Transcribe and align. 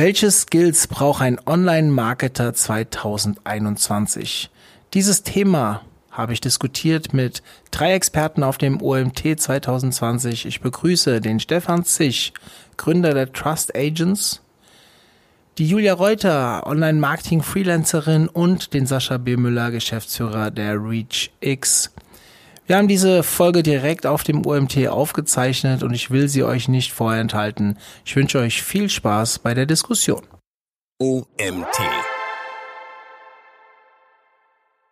Welche 0.00 0.30
Skills 0.30 0.86
braucht 0.86 1.22
ein 1.22 1.40
Online-Marketer 1.44 2.54
2021? 2.54 4.48
Dieses 4.94 5.24
Thema 5.24 5.82
habe 6.12 6.32
ich 6.32 6.40
diskutiert 6.40 7.12
mit 7.12 7.42
drei 7.72 7.94
Experten 7.94 8.44
auf 8.44 8.58
dem 8.58 8.80
OMT 8.80 9.40
2020. 9.40 10.46
Ich 10.46 10.60
begrüße 10.60 11.20
den 11.20 11.40
Stefan 11.40 11.82
Zich, 11.82 12.32
Gründer 12.76 13.12
der 13.12 13.32
Trust 13.32 13.74
Agents, 13.74 14.40
die 15.58 15.66
Julia 15.66 15.94
Reuter, 15.94 16.64
Online-Marketing-Freelancerin 16.68 18.28
und 18.28 18.74
den 18.74 18.86
Sascha 18.86 19.16
B. 19.18 19.36
Müller, 19.36 19.72
Geschäftsführer 19.72 20.52
der 20.52 20.76
ReachX. 20.80 21.90
Wir 22.68 22.76
haben 22.76 22.86
diese 22.86 23.22
Folge 23.22 23.62
direkt 23.62 24.04
auf 24.04 24.24
dem 24.24 24.44
OMT 24.44 24.88
aufgezeichnet 24.88 25.82
und 25.82 25.94
ich 25.94 26.10
will 26.10 26.28
sie 26.28 26.44
euch 26.44 26.68
nicht 26.68 26.92
vorenthalten. 26.92 27.78
Ich 28.04 28.14
wünsche 28.14 28.40
euch 28.40 28.62
viel 28.62 28.90
Spaß 28.90 29.38
bei 29.38 29.54
der 29.54 29.64
Diskussion. 29.64 30.20
OMT. 30.98 31.78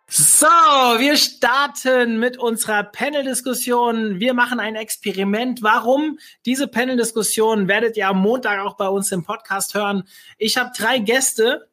So, 0.09 0.47
wir 0.47 1.17
starten 1.17 2.19
mit 2.19 2.39
unserer 2.39 2.81
Panel-Diskussion. 2.81 4.19
Wir 4.19 4.33
machen 4.33 4.59
ein 4.59 4.75
Experiment. 4.75 5.61
Warum? 5.61 6.17
Diese 6.47 6.67
Panel-Diskussion 6.67 7.67
werdet 7.67 7.95
ihr 7.95 8.07
am 8.07 8.19
Montag 8.19 8.59
auch 8.65 8.75
bei 8.75 8.87
uns 8.87 9.11
im 9.11 9.23
Podcast 9.23 9.75
hören. 9.75 10.07
Ich 10.39 10.57
habe 10.57 10.71
drei 10.75 10.97
Gäste 10.97 11.67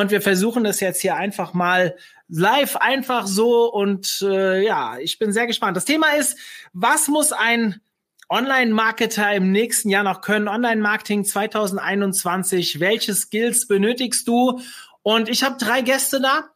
und 0.00 0.10
wir 0.10 0.20
versuchen 0.20 0.62
das 0.62 0.80
jetzt 0.80 1.00
hier 1.00 1.16
einfach 1.16 1.54
mal 1.54 1.96
live 2.28 2.76
einfach 2.76 3.26
so 3.26 3.72
und 3.72 4.20
äh, 4.20 4.62
ja, 4.62 4.98
ich 4.98 5.18
bin 5.18 5.32
sehr 5.32 5.46
gespannt. 5.46 5.74
Das 5.74 5.86
Thema 5.86 6.08
ist, 6.18 6.38
was 6.74 7.08
muss 7.08 7.32
ein 7.32 7.80
Online-Marketer 8.28 9.32
im 9.32 9.52
nächsten 9.52 9.88
Jahr 9.88 10.02
noch 10.02 10.20
können? 10.20 10.48
Online-Marketing 10.48 11.24
2021. 11.24 12.78
Welche 12.78 13.14
Skills 13.14 13.68
benötigst 13.68 14.28
du? 14.28 14.60
Und 15.02 15.30
ich 15.30 15.42
habe 15.42 15.56
drei 15.58 15.80
Gäste 15.80 16.20
da. 16.20 16.50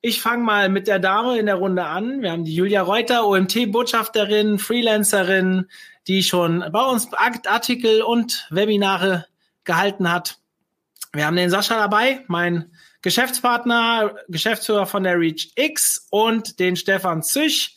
Ich 0.00 0.20
fange 0.20 0.42
mal 0.42 0.68
mit 0.68 0.88
der 0.88 0.98
Dame 0.98 1.38
in 1.38 1.46
der 1.46 1.56
Runde 1.56 1.84
an. 1.84 2.22
Wir 2.22 2.32
haben 2.32 2.44
die 2.44 2.56
Julia 2.56 2.82
Reuter, 2.82 3.24
OMT-Botschafterin, 3.24 4.58
Freelancerin, 4.58 5.66
die 6.08 6.24
schon 6.24 6.64
bei 6.72 6.82
uns 6.82 7.08
Artikel 7.12 8.02
und 8.02 8.48
Webinare 8.50 9.26
gehalten 9.62 10.10
hat. 10.10 10.38
Wir 11.12 11.26
haben 11.26 11.36
den 11.36 11.50
Sascha 11.50 11.76
dabei, 11.76 12.24
mein 12.28 12.72
Geschäftspartner, 13.02 14.16
Geschäftsführer 14.28 14.86
von 14.86 15.04
der 15.04 15.18
Reach 15.18 15.52
X 15.56 16.06
und 16.10 16.58
den 16.58 16.76
Stefan 16.76 17.22
Züch, 17.22 17.76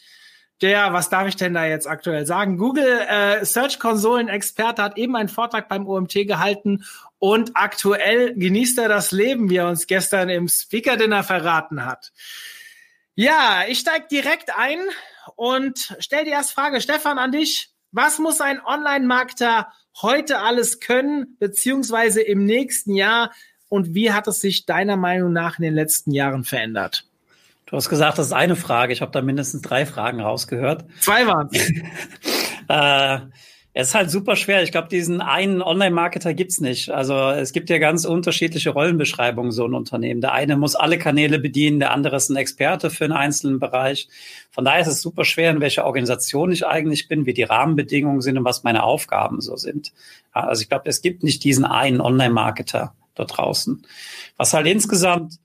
der, 0.61 0.93
was 0.93 1.09
darf 1.09 1.27
ich 1.27 1.35
denn 1.35 1.55
da 1.55 1.65
jetzt 1.65 1.87
aktuell 1.87 2.25
sagen? 2.25 2.57
Google 2.57 2.99
äh, 3.07 3.43
Search 3.43 3.79
Konsolen 3.79 4.27
Experte 4.27 4.83
hat 4.83 4.97
eben 4.97 5.15
einen 5.15 5.29
Vortrag 5.29 5.67
beim 5.67 5.87
OMT 5.87 6.13
gehalten 6.27 6.85
und 7.17 7.51
aktuell 7.55 8.35
genießt 8.35 8.77
er 8.77 8.87
das 8.87 9.11
Leben, 9.11 9.49
wie 9.49 9.57
er 9.57 9.67
uns 9.67 9.87
gestern 9.87 10.29
im 10.29 10.47
Speaker 10.47 10.97
Dinner 10.97 11.23
verraten 11.23 11.85
hat. 11.85 12.11
Ja, 13.15 13.63
ich 13.67 13.79
steige 13.79 14.07
direkt 14.09 14.55
ein 14.55 14.79
und 15.35 15.95
stell 15.99 16.25
die 16.25 16.31
erste 16.31 16.53
Frage, 16.53 16.79
Stefan, 16.79 17.17
an 17.17 17.31
dich. 17.31 17.71
Was 17.91 18.19
muss 18.19 18.39
ein 18.39 18.63
Online-Marketer 18.63 19.71
heute 20.01 20.39
alles 20.39 20.79
können, 20.79 21.37
beziehungsweise 21.39 22.21
im 22.21 22.45
nächsten 22.45 22.95
Jahr, 22.95 23.31
und 23.69 23.93
wie 23.93 24.11
hat 24.11 24.27
es 24.27 24.41
sich 24.41 24.65
deiner 24.65 24.97
Meinung 24.97 25.31
nach 25.31 25.57
in 25.57 25.63
den 25.63 25.73
letzten 25.73 26.11
Jahren 26.11 26.43
verändert? 26.43 27.05
Du 27.65 27.77
hast 27.77 27.87
gesagt, 27.87 28.17
das 28.17 28.27
ist 28.27 28.33
eine 28.33 28.57
Frage. 28.57 28.91
Ich 28.91 29.01
habe 29.01 29.13
da 29.13 29.21
mindestens 29.21 29.61
drei 29.61 29.85
Fragen 29.85 30.19
rausgehört. 30.19 30.83
Zwei 30.99 31.25
waren 31.25 31.49
äh, 32.67 33.19
es 33.73 33.89
ist 33.89 33.95
halt 33.95 34.11
super 34.11 34.35
schwer. 34.35 34.63
Ich 34.63 34.71
glaube, 34.71 34.89
diesen 34.89 35.21
einen 35.21 35.61
Online-Marketer 35.61 36.33
gibt's 36.33 36.59
nicht. 36.59 36.89
Also 36.89 37.15
es 37.29 37.53
gibt 37.53 37.69
ja 37.69 37.77
ganz 37.77 38.03
unterschiedliche 38.03 38.71
Rollenbeschreibungen 38.71 39.53
so 39.53 39.65
ein 39.65 39.73
Unternehmen. 39.73 40.19
Der 40.19 40.33
eine 40.33 40.57
muss 40.57 40.75
alle 40.75 40.97
Kanäle 40.97 41.39
bedienen, 41.39 41.79
der 41.79 41.91
andere 41.91 42.17
ist 42.17 42.29
ein 42.29 42.35
Experte 42.35 42.89
für 42.89 43.05
einen 43.05 43.13
einzelnen 43.13 43.59
Bereich. 43.59 44.09
Von 44.51 44.65
daher 44.65 44.81
ist 44.81 44.87
es 44.87 45.01
super 45.01 45.23
schwer, 45.23 45.51
in 45.51 45.61
welcher 45.61 45.85
Organisation 45.85 46.51
ich 46.51 46.67
eigentlich 46.67 47.07
bin, 47.07 47.25
wie 47.25 47.33
die 47.33 47.43
Rahmenbedingungen 47.43 48.21
sind 48.21 48.37
und 48.37 48.43
was 48.43 48.63
meine 48.63 48.83
Aufgaben 48.83 49.39
so 49.39 49.55
sind. 49.55 49.93
Also 50.33 50.61
ich 50.63 50.69
glaube, 50.69 50.89
es 50.89 51.01
gibt 51.01 51.23
nicht 51.23 51.43
diesen 51.45 51.63
einen 51.63 52.01
Online-Marketer 52.01 52.93
dort 53.15 53.37
draußen. 53.37 53.85
Was 54.35 54.53
halt 54.53 54.67
insgesamt 54.67 55.35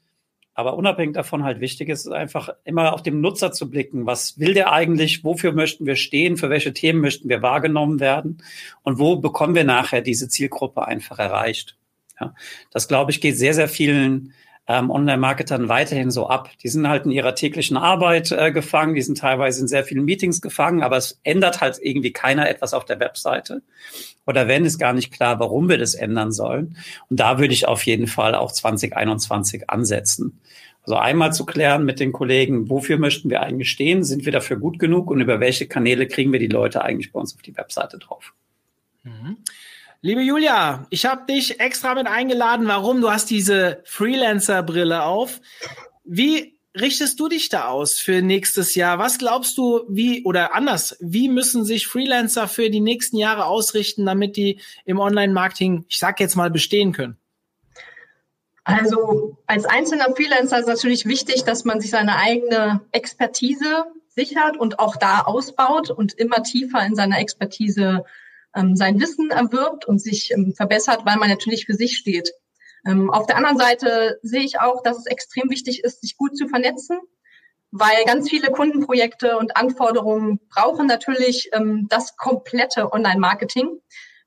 aber 0.57 0.75
unabhängig 0.79 1.15
davon 1.15 1.45
halt 1.45 1.61
wichtig 1.61 1.91
ist, 1.91 2.09
einfach 2.09 2.49
immer 2.65 2.95
auf 2.95 3.03
den 3.03 3.21
Nutzer 3.21 3.53
zu 3.53 3.69
blicken. 3.69 4.07
Was 4.07 4.41
will 4.41 4.55
der 4.55 4.73
eigentlich? 4.73 5.23
Wofür 5.23 5.53
möchten 5.53 5.85
wir 5.85 5.97
stehen? 5.97 6.39
Für 6.39 6.49
welche 6.49 6.73
Themen 6.73 7.03
möchten 7.03 7.29
wir 7.29 7.43
wahrgenommen 7.43 8.01
werden? 8.01 8.39
Und 8.83 8.99
wo 8.99 9.17
bekommen 9.17 9.55
wir 9.55 9.65
nachher 9.65 10.01
diese 10.01 10.31
Zielgruppe 10.31 10.89
einfach 10.89 11.19
erreicht? 11.19 11.77
Ja, 12.19 12.35
das 12.71 12.89
glaube 12.89 13.11
ich 13.11 13.21
geht 13.21 13.37
sehr, 13.37 13.53
sehr 13.53 13.69
vielen 13.69 14.33
ähm, 14.67 14.91
Online-Marketern 14.91 15.69
weiterhin 15.69 16.11
so 16.11 16.27
ab. 16.27 16.49
Die 16.63 16.69
sind 16.69 16.89
halt 16.89 17.05
in 17.05 17.11
ihrer 17.11 17.35
täglichen 17.35 17.77
Arbeit 17.77 18.33
äh, 18.33 18.51
gefangen, 18.51 18.95
die 18.95 19.03
sind 19.03 19.19
teilweise 19.19 19.61
in 19.61 19.69
sehr 19.69 19.85
vielen 19.85 20.07
Meetings 20.07 20.41
gefangen, 20.41 20.83
aber 20.83 20.97
es 20.97 21.21
ändert 21.23 21.61
halt 21.61 21.79
irgendwie 21.83 22.15
keiner 22.15 22.49
etwas 22.49 22.73
auf 22.73 22.87
der 22.87 22.99
Webseite. 22.99 23.61
Oder 24.27 24.49
wenn, 24.49 24.65
ist 24.65 24.79
gar 24.79 24.93
nicht 24.93 25.13
klar, 25.13 25.39
warum 25.39 25.69
wir 25.69 25.79
das 25.79 25.95
ändern 25.95 26.33
sollen. 26.33 26.77
Und 27.09 27.21
da 27.21 27.39
würde 27.39 27.55
ich 27.55 27.69
auf 27.69 27.85
jeden 27.85 28.09
Fall 28.09 28.35
auch 28.35 28.53
2021 28.53 29.71
ansetzen. 29.71 30.41
Also 30.83 30.97
einmal 30.97 31.33
zu 31.33 31.45
klären 31.45 31.85
mit 31.85 31.99
den 31.99 32.13
Kollegen, 32.13 32.71
wofür 32.71 32.99
möchten 32.99 33.31
wir 33.31 33.41
eigentlich 33.41 33.71
stehen? 33.71 34.05
Sind 34.05 34.25
wir 34.25 34.33
dafür 34.33 34.57
gut 34.57 34.79
genug? 34.79 35.11
Und 35.11 35.21
über 35.21 35.41
welche 35.41 35.67
Kanäle 35.67 36.07
kriegen 36.07 36.33
wir 36.33 36.39
die 36.39 36.47
Leute 36.47 36.83
eigentlich 36.83 37.13
bei 37.13 37.21
uns 37.21 37.35
auf 37.35 37.43
die 37.43 37.57
Webseite 37.57 37.99
drauf? 37.99 38.35
Mhm. 39.03 39.39
Liebe 40.03 40.21
Julia, 40.21 40.87
ich 40.91 41.07
habe 41.07 41.27
dich 41.27 41.59
extra 41.59 41.95
mit 41.95 42.07
eingeladen. 42.07 42.69
Warum? 42.69 43.01
Du 43.01 43.11
hast 43.11 43.31
diese 43.31 43.81
Freelancer-Brille 43.85 45.03
auf. 45.05 45.41
Wie 46.05 46.56
richtest 46.81 47.19
du 47.19 47.29
dich 47.29 47.49
da 47.49 47.69
aus 47.69 47.99
für 47.99 48.23
nächstes 48.23 48.75
Jahr? 48.75 48.99
Was 48.99 49.19
glaubst 49.19 49.59
du, 49.59 49.83
wie 49.89 50.25
oder 50.25 50.55
anders, 50.55 50.97
wie 51.01 51.29
müssen 51.29 51.65
sich 51.65 51.87
Freelancer 51.87 52.49
für 52.49 52.71
die 52.71 52.81
nächsten 52.81 53.17
Jahre 53.17 53.47
ausrichten, 53.47 54.07
damit 54.07 54.37
die 54.37 54.61
im 54.85 55.01
Online-Marketing, 55.01 55.85
ich 55.89 55.99
sag 55.99 56.21
jetzt 56.21 56.37
mal, 56.37 56.51
bestehen 56.51 56.93
können? 56.93 57.17
Also 58.65 59.39
als 59.47 59.65
einzelner 59.65 60.15
Freelancer 60.15 60.59
ist 60.59 60.67
natürlich 60.67 61.07
wichtig, 61.07 61.45
dass 61.45 61.65
man 61.65 61.81
sich 61.81 61.91
seine 61.91 62.17
eigene 62.17 62.81
Expertise 62.91 63.85
sichert 64.09 64.57
und 64.57 64.81
auch 64.81 64.97
da 64.97 65.21
ausbaut 65.21 65.91
und 65.91 66.15
immer 66.15 66.43
tiefer 66.43 66.85
in 66.85 66.97
seiner 66.97 67.21
Expertise 67.21 68.05
ähm, 68.57 68.75
sein 68.75 68.99
Wissen 69.01 69.31
erwirbt 69.31 69.85
und 69.85 70.01
sich 70.01 70.33
ähm, 70.33 70.53
verbessert, 70.55 71.03
weil 71.05 71.17
man 71.17 71.29
natürlich 71.29 71.67
für 71.67 71.75
sich 71.75 71.97
steht. 71.97 72.33
Ähm, 72.87 73.11
auf 73.11 73.27
der 73.27 73.37
anderen 73.37 73.59
Seite 73.59 74.19
sehe 74.23 74.43
ich 74.43 74.61
auch, 74.61 74.83
dass 74.83 74.99
es 74.99 75.07
extrem 75.07 75.51
wichtig 75.51 75.83
ist, 75.85 76.01
sich 76.01 76.17
gut 76.17 76.37
zu 76.37 76.49
vernetzen, 76.49 76.99
weil 77.71 78.05
ganz 78.07 78.31
viele 78.31 78.51
Kundenprojekte 78.51 79.37
und 79.37 79.57
Anforderungen 79.57 80.41
brauchen 80.49 80.87
natürlich 80.87 81.51
ähm, 81.53 81.87
das 81.91 82.17
komplette 82.17 82.93
Online-Marketing. 82.93 83.81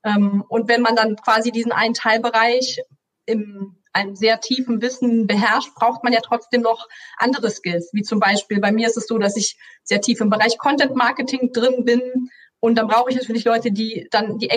Ähm, 0.04 0.44
und 0.48 0.68
wenn 0.68 0.82
man 0.82 0.94
dann 0.94 1.16
quasi 1.16 1.50
diesen 1.50 1.72
einen 1.72 1.94
Teilbereich 1.94 2.80
im 3.26 3.76
einem 3.92 4.14
sehr 4.14 4.40
tiefen 4.40 4.80
Wissen 4.82 5.26
beherrscht, 5.26 5.74
braucht 5.74 6.04
man 6.04 6.12
ja 6.12 6.20
trotzdem 6.22 6.62
noch 6.62 6.88
andere 7.16 7.50
Skills. 7.50 7.90
Wie 7.92 8.02
zum 8.02 8.20
Beispiel 8.20 8.60
bei 8.60 8.72
mir 8.72 8.86
ist 8.86 8.96
es 8.96 9.06
so, 9.06 9.18
dass 9.18 9.36
ich 9.36 9.58
sehr 9.82 10.00
tief 10.00 10.20
im 10.20 10.30
Bereich 10.30 10.58
Content 10.58 10.94
Marketing 10.94 11.52
drin 11.52 11.84
bin 11.84 12.30
und 12.60 12.76
dann 12.76 12.88
brauche 12.88 13.10
ich 13.10 13.16
natürlich 13.16 13.44
Leute, 13.44 13.72
die 13.72 14.06
dann 14.10 14.38
die 14.38 14.50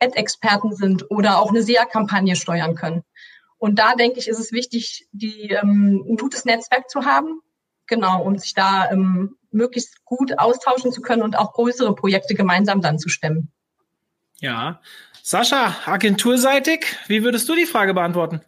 Ad-Experten 0.00 0.74
sind 0.74 1.10
oder 1.10 1.40
auch 1.40 1.50
eine 1.50 1.62
SEA-Kampagne 1.62 2.36
steuern 2.36 2.74
können. 2.74 3.02
Und 3.58 3.78
da 3.78 3.94
denke 3.94 4.18
ich, 4.18 4.28
ist 4.28 4.38
es 4.38 4.52
wichtig, 4.52 5.08
die, 5.12 5.50
ähm, 5.50 6.04
ein 6.08 6.16
gutes 6.16 6.44
Netzwerk 6.44 6.88
zu 6.88 7.04
haben, 7.04 7.40
genau, 7.86 8.22
um 8.22 8.38
sich 8.38 8.54
da 8.54 8.90
ähm, 8.90 9.36
möglichst 9.50 10.04
gut 10.04 10.38
austauschen 10.38 10.92
zu 10.92 11.00
können 11.00 11.22
und 11.22 11.36
auch 11.36 11.52
größere 11.52 11.94
Projekte 11.94 12.34
gemeinsam 12.34 12.80
dann 12.80 12.98
zu 12.98 13.08
stemmen. 13.08 13.50
Ja. 14.40 14.80
Sascha, 15.22 15.74
agenturseitig, 15.84 16.86
wie 17.08 17.22
würdest 17.22 17.48
du 17.48 17.54
die 17.54 17.66
Frage 17.66 17.92
beantworten? 17.92 18.40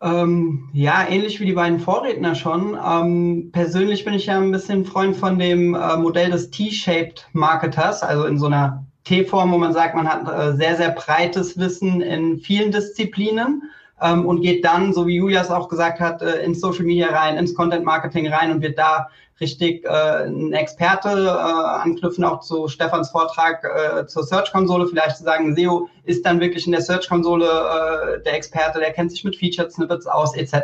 Ähm, 0.00 0.70
ja, 0.72 1.06
ähnlich 1.06 1.38
wie 1.38 1.46
die 1.46 1.52
beiden 1.52 1.78
Vorredner 1.78 2.34
schon. 2.34 2.76
Ähm, 2.82 3.50
persönlich 3.52 4.04
bin 4.04 4.14
ich 4.14 4.26
ja 4.26 4.38
ein 4.38 4.50
bisschen 4.50 4.84
Freund 4.84 5.16
von 5.16 5.38
dem 5.38 5.74
äh, 5.74 5.96
Modell 5.96 6.30
des 6.30 6.50
T-Shaped 6.50 7.28
Marketers, 7.32 8.02
also 8.02 8.24
in 8.24 8.38
so 8.38 8.46
einer 8.46 8.84
T-Form, 9.04 9.52
wo 9.52 9.58
man 9.58 9.72
sagt, 9.72 9.94
man 9.94 10.08
hat 10.08 10.28
äh, 10.28 10.56
sehr, 10.56 10.76
sehr 10.76 10.90
breites 10.90 11.58
Wissen 11.58 12.00
in 12.00 12.38
vielen 12.38 12.70
Disziplinen 12.70 13.62
ähm, 14.00 14.26
und 14.26 14.42
geht 14.42 14.64
dann, 14.64 14.92
so 14.92 15.06
wie 15.06 15.16
Julias 15.16 15.50
auch 15.50 15.68
gesagt 15.68 16.00
hat, 16.00 16.22
äh, 16.22 16.42
ins 16.44 16.60
Social 16.60 16.84
Media 16.84 17.08
rein, 17.08 17.36
ins 17.36 17.54
Content 17.54 17.84
Marketing 17.84 18.32
rein 18.32 18.50
und 18.50 18.62
wird 18.62 18.78
da 18.78 19.08
richtig 19.40 19.84
äh, 19.84 20.26
ein 20.26 20.52
Experte 20.52 21.08
äh, 21.08 21.82
anknüpfen, 21.82 22.24
auch 22.24 22.40
zu 22.40 22.68
Stefans 22.68 23.10
Vortrag 23.10 23.64
äh, 23.64 24.06
zur 24.06 24.22
Search-Konsole, 24.22 24.86
vielleicht 24.86 25.16
zu 25.16 25.24
sagen, 25.24 25.54
SEO 25.54 25.88
ist 26.04 26.24
dann 26.24 26.40
wirklich 26.40 26.66
in 26.66 26.72
der 26.72 26.80
Search-Konsole 26.80 27.46
äh, 27.46 28.22
der 28.22 28.34
Experte, 28.34 28.78
der 28.78 28.92
kennt 28.92 29.10
sich 29.10 29.24
mit 29.24 29.36
Featured 29.36 29.72
Snippets 29.72 30.06
aus, 30.06 30.36
etc. 30.36 30.54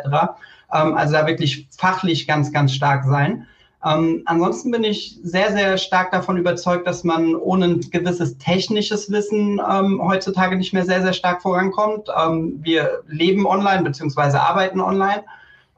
Ähm, 0.73 0.95
also 0.95 1.13
da 1.13 1.27
wirklich 1.27 1.67
fachlich 1.77 2.27
ganz, 2.27 2.51
ganz 2.51 2.73
stark 2.73 3.03
sein. 3.05 3.47
Ähm, 3.85 4.23
ansonsten 4.25 4.71
bin 4.71 4.83
ich 4.83 5.19
sehr, 5.23 5.53
sehr 5.53 5.77
stark 5.77 6.11
davon 6.11 6.37
überzeugt, 6.37 6.85
dass 6.85 7.05
man 7.05 7.33
ohne 7.35 7.65
ein 7.65 7.79
gewisses 7.79 8.37
technisches 8.37 9.09
Wissen 9.09 9.61
ähm, 9.69 10.01
heutzutage 10.03 10.57
nicht 10.57 10.73
mehr 10.73 10.85
sehr, 10.85 11.01
sehr 11.01 11.13
stark 11.13 11.41
vorankommt. 11.41 12.09
Ähm, 12.17 12.59
wir 12.61 13.03
leben 13.07 13.45
online 13.45 13.83
beziehungsweise 13.83 14.41
arbeiten 14.41 14.81
online. 14.81 15.23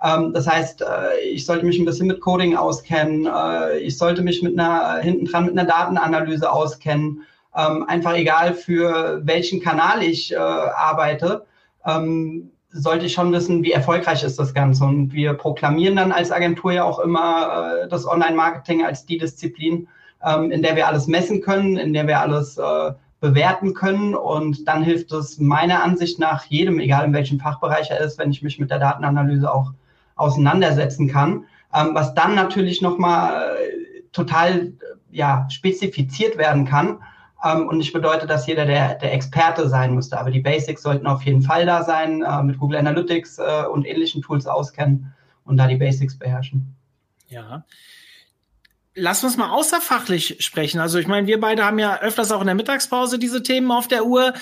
Ähm, 0.04 0.34
das 0.34 0.48
heißt, 0.48 0.82
äh, 0.82 1.20
ich 1.32 1.46
sollte 1.46 1.66
mich 1.66 1.78
ein 1.78 1.86
bisschen 1.86 2.08
mit 2.08 2.22
Coding 2.22 2.56
auskennen. 2.56 3.28
Äh, 3.28 3.80
ich 3.80 3.98
sollte 3.98 4.24
mich 4.24 4.42
mit 4.42 4.58
einer, 4.60 4.98
hinten 4.98 5.26
dran 5.26 5.46
mit 5.46 5.58
einer 5.58 5.70
Datenanalyse 5.70 6.52
auskennen. 6.52 7.22
Ähm, 7.56 7.84
einfach 7.88 8.16
egal 8.16 8.56
für 8.56 9.22
welchen 9.24 9.62
Kanal 9.62 10.02
ich 10.02 10.34
äh, 10.34 10.38
arbeite. 10.38 11.46
Ähm, 11.86 12.51
sollte 12.72 13.06
ich 13.06 13.14
schon 13.14 13.32
wissen, 13.32 13.64
wie 13.64 13.72
erfolgreich 13.72 14.24
ist 14.24 14.40
das 14.40 14.54
Ganze. 14.54 14.86
Und 14.86 15.14
wir 15.14 15.34
proklamieren 15.34 15.98
dann 15.98 16.12
als 16.12 16.32
Agentur 16.32 16.72
ja 16.72 16.84
auch 16.84 17.00
immer 17.00 17.84
äh, 17.84 17.88
das 17.90 18.08
Online-Marketing 18.08 18.86
als 18.86 19.06
die 19.06 19.18
Disziplin, 19.18 19.88
ähm, 20.24 20.52
in 20.52 20.62
der 20.62 20.76
wir 20.76 20.88
alles 20.88 21.08
messen 21.08 21.42
können, 21.42 21.78
in 21.78 21.94
der 21.94 22.08
wir 22.08 22.20
alles 22.20 22.58
äh, 22.58 22.92
bewerten 23.20 23.74
können. 23.74 24.16
Und 24.16 24.68
dann 24.68 24.84
hilft 24.84 25.12
es 25.12 25.40
meiner 25.40 25.84
Ansicht 25.84 26.20
nach 26.20 26.46
jedem, 26.46 26.80
egal 26.80 27.06
in 27.06 27.14
welchem 27.14 27.40
Fachbereich 27.40 27.90
er 27.92 28.00
ist, 28.00 28.18
wenn 28.18 28.32
ich 28.32 28.42
mich 28.42 28.60
mit 28.60 28.72
der 28.72 28.80
Datenanalyse 28.80 29.54
auch 29.54 29.72
auseinandersetzen 30.16 31.08
kann. 31.08 31.46
Ähm, 31.74 31.90
was 31.94 32.14
dann 32.14 32.36
natürlich 32.36 32.82
nochmal 32.82 33.56
äh, 33.58 34.02
total 34.12 34.74
ja, 35.12 35.46
spezifiziert 35.50 36.38
werden 36.38 36.66
kann 36.66 37.00
ähm, 37.44 37.68
und 37.68 37.78
nicht 37.78 37.94
bedeutet, 37.94 38.30
dass 38.30 38.48
jeder 38.48 38.66
der, 38.66 38.96
der 38.96 39.14
Experte 39.14 39.68
sein 39.70 39.94
müsste. 39.96 40.20
Aber 40.20 40.32
die 40.32 40.40
Basics 40.40 40.84
sollten 40.84 41.08
auf 41.08 41.24
jeden 41.24 41.42
Fall 41.42 41.66
da 41.66 41.84
sein, 41.84 42.22
äh, 42.22 42.44
mit 42.44 42.58
Google 42.58 42.78
Analytics 42.78 43.40
äh, 43.40 43.66
und 43.72 43.86
ähnlichen 43.86 44.22
Tools 44.22 44.48
auskennen 44.48 45.14
und 45.44 45.58
da 45.58 45.68
die 45.68 45.78
Basics 45.78 46.18
beherrschen. 46.18 46.76
Ja. 47.28 47.66
Lass 48.94 49.24
uns 49.24 49.38
mal 49.38 49.52
außerfachlich 49.52 50.38
sprechen. 50.40 50.80
Also 50.80 51.00
ich 51.00 51.08
meine, 51.08 51.26
wir 51.26 51.40
beide 51.40 51.66
haben 51.66 51.80
ja 51.80 52.00
öfters 52.02 52.32
auch 52.32 52.42
in 52.42 52.48
der 52.48 52.56
Mittagspause 52.56 53.18
diese 53.18 53.42
Themen 53.42 53.72
auf 53.72 53.88
der 53.88 54.06
Uhr. 54.06 54.34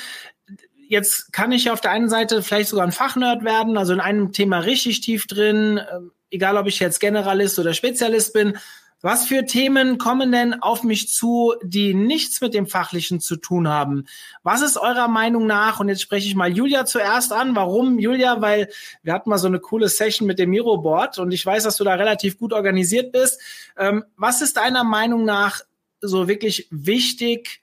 Jetzt 0.87 1.31
kann 1.31 1.51
ich 1.51 1.69
auf 1.69 1.81
der 1.81 1.91
einen 1.91 2.09
Seite 2.09 2.41
vielleicht 2.41 2.69
sogar 2.69 2.85
ein 2.85 2.91
Fachnerd 2.91 3.43
werden, 3.43 3.77
also 3.77 3.93
in 3.93 3.99
einem 3.99 4.31
Thema 4.31 4.59
richtig 4.59 5.01
tief 5.01 5.27
drin, 5.27 5.77
äh, 5.77 5.83
egal 6.31 6.57
ob 6.57 6.65
ich 6.65 6.79
jetzt 6.79 6.99
Generalist 6.99 7.59
oder 7.59 7.73
Spezialist 7.73 8.33
bin. 8.33 8.57
Was 9.01 9.25
für 9.25 9.45
Themen 9.45 9.97
kommen 9.97 10.33
denn 10.33 10.61
auf 10.61 10.83
mich 10.83 11.07
zu, 11.07 11.53
die 11.63 11.93
nichts 11.93 12.41
mit 12.41 12.53
dem 12.53 12.67
Fachlichen 12.67 13.21
zu 13.21 13.37
tun 13.37 13.69
haben? 13.69 14.05
Was 14.43 14.61
ist 14.61 14.75
eurer 14.75 15.07
Meinung 15.07 15.47
nach, 15.47 15.79
und 15.79 15.87
jetzt 15.87 16.01
spreche 16.01 16.27
ich 16.27 16.35
mal 16.35 16.51
Julia 16.51 16.85
zuerst 16.85 17.31
an, 17.31 17.55
warum 17.55 17.97
Julia? 17.97 18.41
Weil 18.41 18.69
wir 19.01 19.13
hatten 19.13 19.29
mal 19.29 19.37
so 19.37 19.47
eine 19.47 19.61
coole 19.61 19.87
Session 19.87 20.27
mit 20.27 20.37
dem 20.37 20.49
Miroboard 20.49 21.17
und 21.17 21.31
ich 21.31 21.45
weiß, 21.45 21.63
dass 21.63 21.77
du 21.77 21.85
da 21.85 21.93
relativ 21.93 22.37
gut 22.37 22.51
organisiert 22.51 23.13
bist. 23.13 23.39
Ähm, 23.77 24.03
was 24.17 24.41
ist 24.41 24.57
deiner 24.57 24.83
Meinung 24.83 25.23
nach 25.23 25.61
so 26.01 26.27
wirklich 26.27 26.67
wichtig, 26.69 27.61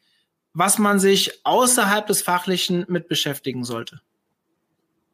was 0.54 0.78
man 0.78 0.98
sich 0.98 1.44
außerhalb 1.44 2.06
des 2.06 2.22
Fachlichen 2.22 2.86
mit 2.88 3.08
beschäftigen 3.08 3.62
sollte? 3.62 4.00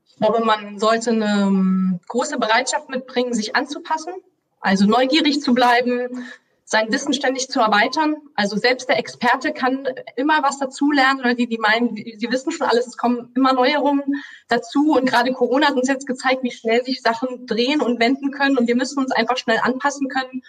Ich 0.06 0.16
glaube, 0.18 0.44
man 0.44 0.78
sollte 0.78 1.10
eine 1.10 1.42
ähm, 1.42 1.98
große 2.06 2.38
Bereitschaft 2.38 2.88
mitbringen, 2.90 3.34
sich 3.34 3.56
anzupassen 3.56 4.12
also 4.62 4.86
neugierig 4.86 5.40
zu 5.40 5.52
bleiben, 5.54 6.24
sein 6.64 6.90
Wissen 6.90 7.12
ständig 7.12 7.48
zu 7.48 7.60
erweitern. 7.60 8.16
Also 8.34 8.56
selbst 8.56 8.88
der 8.88 8.98
Experte 8.98 9.52
kann 9.52 9.86
immer 10.16 10.42
was 10.42 10.58
dazulernen 10.58 11.36
die, 11.36 11.46
die 11.46 11.58
meinen, 11.58 11.94
sie 11.94 12.30
wissen 12.30 12.50
schon 12.50 12.66
alles, 12.66 12.86
es 12.86 12.96
kommen 12.96 13.30
immer 13.34 13.52
Neuerungen 13.52 14.22
dazu. 14.48 14.92
Und 14.92 15.04
gerade 15.04 15.32
Corona 15.32 15.66
hat 15.66 15.76
uns 15.76 15.88
jetzt 15.88 16.06
gezeigt, 16.06 16.42
wie 16.42 16.50
schnell 16.50 16.82
sich 16.84 17.02
Sachen 17.02 17.46
drehen 17.46 17.82
und 17.82 18.00
wenden 18.00 18.30
können. 18.30 18.56
Und 18.56 18.68
wir 18.68 18.76
müssen 18.76 19.00
uns 19.00 19.12
einfach 19.12 19.36
schnell 19.36 19.58
anpassen 19.62 20.08
können. 20.08 20.42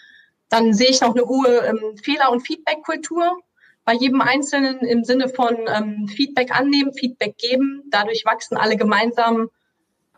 Dann 0.47 0.73
sehe 0.73 0.89
ich 0.89 1.01
noch 1.01 1.15
eine 1.15 1.25
hohe 1.25 1.65
ähm, 1.65 1.97
Fehler- 2.01 2.31
und 2.31 2.41
Feedback-Kultur 2.41 3.41
bei 3.83 3.93
jedem 3.93 4.21
Einzelnen 4.21 4.79
im 4.79 5.03
Sinne 5.03 5.27
von 5.27 5.57
ähm, 5.67 6.07
Feedback 6.07 6.57
annehmen, 6.57 6.93
Feedback 6.93 7.37
geben. 7.37 7.83
Dadurch 7.89 8.23
wachsen 8.25 8.55
alle 8.55 8.77
gemeinsam. 8.77 9.49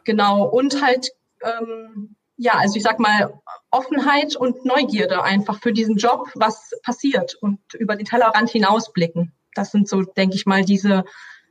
Genau. 0.04 0.46
Und 0.46 0.84
halt 0.84 1.14
ähm, 1.42 2.16
ja, 2.38 2.54
also 2.54 2.76
ich 2.76 2.84
sag 2.84 3.00
mal, 3.00 3.34
Offenheit 3.76 4.36
und 4.36 4.66
Neugierde 4.66 5.22
einfach 5.24 5.60
für 5.60 5.74
diesen 5.74 5.98
Job, 5.98 6.30
was 6.36 6.72
passiert 6.84 7.36
und 7.36 7.60
über 7.74 7.96
den 7.96 8.06
Tellerrand 8.06 8.50
hinausblicken. 8.50 9.34
Das 9.54 9.72
sind 9.72 9.90
so, 9.90 10.02
denke 10.04 10.36
ich 10.36 10.46
mal, 10.46 10.64
diese, 10.64 11.04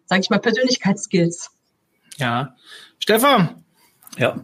sage 0.06 0.22
ich 0.22 0.30
mal, 0.30 0.38
Persönlichkeitsskills. 0.38 1.50
Ja. 2.16 2.54
Stefan. 2.98 3.64
Ja. 4.16 4.36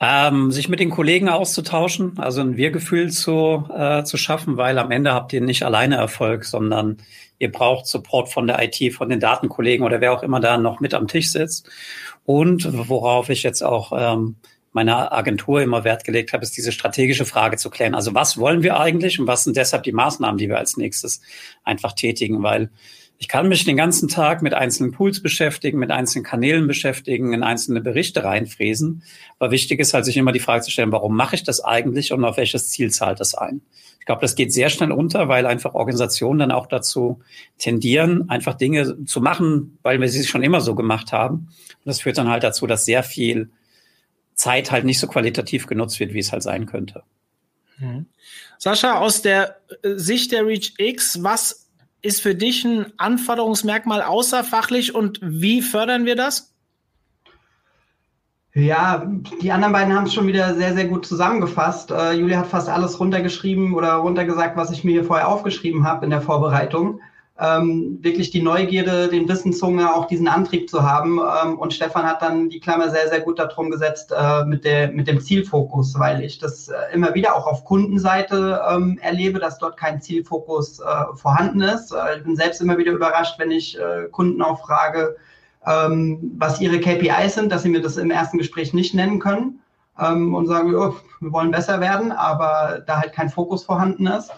Ähm, 0.00 0.52
sich 0.52 0.68
mit 0.68 0.80
den 0.80 0.90
Kollegen 0.90 1.28
auszutauschen, 1.28 2.18
also 2.18 2.40
ein 2.40 2.56
Wir-Gefühl 2.56 3.10
zu, 3.10 3.68
äh, 3.74 4.04
zu 4.04 4.16
schaffen, 4.16 4.56
weil 4.56 4.78
am 4.78 4.90
Ende 4.90 5.12
habt 5.12 5.32
ihr 5.32 5.40
nicht 5.40 5.64
alleine 5.64 5.96
Erfolg, 5.96 6.44
sondern 6.44 6.98
ihr 7.38 7.50
braucht 7.50 7.86
Support 7.86 8.28
von 8.28 8.46
der 8.46 8.62
IT, 8.62 8.94
von 8.94 9.08
den 9.08 9.20
Datenkollegen 9.20 9.84
oder 9.84 10.00
wer 10.00 10.12
auch 10.12 10.22
immer 10.22 10.40
da 10.40 10.56
noch 10.56 10.80
mit 10.80 10.94
am 10.94 11.08
Tisch 11.08 11.30
sitzt. 11.30 11.68
Und 12.24 12.88
worauf 12.88 13.28
ich 13.28 13.42
jetzt 13.42 13.62
auch 13.62 13.92
ähm, 13.94 14.36
meiner 14.72 15.12
Agentur 15.12 15.62
immer 15.62 15.84
Wert 15.84 16.04
gelegt 16.04 16.32
habe, 16.32 16.42
ist 16.42 16.56
diese 16.56 16.72
strategische 16.72 17.24
Frage 17.24 17.56
zu 17.56 17.70
klären. 17.70 17.94
Also 17.94 18.14
was 18.14 18.38
wollen 18.38 18.62
wir 18.62 18.80
eigentlich 18.80 19.20
und 19.20 19.26
was 19.26 19.44
sind 19.44 19.56
deshalb 19.56 19.82
die 19.82 19.92
Maßnahmen, 19.92 20.38
die 20.38 20.48
wir 20.48 20.58
als 20.58 20.76
nächstes 20.76 21.20
einfach 21.64 21.92
tätigen? 21.92 22.42
Weil 22.42 22.70
ich 23.18 23.28
kann 23.28 23.48
mich 23.48 23.64
den 23.64 23.76
ganzen 23.76 24.08
Tag 24.08 24.42
mit 24.42 24.52
einzelnen 24.52 24.90
Pools 24.90 25.22
beschäftigen, 25.22 25.78
mit 25.78 25.92
einzelnen 25.92 26.24
Kanälen 26.24 26.66
beschäftigen, 26.66 27.32
in 27.32 27.44
einzelne 27.44 27.80
Berichte 27.80 28.24
reinfräsen. 28.24 29.04
Aber 29.38 29.52
wichtig 29.52 29.78
ist 29.78 29.94
halt, 29.94 30.04
sich 30.04 30.16
immer 30.16 30.32
die 30.32 30.40
Frage 30.40 30.62
zu 30.62 30.72
stellen, 30.72 30.90
warum 30.90 31.14
mache 31.14 31.36
ich 31.36 31.44
das 31.44 31.62
eigentlich 31.62 32.12
und 32.12 32.24
auf 32.24 32.36
welches 32.36 32.70
Ziel 32.70 32.90
zahlt 32.90 33.20
das 33.20 33.36
ein? 33.36 33.60
Ich 34.00 34.06
glaube, 34.06 34.22
das 34.22 34.34
geht 34.34 34.52
sehr 34.52 34.70
schnell 34.70 34.90
unter, 34.90 35.28
weil 35.28 35.46
einfach 35.46 35.74
Organisationen 35.74 36.40
dann 36.40 36.50
auch 36.50 36.66
dazu 36.66 37.20
tendieren, 37.58 38.28
einfach 38.28 38.54
Dinge 38.54 39.04
zu 39.04 39.20
machen, 39.20 39.78
weil 39.84 40.00
wir 40.00 40.08
sie 40.08 40.24
schon 40.24 40.42
immer 40.42 40.60
so 40.60 40.74
gemacht 40.74 41.12
haben. 41.12 41.34
Und 41.36 41.84
das 41.84 42.00
führt 42.00 42.18
dann 42.18 42.28
halt 42.28 42.42
dazu, 42.42 42.66
dass 42.66 42.84
sehr 42.84 43.04
viel 43.04 43.52
Zeit 44.42 44.72
halt 44.72 44.84
nicht 44.84 44.98
so 44.98 45.06
qualitativ 45.06 45.66
genutzt 45.66 46.00
wird, 46.00 46.14
wie 46.14 46.18
es 46.18 46.32
halt 46.32 46.42
sein 46.42 46.66
könnte. 46.66 47.04
Mhm. 47.78 48.06
Sascha, 48.58 48.98
aus 48.98 49.22
der 49.22 49.56
äh, 49.82 49.94
Sicht 49.94 50.32
der 50.32 50.46
Reach 50.46 50.74
X, 50.78 51.22
was 51.22 51.70
ist 52.02 52.20
für 52.20 52.34
dich 52.34 52.64
ein 52.64 52.92
Anforderungsmerkmal 52.96 54.02
außerfachlich 54.02 54.94
und 54.96 55.20
wie 55.22 55.62
fördern 55.62 56.06
wir 56.06 56.16
das? 56.16 56.52
Ja, 58.54 59.06
die 59.40 59.52
anderen 59.52 59.72
beiden 59.72 59.94
haben 59.94 60.06
es 60.06 60.12
schon 60.12 60.26
wieder 60.26 60.54
sehr, 60.56 60.74
sehr 60.74 60.86
gut 60.86 61.06
zusammengefasst. 61.06 61.92
Äh, 61.92 62.14
Julia 62.14 62.40
hat 62.40 62.48
fast 62.48 62.68
alles 62.68 62.98
runtergeschrieben 62.98 63.74
oder 63.74 63.94
runtergesagt, 63.94 64.56
was 64.56 64.72
ich 64.72 64.82
mir 64.82 64.90
hier 64.90 65.04
vorher 65.04 65.28
aufgeschrieben 65.28 65.84
habe 65.84 66.04
in 66.04 66.10
der 66.10 66.20
Vorbereitung 66.20 67.00
ähm, 67.40 67.98
wirklich 68.02 68.30
die 68.30 68.42
Neugierde, 68.42 69.08
den 69.08 69.28
Wissenshunger, 69.28 69.96
auch 69.96 70.06
diesen 70.06 70.28
Antrieb 70.28 70.68
zu 70.68 70.82
haben. 70.82 71.18
Ähm, 71.18 71.58
und 71.58 71.72
Stefan 71.72 72.04
hat 72.04 72.20
dann 72.20 72.50
die 72.50 72.60
Klammer 72.60 72.90
sehr, 72.90 73.08
sehr 73.08 73.20
gut 73.20 73.38
darum 73.38 73.70
gesetzt 73.70 74.12
äh, 74.16 74.44
mit, 74.44 74.64
der, 74.64 74.92
mit 74.92 75.08
dem 75.08 75.20
Zielfokus, 75.20 75.98
weil 75.98 76.22
ich 76.22 76.38
das 76.38 76.68
äh, 76.68 76.74
immer 76.92 77.14
wieder 77.14 77.34
auch 77.34 77.46
auf 77.46 77.64
Kundenseite 77.64 78.60
ähm, 78.70 78.98
erlebe, 79.00 79.38
dass 79.38 79.58
dort 79.58 79.76
kein 79.76 80.00
Zielfokus 80.00 80.80
äh, 80.80 80.84
vorhanden 81.14 81.62
ist. 81.62 81.92
Äh, 81.92 82.18
ich 82.18 82.24
bin 82.24 82.36
selbst 82.36 82.60
immer 82.60 82.76
wieder 82.76 82.92
überrascht, 82.92 83.38
wenn 83.38 83.50
ich 83.50 83.78
äh, 83.78 84.08
Kunden 84.10 84.42
auch 84.42 84.60
frage, 84.66 85.16
ähm, 85.66 86.32
was 86.36 86.60
ihre 86.60 86.80
KPIs 86.80 87.34
sind, 87.34 87.50
dass 87.50 87.62
sie 87.62 87.70
mir 87.70 87.80
das 87.80 87.96
im 87.96 88.10
ersten 88.10 88.38
Gespräch 88.38 88.74
nicht 88.74 88.94
nennen 88.94 89.18
können 89.18 89.60
ähm, 89.98 90.34
und 90.34 90.46
sagen, 90.46 90.74
oh, 90.74 90.94
wir 91.20 91.32
wollen 91.32 91.50
besser 91.50 91.80
werden, 91.80 92.12
aber 92.12 92.82
da 92.86 93.00
halt 93.00 93.12
kein 93.12 93.30
Fokus 93.30 93.64
vorhanden 93.64 94.06
ist. 94.06 94.30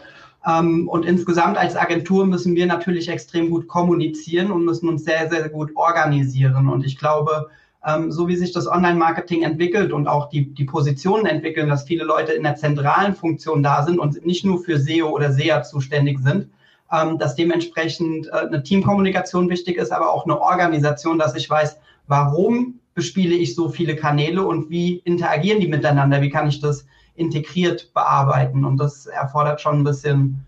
Ähm, 0.47 0.89
und 0.89 1.05
insgesamt 1.05 1.57
als 1.57 1.77
Agentur 1.77 2.27
müssen 2.27 2.55
wir 2.55 2.67
natürlich 2.67 3.09
extrem 3.09 3.51
gut 3.51 3.67
kommunizieren 3.67 4.51
und 4.51 4.65
müssen 4.65 4.89
uns 4.89 5.05
sehr, 5.05 5.29
sehr 5.29 5.49
gut 5.49 5.71
organisieren. 5.75 6.69
Und 6.69 6.85
ich 6.85 6.99
glaube, 6.99 7.49
ähm, 7.87 8.11
so 8.11 8.29
wie 8.29 8.37
sich 8.37 8.53
das 8.53 8.67
Online-Marketing 8.67 9.43
entwickelt 9.43 9.93
und 9.93 10.07
auch 10.07 10.29
die, 10.29 10.55
die 10.55 10.65
Positionen 10.65 11.27
entwickeln, 11.27 11.69
dass 11.69 11.85
viele 11.85 12.05
Leute 12.05 12.33
in 12.33 12.43
der 12.43 12.57
zentralen 12.57 13.15
Funktion 13.15 13.63
da 13.63 13.83
sind 13.85 13.99
und 13.99 14.25
nicht 14.25 14.45
nur 14.45 14.63
für 14.63 14.79
SEO 14.79 15.09
oder 15.09 15.33
SEA 15.33 15.63
zuständig 15.63 16.19
sind, 16.19 16.49
ähm, 16.93 17.19
dass 17.19 17.35
dementsprechend 17.35 18.29
äh, 18.29 18.47
eine 18.47 18.63
Teamkommunikation 18.63 19.49
wichtig 19.51 19.77
ist, 19.77 19.93
aber 19.93 20.13
auch 20.13 20.25
eine 20.25 20.41
Organisation, 20.41 21.19
dass 21.19 21.35
ich 21.35 21.49
weiß, 21.49 21.79
warum 22.07 22.81
bespiele 22.95 23.35
ich 23.35 23.55
so 23.55 23.69
viele 23.69 23.97
Kanäle 23.97 24.47
und 24.47 24.71
wie 24.71 24.99
interagieren 25.05 25.61
die 25.61 25.69
miteinander, 25.69 26.23
wie 26.23 26.31
kann 26.31 26.49
ich 26.49 26.61
das 26.61 26.87
integriert 27.15 27.93
bearbeiten. 27.95 28.65
Und 28.65 28.79
das 28.79 29.07
erfordert 29.07 29.61
schon 29.61 29.81
ein 29.81 29.85
bisschen, 29.85 30.47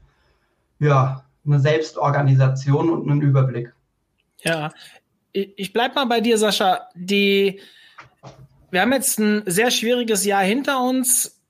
ja, 0.78 1.24
eine 1.46 1.60
Selbstorganisation 1.60 2.90
und 2.90 3.08
einen 3.08 3.20
Überblick. 3.20 3.72
Ja, 4.42 4.72
ich 5.32 5.72
bleib 5.72 5.94
mal 5.94 6.06
bei 6.06 6.20
dir, 6.20 6.38
Sascha. 6.38 6.88
Die, 6.94 7.60
wir 8.70 8.80
haben 8.80 8.92
jetzt 8.92 9.18
ein 9.18 9.42
sehr 9.46 9.70
schwieriges 9.70 10.24
Jahr 10.24 10.42
hinter 10.42 10.82
uns. 10.82 11.40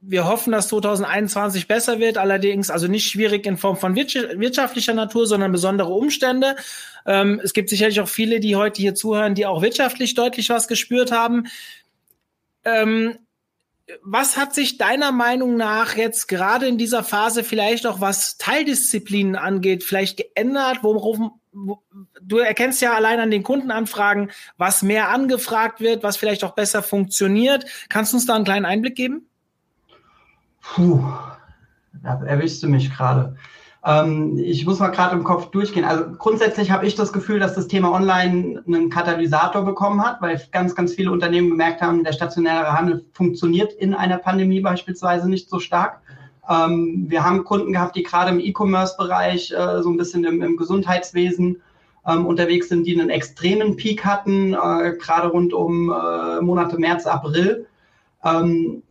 Wir 0.00 0.26
hoffen, 0.26 0.52
dass 0.52 0.68
2021 0.68 1.68
besser 1.68 2.00
wird, 2.00 2.18
allerdings 2.18 2.70
also 2.70 2.88
nicht 2.88 3.08
schwierig 3.08 3.46
in 3.46 3.56
Form 3.56 3.76
von 3.76 3.94
wirtschaftlicher 3.94 4.94
Natur, 4.94 5.26
sondern 5.26 5.52
besondere 5.52 5.92
Umstände. 5.92 6.56
Ähm, 7.06 7.40
es 7.42 7.52
gibt 7.52 7.70
sicherlich 7.70 8.00
auch 8.00 8.08
viele, 8.08 8.40
die 8.40 8.56
heute 8.56 8.82
hier 8.82 8.96
zuhören, 8.96 9.36
die 9.36 9.46
auch 9.46 9.62
wirtschaftlich 9.62 10.14
deutlich 10.14 10.50
was 10.50 10.66
gespürt 10.66 11.12
haben. 11.12 11.46
Ähm, 12.64 13.16
was 14.02 14.36
hat 14.36 14.54
sich 14.54 14.78
deiner 14.78 15.12
Meinung 15.12 15.56
nach 15.56 15.96
jetzt 15.96 16.28
gerade 16.28 16.66
in 16.66 16.78
dieser 16.78 17.04
Phase 17.04 17.44
vielleicht 17.44 17.86
auch 17.86 18.00
was 18.00 18.38
Teildisziplinen 18.38 19.36
angeht, 19.36 19.84
vielleicht 19.84 20.16
geändert? 20.16 20.78
Worauf, 20.82 21.18
du 22.22 22.38
erkennst 22.38 22.80
ja 22.80 22.94
allein 22.94 23.20
an 23.20 23.30
den 23.30 23.42
Kundenanfragen, 23.42 24.30
was 24.56 24.82
mehr 24.82 25.10
angefragt 25.10 25.80
wird, 25.80 26.02
was 26.02 26.16
vielleicht 26.16 26.44
auch 26.44 26.54
besser 26.54 26.82
funktioniert. 26.82 27.64
Kannst 27.88 28.12
du 28.12 28.16
uns 28.16 28.26
da 28.26 28.34
einen 28.34 28.44
kleinen 28.44 28.66
Einblick 28.66 28.94
geben? 28.94 29.26
Puh, 30.60 31.04
da 32.02 32.22
erwischst 32.24 32.62
du 32.62 32.68
mich 32.68 32.92
gerade. 32.94 33.36
Ähm, 33.84 34.38
ich 34.38 34.64
muss 34.64 34.78
mal 34.78 34.88
gerade 34.88 35.16
im 35.16 35.24
Kopf 35.24 35.50
durchgehen. 35.50 35.84
Also 35.84 36.04
grundsätzlich 36.16 36.70
habe 36.70 36.86
ich 36.86 36.94
das 36.94 37.12
Gefühl, 37.12 37.40
dass 37.40 37.54
das 37.54 37.66
Thema 37.66 37.90
Online 37.92 38.62
einen 38.66 38.90
Katalysator 38.90 39.64
bekommen 39.64 40.04
hat, 40.04 40.22
weil 40.22 40.40
ganz, 40.52 40.74
ganz 40.74 40.94
viele 40.94 41.10
Unternehmen 41.10 41.50
gemerkt 41.50 41.82
haben, 41.82 42.04
der 42.04 42.12
stationäre 42.12 42.72
Handel 42.72 43.04
funktioniert 43.12 43.72
in 43.72 43.94
einer 43.94 44.18
Pandemie 44.18 44.60
beispielsweise 44.60 45.28
nicht 45.28 45.50
so 45.50 45.58
stark. 45.58 46.00
Ähm, 46.48 47.06
wir 47.08 47.24
haben 47.24 47.44
Kunden 47.44 47.72
gehabt, 47.72 47.96
die 47.96 48.04
gerade 48.04 48.30
im 48.30 48.40
E-Commerce-Bereich, 48.40 49.52
äh, 49.52 49.82
so 49.82 49.90
ein 49.90 49.96
bisschen 49.96 50.24
im, 50.24 50.42
im 50.42 50.56
Gesundheitswesen 50.56 51.60
ähm, 52.06 52.26
unterwegs 52.26 52.68
sind, 52.68 52.86
die 52.86 52.98
einen 52.98 53.10
extremen 53.10 53.76
Peak 53.76 54.04
hatten, 54.04 54.54
äh, 54.54 54.96
gerade 54.98 55.28
rund 55.28 55.52
um 55.52 55.90
äh, 55.90 56.40
Monate 56.40 56.78
März, 56.78 57.06
April. 57.06 57.66
Ähm, 58.24 58.82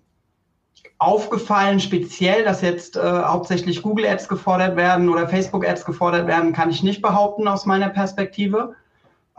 aufgefallen, 1.02 1.80
speziell, 1.80 2.44
dass 2.44 2.62
jetzt 2.62 2.96
äh, 2.96 3.02
hauptsächlich 3.02 3.82
Google 3.82 4.06
Ads 4.06 4.28
gefordert 4.28 4.76
werden 4.76 5.10
oder 5.10 5.28
Facebook 5.28 5.68
Ads 5.68 5.84
gefordert 5.84 6.28
werden, 6.28 6.54
kann 6.54 6.70
ich 6.70 6.84
nicht 6.84 7.02
behaupten 7.02 7.48
aus 7.48 7.66
meiner 7.66 7.90
Perspektive. 7.90 8.76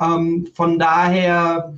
Ähm, 0.00 0.48
von 0.54 0.80
daher 0.80 1.74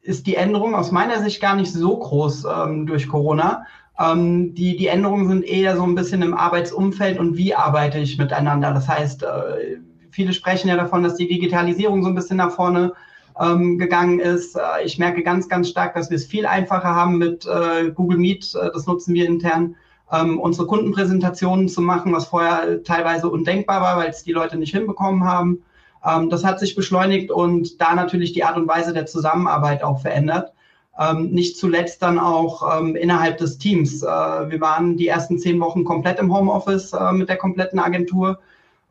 ist 0.00 0.26
die 0.26 0.34
Änderung 0.34 0.74
aus 0.74 0.90
meiner 0.90 1.22
Sicht 1.22 1.40
gar 1.40 1.54
nicht 1.54 1.72
so 1.72 1.96
groß 1.96 2.46
ähm, 2.46 2.86
durch 2.86 3.06
Corona. 3.06 3.64
Ähm, 3.96 4.54
die, 4.54 4.76
die 4.76 4.88
Änderungen 4.88 5.28
sind 5.28 5.44
eher 5.44 5.76
so 5.76 5.84
ein 5.84 5.94
bisschen 5.94 6.22
im 6.22 6.34
Arbeitsumfeld 6.34 7.20
und 7.20 7.36
wie 7.36 7.54
arbeite 7.54 7.98
ich 7.98 8.18
miteinander. 8.18 8.74
Das 8.74 8.88
heißt, 8.88 9.22
äh, 9.22 9.78
viele 10.10 10.32
sprechen 10.32 10.66
ja 10.66 10.74
davon, 10.74 11.04
dass 11.04 11.14
die 11.14 11.28
Digitalisierung 11.28 12.02
so 12.02 12.08
ein 12.08 12.16
bisschen 12.16 12.38
nach 12.38 12.50
vorne 12.50 12.92
ähm, 13.40 13.78
gegangen 13.78 14.20
ist. 14.20 14.56
Äh, 14.56 14.84
ich 14.84 14.98
merke 14.98 15.22
ganz, 15.22 15.48
ganz 15.48 15.68
stark, 15.68 15.94
dass 15.94 16.10
wir 16.10 16.16
es 16.16 16.26
viel 16.26 16.46
einfacher 16.46 16.94
haben 16.94 17.18
mit 17.18 17.46
äh, 17.46 17.90
Google 17.90 18.18
Meet. 18.18 18.54
Äh, 18.54 18.70
das 18.72 18.86
nutzen 18.86 19.14
wir 19.14 19.26
intern, 19.26 19.76
ähm, 20.12 20.38
unsere 20.38 20.66
Kundenpräsentationen 20.66 21.68
zu 21.68 21.80
machen, 21.80 22.12
was 22.12 22.26
vorher 22.26 22.82
teilweise 22.82 23.28
undenkbar 23.28 23.80
war, 23.80 23.96
weil 23.96 24.10
es 24.10 24.22
die 24.22 24.32
Leute 24.32 24.56
nicht 24.56 24.74
hinbekommen 24.74 25.24
haben. 25.24 25.62
Ähm, 26.04 26.30
das 26.30 26.44
hat 26.44 26.60
sich 26.60 26.74
beschleunigt 26.74 27.30
und 27.30 27.80
da 27.80 27.94
natürlich 27.94 28.32
die 28.32 28.44
Art 28.44 28.56
und 28.56 28.68
Weise 28.68 28.92
der 28.92 29.06
Zusammenarbeit 29.06 29.82
auch 29.82 30.00
verändert. 30.00 30.52
Ähm, 30.98 31.30
nicht 31.30 31.56
zuletzt 31.56 32.02
dann 32.02 32.18
auch 32.18 32.78
ähm, 32.78 32.96
innerhalb 32.96 33.38
des 33.38 33.56
Teams. 33.56 34.02
Äh, 34.02 34.06
wir 34.06 34.60
waren 34.60 34.96
die 34.98 35.08
ersten 35.08 35.38
zehn 35.38 35.58
Wochen 35.60 35.84
komplett 35.84 36.18
im 36.18 36.34
Homeoffice 36.34 36.92
äh, 36.92 37.12
mit 37.12 37.30
der 37.30 37.36
kompletten 37.36 37.78
Agentur 37.78 38.38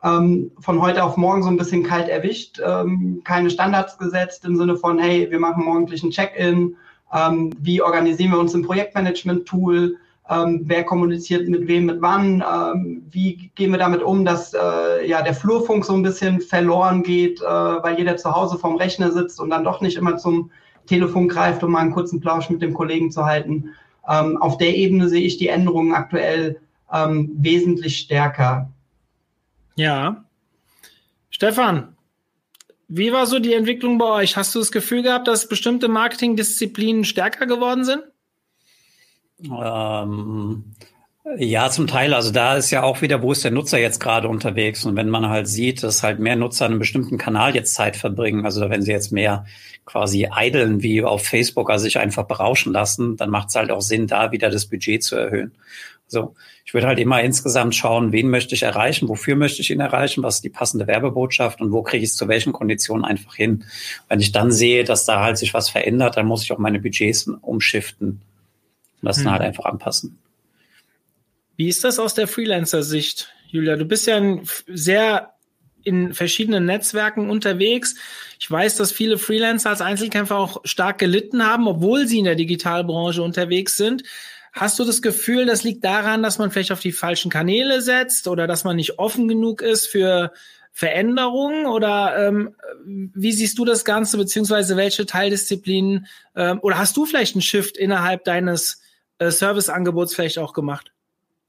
ähm, 0.04 0.52
von 0.60 0.82
heute 0.82 1.04
auf 1.04 1.18
morgen 1.18 1.44
so 1.44 1.50
ein 1.50 1.58
bisschen 1.58 1.84
kalt 1.84 2.10
erwischt, 2.10 2.60
ähm, 2.66 3.22
keine 3.24 3.50
Standards 3.50 3.98
gesetzt 3.98 4.46
im 4.46 4.58
Sinne 4.58 4.76
von, 4.76 4.98
hey, 4.98 5.30
wir 5.30 5.40
machen 5.40 5.64
morgendlichen 5.64 6.12
Check-in, 6.12 6.76
ähm, 7.14 7.54
wie 7.60 7.82
organisieren 7.82 8.32
wir 8.32 8.40
uns 8.40 8.54
im 8.54 8.64
Projektmanagement-Tool, 8.64 9.98
ähm, 10.30 10.62
wer 10.64 10.84
kommuniziert 10.84 11.48
mit 11.50 11.68
wem, 11.68 11.86
mit 11.86 12.02
wann, 12.02 12.42
ähm, 12.42 13.04
wie 13.12 13.52
gehen 13.56 13.72
wir 13.72 13.78
damit 13.78 14.02
um, 14.02 14.24
dass 14.26 14.54
äh, 14.54 15.08
ja 15.08 15.22
der 15.22 15.34
Flurfunk 15.34 15.86
so 15.86 15.94
ein 15.94 16.04
bisschen 16.04 16.42
verloren 16.42 17.04
geht, 17.04 17.42
äh, 17.42 17.46
weil 17.46 17.98
jeder 17.98 18.18
zu 18.18 18.32
Hause 18.32 18.58
vorm 18.58 18.78
Rechner 18.78 19.12
sitzt 19.12 19.40
und 19.40 19.50
dann 19.50 19.64
doch 19.64 19.82
nicht 19.82 19.98
immer 19.98 20.18
zum 20.18 20.50
Telefon 20.88 21.28
greift, 21.28 21.64
um 21.64 21.72
mal 21.72 21.80
einen 21.80 21.92
kurzen 21.92 22.22
Plausch 22.22 22.50
mit 22.50 22.62
dem 22.62 22.74
Kollegen 22.74 23.12
zu 23.12 23.26
halten. 23.26 23.72
Ähm, 24.08 24.38
auf 24.38 24.58
der 24.58 24.76
Ebene 24.76 25.10
sehe 25.10 25.22
ich 25.22 25.38
die 25.38 25.48
Änderungen 25.48 25.94
aktuell 25.94 26.60
wesentlich 26.94 28.00
stärker. 28.00 28.70
Ja. 29.76 30.24
Stefan, 31.30 31.96
wie 32.88 33.14
war 33.14 33.26
so 33.26 33.40
die 33.40 33.54
Entwicklung 33.54 33.98
bei 33.98 34.06
euch? 34.06 34.36
Hast 34.36 34.54
du 34.54 34.60
das 34.60 34.72
Gefühl 34.72 35.02
gehabt, 35.02 35.28
dass 35.28 35.48
bestimmte 35.48 35.88
Marketingdisziplinen 35.88 37.06
stärker 37.06 37.46
geworden 37.46 37.86
sind? 37.86 38.04
Ähm, 39.44 40.76
ja, 41.38 41.70
zum 41.70 41.88
Teil. 41.88 42.14
Also 42.14 42.32
da 42.32 42.58
ist 42.58 42.72
ja 42.72 42.84
auch 42.84 43.02
wieder, 43.02 43.22
wo 43.22 43.32
ist 43.32 43.44
der 43.44 43.52
Nutzer 43.52 43.80
jetzt 43.80 44.00
gerade 44.00 44.28
unterwegs? 44.28 44.86
Und 44.86 44.96
wenn 44.96 45.10
man 45.10 45.30
halt 45.30 45.48
sieht, 45.48 45.84
dass 45.84 46.04
halt 46.04 46.20
mehr 46.20 46.36
Nutzer 46.36 46.66
an 46.66 46.72
einem 46.72 46.80
bestimmten 46.80 47.18
Kanal 47.18 47.56
jetzt 47.56 47.74
Zeit 47.74 47.96
verbringen, 47.96 48.46
also 48.46 48.70
wenn 48.70 48.82
sie 48.82 48.92
jetzt 48.92 49.12
mehr 49.12 49.46
quasi 49.86 50.28
eideln 50.30 50.84
wie 50.84 51.04
auf 51.04 51.26
Facebook, 51.26 51.70
also 51.70 51.84
sich 51.84 51.98
einfach 51.98 52.26
berauschen 52.26 52.74
lassen, 52.74 53.18
dann 53.18 53.30
macht 53.30 53.50
es 53.50 53.56
halt 53.56 53.72
auch 53.72 53.82
Sinn, 53.82 54.08
da 54.08 54.32
wieder 54.32 54.50
das 54.50 54.66
Budget 54.66 55.04
zu 55.04 55.16
erhöhen. 55.16 55.54
So, 56.12 56.36
ich 56.66 56.74
würde 56.74 56.88
halt 56.88 57.00
immer 57.00 57.22
insgesamt 57.22 57.74
schauen, 57.74 58.12
wen 58.12 58.30
möchte 58.30 58.54
ich 58.54 58.64
erreichen, 58.64 59.08
wofür 59.08 59.38
möchte 59.38 59.62
ich 59.62 59.72
ihn 59.72 59.80
erreichen, 59.80 60.24
was 60.24 60.36
ist 60.36 60.44
die 60.44 60.50
passende 60.50 60.86
Werbebotschaft 60.86 61.62
und 61.62 61.72
wo 61.72 61.84
kriege 61.84 62.04
ich 62.04 62.10
es 62.10 62.18
zu 62.18 62.28
welchen 62.28 62.52
Konditionen 62.52 63.06
einfach 63.06 63.34
hin. 63.34 63.64
Wenn 64.10 64.20
ich 64.20 64.34
dann 64.34 64.52
sehe, 64.52 64.84
dass 64.84 65.06
da 65.06 65.22
halt 65.22 65.38
sich 65.38 65.54
was 65.54 65.70
verändert, 65.70 66.18
dann 66.18 66.26
muss 66.26 66.44
ich 66.44 66.52
auch 66.52 66.58
meine 66.58 66.82
Budgets 66.82 67.28
umschiften 67.28 68.20
und 69.02 69.08
das 69.08 69.20
hm. 69.20 69.24
dann 69.24 69.34
halt 69.34 69.42
einfach 69.44 69.64
anpassen. 69.64 70.20
Wie 71.56 71.70
ist 71.70 71.86
das 71.86 71.98
aus 71.98 72.14
der 72.14 72.28
Freelancer-Sicht, 72.28 73.32
Julia? 73.48 73.78
Du 73.78 73.86
bist 73.86 74.06
ja 74.06 74.22
sehr 74.68 75.34
in 75.84 76.14
verschiedenen 76.14 76.66
Netzwerken 76.66 77.30
unterwegs. 77.30 77.96
Ich 78.38 78.52
weiß, 78.52 78.76
dass 78.76 78.92
viele 78.92 79.18
Freelancer 79.18 79.70
als 79.70 79.80
Einzelkämpfer 79.80 80.36
auch 80.36 80.60
stark 80.66 80.98
gelitten 80.98 81.46
haben, 81.46 81.70
obwohl 81.70 82.06
sie 82.06 82.20
in 82.20 82.26
der 82.26 82.36
Digitalbranche 82.36 83.24
unterwegs 83.24 83.78
sind. 83.78 84.04
Hast 84.54 84.80
du 84.80 84.84
das 84.84 85.02
Gefühl, 85.02 85.46
das 85.46 85.64
liegt 85.64 85.84
daran, 85.86 86.24
dass 86.24 86.38
man 86.38 86.52
vielleicht 86.52 86.72
auf 86.72 86.82
die 86.82 86.92
falschen 86.92 87.32
Kanäle 87.32 87.82
setzt 87.82 88.28
oder 88.28 88.48
dass 88.48 88.64
man 88.64 88.76
nicht 88.76 89.00
offen 89.00 89.28
genug 89.28 89.62
ist 89.62 89.88
für 89.88 90.34
Veränderungen? 90.74 91.66
Oder 91.66 92.28
ähm, 92.28 92.56
wie 92.86 93.32
siehst 93.32 93.58
du 93.58 93.66
das 93.66 93.86
Ganze, 93.86 94.18
beziehungsweise 94.18 94.76
welche 94.76 95.06
Teildisziplinen 95.06 96.08
ähm, 96.36 96.60
oder 96.62 96.78
hast 96.78 96.98
du 96.98 97.06
vielleicht 97.06 97.36
einen 97.36 97.42
Shift 97.42 97.78
innerhalb 97.78 98.26
deines 98.26 98.82
äh, 99.20 99.32
Serviceangebots 99.32 100.16
vielleicht 100.16 100.38
auch 100.38 100.54
gemacht? 100.54 100.92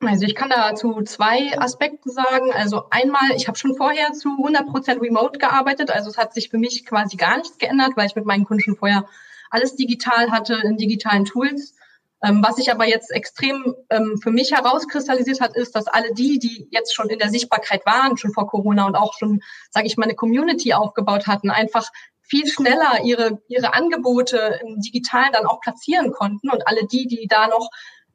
Also 0.00 0.25
ich 0.25 0.35
kann 0.35 0.50
dazu 0.50 1.00
zwei 1.02 1.56
Aspekte 1.59 2.11
sagen. 2.11 2.52
Also 2.52 2.85
einmal, 2.90 3.30
ich 3.37 3.47
habe 3.47 3.59
schon 3.59 3.76
vorher 3.76 4.12
zu 4.12 4.28
100% 4.30 5.00
remote 5.00 5.38
gearbeitet. 5.38 5.90
Also 5.90 6.11
es 6.11 6.18
hat 6.18 6.35
sich 6.35 6.50
für 6.50 6.59
mich 6.59 6.85
quasi 6.85 7.16
gar 7.16 7.37
nichts 7.37 7.59
geändert, 7.59 7.92
weil 7.97 8.06
ich 8.06 8.16
mit 8.16 8.25
meinen 8.25 8.44
Kunden 8.44 8.62
schon 8.62 8.76
vorher 8.76 9.06
alles 9.50 9.76
digital 9.76 10.30
hatte 10.30 10.54
in 10.64 10.76
digitalen 10.76 11.25
Tools. 11.25 11.75
Ähm, 12.24 12.42
was 12.46 12.56
sich 12.56 12.70
aber 12.70 12.86
jetzt 12.86 13.10
extrem 13.10 13.74
ähm, 13.90 14.18
für 14.22 14.30
mich 14.30 14.52
herauskristallisiert 14.52 15.40
hat, 15.40 15.56
ist, 15.56 15.74
dass 15.74 15.88
alle 15.88 16.14
die, 16.14 16.38
die 16.38 16.68
jetzt 16.70 16.94
schon 16.94 17.08
in 17.08 17.18
der 17.18 17.30
Sichtbarkeit 17.30 17.84
waren, 17.84 18.16
schon 18.16 18.32
vor 18.32 18.46
Corona 18.46 18.86
und 18.86 18.94
auch 18.94 19.14
schon, 19.18 19.40
sage 19.70 19.86
ich 19.86 19.96
mal, 19.96 20.04
eine 20.04 20.14
Community 20.14 20.72
aufgebaut 20.72 21.26
hatten, 21.26 21.50
einfach 21.50 21.90
viel 22.22 22.46
schneller 22.46 23.04
ihre, 23.04 23.42
ihre 23.48 23.74
Angebote 23.74 24.60
im 24.64 24.80
Digitalen 24.80 25.32
dann 25.32 25.46
auch 25.46 25.60
platzieren 25.60 26.12
konnten. 26.12 26.48
Und 26.48 26.66
alle 26.66 26.86
die, 26.86 27.06
die 27.06 27.26
da 27.28 27.48
noch, 27.48 27.68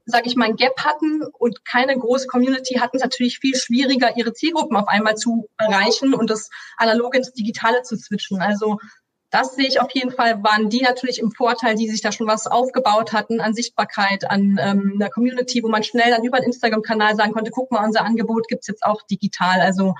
sage 0.05 0.27
ich 0.27 0.37
mal, 0.37 0.45
ein 0.45 0.55
Gap 0.55 0.83
hatten 0.85 1.21
und 1.37 1.65
keine 1.65 1.97
große 1.97 2.27
Community 2.27 2.75
hatten, 2.75 2.97
es 2.97 3.03
natürlich 3.03 3.39
viel 3.39 3.55
schwieriger, 3.55 4.15
ihre 4.15 4.33
Zielgruppen 4.33 4.77
auf 4.77 4.87
einmal 4.87 5.15
zu 5.15 5.49
erreichen 5.57 6.13
und 6.13 6.29
das 6.29 6.49
Analoge 6.77 7.17
ins 7.17 7.33
Digitale 7.33 7.83
zu 7.83 7.97
switchen. 7.97 8.41
Also 8.41 8.79
das 9.37 9.53
sehe 9.53 9.67
ich 9.67 9.79
auf 9.79 9.91
jeden 9.91 10.11
Fall, 10.11 10.43
waren 10.43 10.69
die 10.69 10.81
natürlich 10.81 11.19
im 11.19 11.31
Vorteil, 11.31 11.75
die 11.75 11.87
sich 11.87 12.01
da 12.01 12.11
schon 12.11 12.27
was 12.27 12.47
aufgebaut 12.47 13.13
hatten 13.13 13.39
an 13.39 13.53
Sichtbarkeit, 13.53 14.29
an 14.29 14.57
ähm, 14.59 14.93
einer 14.95 15.11
Community, 15.11 15.61
wo 15.61 15.67
man 15.67 15.83
schnell 15.83 16.09
dann 16.09 16.23
über 16.23 16.39
den 16.39 16.47
Instagram-Kanal 16.47 17.15
sagen 17.15 17.33
konnte, 17.33 17.51
guck 17.51 17.71
mal, 17.71 17.85
unser 17.85 18.03
Angebot 18.03 18.47
gibt's 18.47 18.67
jetzt 18.67 18.83
auch 18.83 19.03
digital. 19.03 19.61
Also 19.61 19.93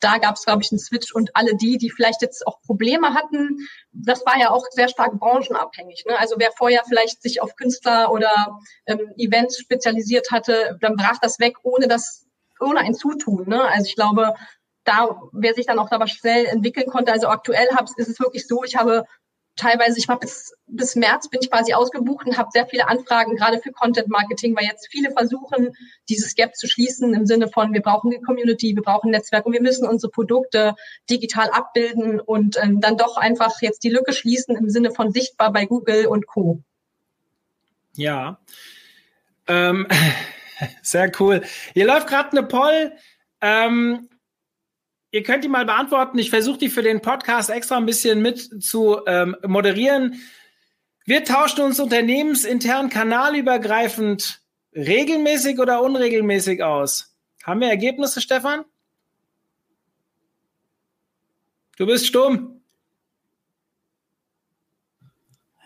da 0.00 0.16
gab 0.16 0.36
es, 0.36 0.44
glaube 0.44 0.62
ich, 0.62 0.72
einen 0.72 0.78
Switch 0.78 1.12
und 1.12 1.30
alle 1.34 1.54
die, 1.56 1.76
die 1.76 1.90
vielleicht 1.90 2.22
jetzt 2.22 2.46
auch 2.46 2.62
Probleme 2.62 3.12
hatten, 3.12 3.58
das 3.92 4.24
war 4.24 4.38
ja 4.38 4.50
auch 4.50 4.64
sehr 4.70 4.88
stark 4.88 5.18
branchenabhängig. 5.18 6.04
Ne? 6.06 6.18
Also 6.18 6.36
wer 6.38 6.50
vorher 6.56 6.82
vielleicht 6.88 7.20
sich 7.20 7.42
auf 7.42 7.56
Künstler 7.56 8.10
oder 8.10 8.58
ähm, 8.86 9.12
Events 9.18 9.58
spezialisiert 9.58 10.30
hatte, 10.30 10.78
dann 10.80 10.96
brach 10.96 11.18
das 11.20 11.38
weg, 11.40 11.56
ohne 11.62 11.88
das, 11.88 12.26
ohne 12.58 12.80
ein 12.80 12.94
Zutun. 12.94 13.48
Ne? 13.48 13.62
Also 13.62 13.86
ich 13.86 13.96
glaube, 13.96 14.34
da, 14.88 15.20
wer 15.32 15.54
sich 15.54 15.66
dann 15.66 15.78
auch 15.78 15.90
da 15.90 16.00
was 16.00 16.10
schnell 16.10 16.46
entwickeln 16.46 16.86
konnte. 16.86 17.12
Also 17.12 17.28
aktuell 17.28 17.68
hab, 17.74 17.88
ist 17.96 18.08
es 18.08 18.18
wirklich 18.18 18.46
so, 18.46 18.64
ich 18.64 18.76
habe 18.76 19.04
teilweise, 19.58 19.98
ich 19.98 20.08
war 20.08 20.18
bis, 20.18 20.54
bis 20.66 20.94
März 20.94 21.28
bin 21.28 21.40
ich 21.42 21.50
quasi 21.50 21.74
ausgebucht 21.74 22.26
und 22.26 22.38
habe 22.38 22.48
sehr 22.52 22.66
viele 22.66 22.88
Anfragen, 22.88 23.36
gerade 23.36 23.58
für 23.58 23.72
Content 23.72 24.08
Marketing, 24.08 24.56
weil 24.56 24.64
jetzt 24.64 24.88
viele 24.90 25.10
versuchen, 25.10 25.76
dieses 26.08 26.34
Gap 26.34 26.54
zu 26.54 26.66
schließen 26.68 27.12
im 27.12 27.26
Sinne 27.26 27.48
von, 27.48 27.74
wir 27.74 27.82
brauchen 27.82 28.12
eine 28.12 28.22
Community, 28.22 28.74
wir 28.74 28.82
brauchen 28.82 29.08
ein 29.08 29.12
Netzwerk 29.12 29.44
und 29.44 29.52
wir 29.52 29.62
müssen 29.62 29.86
unsere 29.86 30.10
Produkte 30.10 30.74
digital 31.10 31.50
abbilden 31.50 32.20
und 32.20 32.56
ähm, 32.62 32.80
dann 32.80 32.96
doch 32.96 33.16
einfach 33.16 33.60
jetzt 33.60 33.82
die 33.82 33.90
Lücke 33.90 34.12
schließen 34.12 34.56
im 34.56 34.70
Sinne 34.70 34.92
von 34.92 35.12
sichtbar 35.12 35.52
bei 35.52 35.66
Google 35.66 36.06
und 36.06 36.26
Co. 36.26 36.62
Ja. 37.94 38.38
Ähm, 39.48 39.86
sehr 40.82 41.10
cool. 41.18 41.42
Hier 41.74 41.86
läuft 41.86 42.06
gerade 42.06 42.30
eine 42.30 42.44
Poll. 42.44 42.92
Ähm, 43.40 44.08
Ihr 45.10 45.22
könnt 45.22 45.42
die 45.44 45.48
mal 45.48 45.64
beantworten. 45.64 46.18
Ich 46.18 46.30
versuche 46.30 46.58
die 46.58 46.68
für 46.68 46.82
den 46.82 47.00
Podcast 47.00 47.50
extra 47.50 47.76
ein 47.76 47.86
bisschen 47.86 48.20
mit 48.20 48.62
zu 48.62 49.00
ähm, 49.06 49.36
moderieren. 49.46 50.20
Wir 51.06 51.24
tauschen 51.24 51.62
uns 51.62 51.80
unternehmensintern 51.80 52.90
kanalübergreifend 52.90 54.42
regelmäßig 54.74 55.58
oder 55.58 55.82
unregelmäßig 55.82 56.62
aus. 56.62 57.16
Haben 57.42 57.60
wir 57.60 57.68
Ergebnisse, 57.68 58.20
Stefan? 58.20 58.64
Du 61.78 61.86
bist 61.86 62.06
stumm. 62.06 62.57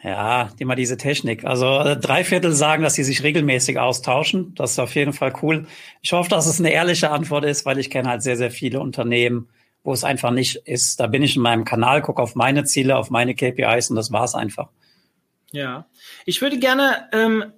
Ja, 0.05 0.51
immer 0.59 0.75
diese 0.75 0.97
Technik. 0.97 1.45
Also 1.45 1.79
äh, 1.79 1.97
drei 1.97 2.25
Viertel 2.25 2.53
sagen, 2.53 2.83
dass 2.83 2.95
sie 2.95 3.05
sich 3.05 3.23
regelmäßig 3.23 3.79
austauschen. 3.79 4.53
Das 4.57 4.73
ist 4.73 4.79
auf 4.81 4.95
jeden 4.97 5.13
Fall 5.13 5.33
cool. 5.43 5.67
Ich 6.01 6.13
hoffe, 6.13 6.29
dass 6.29 6.47
es 6.47 6.59
eine 6.59 6.73
ehrliche 6.73 7.11
Antwort 7.11 7.45
ist, 7.45 7.65
weil 7.67 7.79
ich 7.79 7.89
kenne 7.89 8.09
halt 8.09 8.23
sehr, 8.23 8.37
sehr 8.37 8.51
viele 8.51 8.81
Unternehmen, 8.81 9.49
wo 9.85 9.93
es 9.93 10.03
einfach 10.03 10.33
nicht 10.33 10.57
ist. 10.57 10.99
Da 10.99 11.07
bin 11.07 11.23
ich 11.23 11.37
in 11.37 11.43
meinem 11.43 11.65
Kanal, 11.65 12.03
gucke 12.03 12.21
auf 12.21 12.35
meine 12.35 12.65
Ziele, 12.65 12.97
auf 12.97 13.11
meine 13.11 13.37
KPIs 13.37 13.91
und 13.91 13.97
das 13.97 14.11
war's 14.11 14.35
einfach. 14.35 14.71
Ja, 15.53 15.87
ich 16.25 16.41
würde 16.43 16.59
gerne, 16.59 17.09
ähm, 17.13 17.53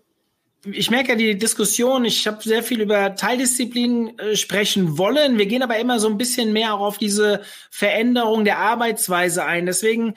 ich 0.70 0.90
merke 0.90 1.10
ja 1.10 1.14
die 1.14 1.38
Diskussion, 1.38 2.04
ich 2.04 2.26
habe 2.26 2.42
sehr 2.42 2.62
viel 2.62 2.80
über 2.80 3.14
Teildisziplinen 3.14 4.18
äh, 4.18 4.36
sprechen 4.36 4.98
wollen. 4.98 5.38
Wir 5.38 5.46
gehen 5.46 5.62
aber 5.62 5.78
immer 5.78 5.98
so 5.98 6.08
ein 6.08 6.18
bisschen 6.18 6.52
mehr 6.52 6.74
auch 6.74 6.80
auf 6.80 6.98
diese 6.98 7.40
Veränderung 7.70 8.44
der 8.44 8.58
Arbeitsweise 8.58 9.44
ein. 9.46 9.64
Deswegen 9.64 10.14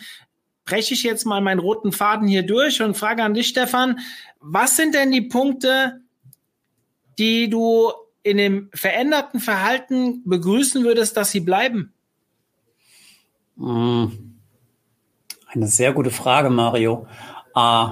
breche 0.68 0.94
ich 0.94 1.02
jetzt 1.02 1.26
mal 1.26 1.42
meinen 1.42 1.60
roten 1.60 1.92
Faden 1.92 2.28
hier 2.28 2.44
durch 2.44 2.82
und 2.82 2.96
frage 2.96 3.24
an 3.24 3.34
dich, 3.34 3.48
Stefan, 3.48 4.00
was 4.40 4.76
sind 4.76 4.94
denn 4.94 5.12
die 5.12 5.22
Punkte, 5.22 6.02
die 7.18 7.50
du 7.50 7.92
in 8.22 8.38
dem 8.38 8.70
veränderten 8.74 9.40
Verhalten 9.40 10.22
begrüßen 10.26 10.84
würdest, 10.84 11.18
dass 11.18 11.32
sie 11.32 11.40
bleiben? 11.40 11.94
Hm. 13.58 14.36
Eine 15.48 15.68
sehr 15.68 15.94
gute 15.94 16.12
Frage, 16.12 16.50
Mario. 16.50 17.08
Äh, 17.56 17.88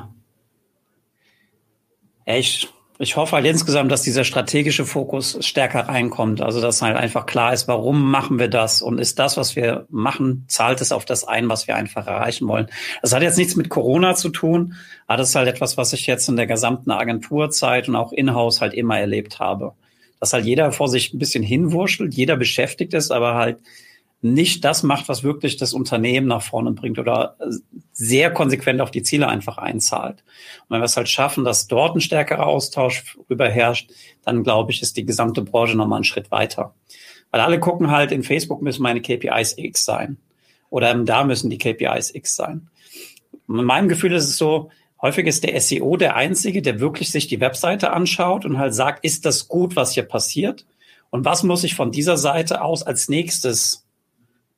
ich 2.25 2.67
ich 2.97 3.17
hoffe 3.17 3.35
halt 3.35 3.45
insgesamt, 3.45 3.91
dass 3.91 4.03
dieser 4.03 4.23
strategische 4.23 4.85
Fokus 4.85 5.37
stärker 5.41 5.81
reinkommt. 5.81 6.41
Also, 6.41 6.61
dass 6.61 6.81
halt 6.81 6.95
einfach 6.95 7.25
klar 7.25 7.51
ist, 7.51 7.67
warum 7.67 8.09
machen 8.09 8.39
wir 8.39 8.47
das? 8.47 8.81
Und 8.81 8.99
ist 8.99 9.19
das, 9.19 9.35
was 9.35 9.55
wir 9.57 9.85
machen, 9.89 10.45
zahlt 10.47 10.79
es 10.79 10.93
auf 10.93 11.03
das 11.03 11.25
ein, 11.27 11.49
was 11.49 11.67
wir 11.67 11.75
einfach 11.75 12.07
erreichen 12.07 12.47
wollen? 12.47 12.67
Das 13.01 13.13
hat 13.13 13.21
jetzt 13.21 13.37
nichts 13.37 13.57
mit 13.57 13.69
Corona 13.69 14.15
zu 14.15 14.29
tun, 14.29 14.75
aber 15.07 15.17
das 15.17 15.29
ist 15.29 15.35
halt 15.35 15.49
etwas, 15.49 15.75
was 15.77 15.91
ich 15.91 16.07
jetzt 16.07 16.29
in 16.29 16.37
der 16.37 16.47
gesamten 16.47 16.91
Agenturzeit 16.91 17.89
und 17.89 17.97
auch 17.97 18.13
in-house 18.13 18.61
halt 18.61 18.73
immer 18.73 18.97
erlebt 18.97 19.39
habe. 19.39 19.73
Dass 20.21 20.31
halt 20.31 20.45
jeder 20.45 20.71
vor 20.71 20.87
sich 20.87 21.13
ein 21.13 21.19
bisschen 21.19 21.43
hinwurschtelt, 21.43 22.13
jeder 22.13 22.37
beschäftigt 22.37 22.93
ist, 22.93 23.11
aber 23.11 23.35
halt 23.35 23.57
nicht 24.25 24.65
das 24.65 24.81
macht, 24.81 25.07
was 25.07 25.23
wirklich 25.23 25.55
das 25.57 25.73
Unternehmen 25.73 26.27
nach 26.27 26.41
vorne 26.41 26.71
bringt 26.71 26.97
oder 26.97 27.37
sehr 27.93 28.31
konsequent 28.31 28.81
auf 28.81 28.89
die 28.89 29.03
Ziele 29.03 29.27
einfach 29.27 29.57
einzahlt. 29.59 30.23
Und 30.63 30.71
wenn 30.73 30.81
wir 30.81 30.85
es 30.85 30.97
halt 30.97 31.09
schaffen, 31.09 31.43
dass 31.43 31.67
dort 31.67 31.95
ein 31.95 32.01
stärkerer 32.01 32.47
Austausch 32.47 33.17
überherrscht, 33.29 33.91
dann 34.23 34.43
glaube 34.43 34.71
ich, 34.71 34.81
ist 34.81 34.97
die 34.97 35.05
gesamte 35.05 35.43
Branche 35.43 35.77
nochmal 35.77 35.97
einen 35.97 36.05
Schritt 36.05 36.31
weiter. 36.31 36.73
Weil 37.29 37.41
alle 37.41 37.59
gucken 37.59 37.91
halt, 37.91 38.11
in 38.11 38.23
Facebook 38.23 38.61
müssen 38.63 38.81
meine 38.81 39.01
KPIs 39.01 39.57
X 39.57 39.85
sein 39.85 40.17
oder 40.69 40.93
da 40.95 41.23
müssen 41.23 41.51
die 41.51 41.59
KPIs 41.59 42.15
X 42.15 42.35
sein. 42.35 42.67
In 43.47 43.63
meinem 43.63 43.89
Gefühl 43.89 44.13
ist 44.13 44.25
es 44.25 44.37
so, 44.37 44.71
häufig 45.01 45.27
ist 45.27 45.43
der 45.43 45.59
SEO 45.61 45.97
der 45.97 46.15
Einzige, 46.15 46.63
der 46.63 46.79
wirklich 46.79 47.11
sich 47.11 47.27
die 47.27 47.41
Webseite 47.41 47.93
anschaut 47.93 48.43
und 48.43 48.57
halt 48.57 48.73
sagt, 48.73 49.05
ist 49.05 49.25
das 49.25 49.47
gut, 49.47 49.75
was 49.75 49.93
hier 49.93 50.03
passiert? 50.03 50.65
Und 51.11 51.25
was 51.25 51.43
muss 51.43 51.63
ich 51.63 51.75
von 51.75 51.91
dieser 51.91 52.17
Seite 52.17 52.61
aus 52.61 52.81
als 52.81 53.07
nächstes 53.07 53.84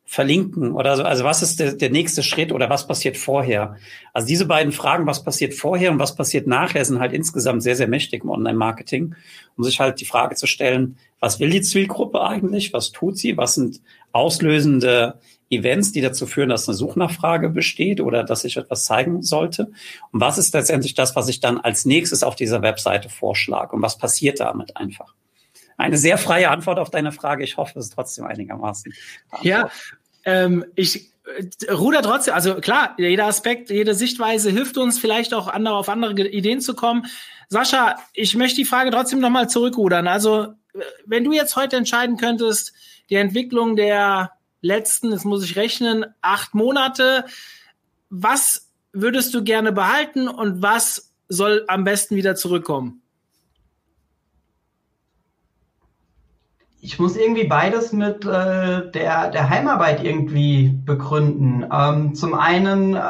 verlinken 0.10 0.72
oder 0.72 0.96
so? 0.96 1.04
Also 1.04 1.26
was 1.26 1.42
ist 1.42 1.60
der, 1.60 1.74
der 1.74 1.90
nächste 1.90 2.24
Schritt 2.24 2.54
oder 2.54 2.70
was 2.70 2.88
passiert 2.88 3.18
vorher? 3.18 3.76
Also 4.14 4.26
diese 4.26 4.46
beiden 4.46 4.72
Fragen, 4.72 5.06
was 5.06 5.22
passiert 5.22 5.54
vorher 5.54 5.92
und 5.92 6.00
was 6.00 6.16
passiert 6.16 6.48
nachher, 6.48 6.86
sind 6.86 7.02
halt 7.02 7.12
insgesamt 7.12 7.62
sehr, 7.62 7.76
sehr 7.76 7.90
mächtig 7.90 8.24
im 8.24 8.30
Online-Marketing, 8.30 9.16
um 9.58 9.64
sich 9.66 9.82
halt 9.82 10.00
die 10.00 10.06
Frage 10.06 10.36
zu 10.36 10.48
stellen, 10.48 10.98
was 11.20 11.42
will 11.42 11.50
die 11.50 11.62
Zielgruppe 11.62 12.22
eigentlich? 12.22 12.72
Was 12.72 12.94
tut 12.94 13.18
sie? 13.18 13.36
Was 13.36 13.56
sind 13.56 13.82
auslösende 14.14 15.20
Events, 15.50 15.92
die 15.92 16.02
dazu 16.02 16.26
führen, 16.26 16.50
dass 16.50 16.70
eine 16.70 16.76
Suchnachfrage 16.76 17.50
besteht 17.50 18.00
oder 18.00 18.24
dass 18.24 18.46
ich 18.46 18.56
etwas 18.56 18.86
zeigen 18.86 19.22
sollte? 19.24 19.72
Und 20.14 20.22
was 20.22 20.38
ist 20.38 20.54
letztendlich 20.54 20.94
das, 20.94 21.18
was 21.18 21.28
ich 21.28 21.42
dann 21.42 21.58
als 21.58 21.84
nächstes 21.84 22.24
auf 22.24 22.36
dieser 22.38 22.62
Webseite 22.62 23.10
vorschlage? 23.10 23.76
Und 23.76 23.82
was 23.82 23.98
passiert 23.98 24.40
damit 24.40 24.78
einfach? 24.78 25.14
Eine 25.78 25.98
sehr 25.98 26.18
freie 26.18 26.50
Antwort 26.50 26.80
auf 26.80 26.90
deine 26.90 27.12
Frage. 27.12 27.44
Ich 27.44 27.58
hoffe, 27.58 27.80
es 27.80 27.86
ist 27.86 27.94
trotzdem 27.94 28.26
einigermaßen. 28.26 28.94
Ja, 29.42 29.70
ähm, 30.26 30.66
ich 30.76 31.12
äh, 31.26 31.72
ruder 31.72 32.02
trotzdem, 32.02 32.34
also 32.34 32.56
klar, 32.56 32.96
jeder 32.98 33.26
Aspekt, 33.26 33.70
jede 33.70 33.94
Sichtweise 33.94 34.50
hilft 34.50 34.78
uns 34.78 35.00
vielleicht 35.00 35.34
auch 35.34 35.48
andere, 35.48 35.76
auf 35.76 35.88
andere 35.88 36.28
Ideen 36.28 36.62
zu 36.62 36.74
kommen. 36.74 37.06
Sascha, 37.50 37.98
ich 38.14 38.36
möchte 38.36 38.58
die 38.58 38.66
Frage 38.66 38.92
trotzdem 38.92 39.20
nochmal 39.20 39.50
zurückrudern. 39.50 40.08
Also, 40.08 40.54
wenn 41.06 41.24
du 41.24 41.32
jetzt 41.32 41.56
heute 41.56 41.78
entscheiden 41.78 42.18
könntest, 42.18 42.74
die 43.10 43.16
Entwicklung 43.16 43.76
der 43.76 44.32
letzten, 44.62 45.12
jetzt 45.12 45.26
muss 45.26 45.44
ich 45.44 45.56
rechnen, 45.56 46.06
acht 46.22 46.54
Monate, 46.54 47.26
was 48.10 48.70
würdest 48.92 49.34
du 49.34 49.44
gerne 49.44 49.72
behalten 49.72 50.28
und 50.28 50.62
was 50.62 51.14
soll 51.30 51.64
am 51.68 51.84
besten 51.84 52.16
wieder 52.16 52.36
zurückkommen? 52.36 53.02
Ich 56.80 57.00
muss 57.00 57.18
irgendwie 57.18 57.46
beides 57.46 57.92
mit 57.92 58.24
äh, 58.24 58.92
der, 58.92 59.32
der 59.32 59.50
Heimarbeit 59.50 60.04
irgendwie 60.04 60.70
begründen. 60.86 61.66
Ähm, 61.72 62.14
zum 62.14 62.36
einen 62.36 62.96
äh, 62.96 63.02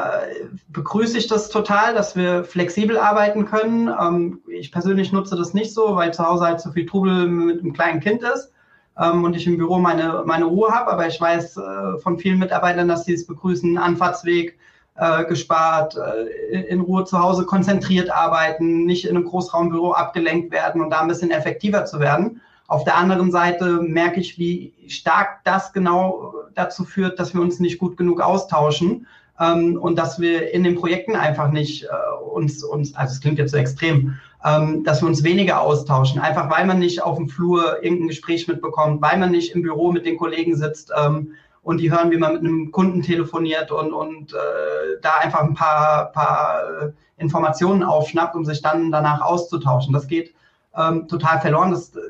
begrüße 0.68 1.18
ich 1.18 1.26
das 1.26 1.50
total, 1.50 1.94
dass 1.94 2.16
wir 2.16 2.44
flexibel 2.44 2.96
arbeiten 2.96 3.44
können. 3.44 3.88
Ähm, 3.88 4.40
ich 4.48 4.72
persönlich 4.72 5.12
nutze 5.12 5.36
das 5.36 5.52
nicht 5.52 5.74
so, 5.74 5.96
weil 5.96 6.14
zu 6.14 6.26
Hause 6.26 6.44
halt 6.44 6.60
so 6.60 6.72
viel 6.72 6.86
Trubel 6.86 7.26
mit 7.26 7.60
einem 7.60 7.74
kleinen 7.74 8.00
Kind 8.00 8.22
ist 8.22 8.52
ähm, 8.98 9.24
und 9.24 9.36
ich 9.36 9.46
im 9.46 9.58
Büro 9.58 9.78
meine, 9.78 10.22
meine 10.24 10.46
Ruhe 10.46 10.70
habe. 10.70 10.90
Aber 10.90 11.06
ich 11.06 11.20
weiß 11.20 11.58
äh, 11.58 11.98
von 11.98 12.18
vielen 12.18 12.38
Mitarbeitern, 12.38 12.88
dass 12.88 13.04
sie 13.04 13.14
es 13.14 13.26
begrüßen, 13.26 13.76
Anfahrtsweg 13.76 14.58
äh, 14.96 15.24
gespart, 15.26 15.94
äh, 15.96 16.62
in 16.62 16.80
Ruhe 16.80 17.04
zu 17.04 17.18
Hause 17.18 17.44
konzentriert 17.44 18.10
arbeiten, 18.10 18.86
nicht 18.86 19.04
in 19.04 19.14
einem 19.14 19.26
Großraumbüro 19.26 19.92
abgelenkt 19.92 20.50
werden 20.52 20.80
und 20.80 20.90
da 20.90 21.00
ein 21.00 21.08
bisschen 21.08 21.30
effektiver 21.30 21.84
zu 21.84 22.00
werden. 22.00 22.40
Auf 22.68 22.84
der 22.84 22.98
anderen 22.98 23.32
Seite 23.32 23.80
merke 23.80 24.20
ich, 24.20 24.38
wie 24.38 24.74
stark 24.88 25.42
das 25.44 25.72
genau 25.72 26.34
dazu 26.54 26.84
führt, 26.84 27.18
dass 27.18 27.32
wir 27.32 27.40
uns 27.40 27.60
nicht 27.60 27.78
gut 27.78 27.96
genug 27.96 28.20
austauschen 28.20 29.06
ähm, 29.40 29.78
und 29.80 29.96
dass 29.96 30.20
wir 30.20 30.52
in 30.52 30.64
den 30.64 30.74
Projekten 30.74 31.16
einfach 31.16 31.50
nicht 31.50 31.84
äh, 31.84 31.88
uns, 32.30 32.62
uns, 32.62 32.94
also 32.94 33.14
es 33.14 33.20
klingt 33.22 33.38
jetzt 33.38 33.52
so 33.52 33.56
extrem, 33.56 34.18
ähm, 34.44 34.84
dass 34.84 35.00
wir 35.00 35.08
uns 35.08 35.24
weniger 35.24 35.62
austauschen, 35.62 36.20
einfach 36.20 36.50
weil 36.50 36.66
man 36.66 36.78
nicht 36.78 37.02
auf 37.02 37.16
dem 37.16 37.30
Flur 37.30 37.82
irgendein 37.82 38.08
Gespräch 38.08 38.46
mitbekommt, 38.46 39.00
weil 39.00 39.16
man 39.18 39.30
nicht 39.30 39.54
im 39.54 39.62
Büro 39.62 39.90
mit 39.90 40.04
den 40.04 40.18
Kollegen 40.18 40.54
sitzt 40.54 40.92
ähm, 40.94 41.32
und 41.62 41.78
die 41.78 41.90
hören, 41.90 42.10
wie 42.10 42.18
man 42.18 42.34
mit 42.34 42.42
einem 42.42 42.70
Kunden 42.70 43.00
telefoniert 43.00 43.70
und, 43.70 43.94
und 43.94 44.34
äh, 44.34 45.00
da 45.00 45.12
einfach 45.22 45.40
ein 45.40 45.54
paar, 45.54 46.12
paar 46.12 46.60
äh, 46.82 46.90
Informationen 47.16 47.82
aufschnappt, 47.82 48.36
um 48.36 48.44
sich 48.44 48.60
dann 48.60 48.92
danach 48.92 49.22
auszutauschen. 49.22 49.94
Das 49.94 50.06
geht 50.06 50.34
ähm, 50.76 51.08
total 51.08 51.40
verloren. 51.40 51.70
Das 51.70 51.96
äh, 51.96 52.00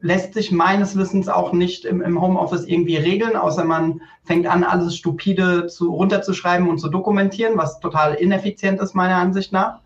lässt 0.00 0.34
sich 0.34 0.52
meines 0.52 0.96
Wissens 0.96 1.28
auch 1.28 1.52
nicht 1.52 1.84
im, 1.84 2.02
im, 2.02 2.20
Homeoffice 2.20 2.66
irgendwie 2.66 2.96
regeln, 2.96 3.36
außer 3.36 3.64
man 3.64 4.02
fängt 4.24 4.46
an, 4.46 4.62
alles 4.62 4.96
stupide 4.96 5.66
zu, 5.66 5.92
runterzuschreiben 5.92 6.68
und 6.68 6.78
zu 6.78 6.88
dokumentieren, 6.88 7.56
was 7.56 7.80
total 7.80 8.14
ineffizient 8.14 8.80
ist, 8.80 8.94
meiner 8.94 9.16
Ansicht 9.16 9.52
nach. 9.52 9.80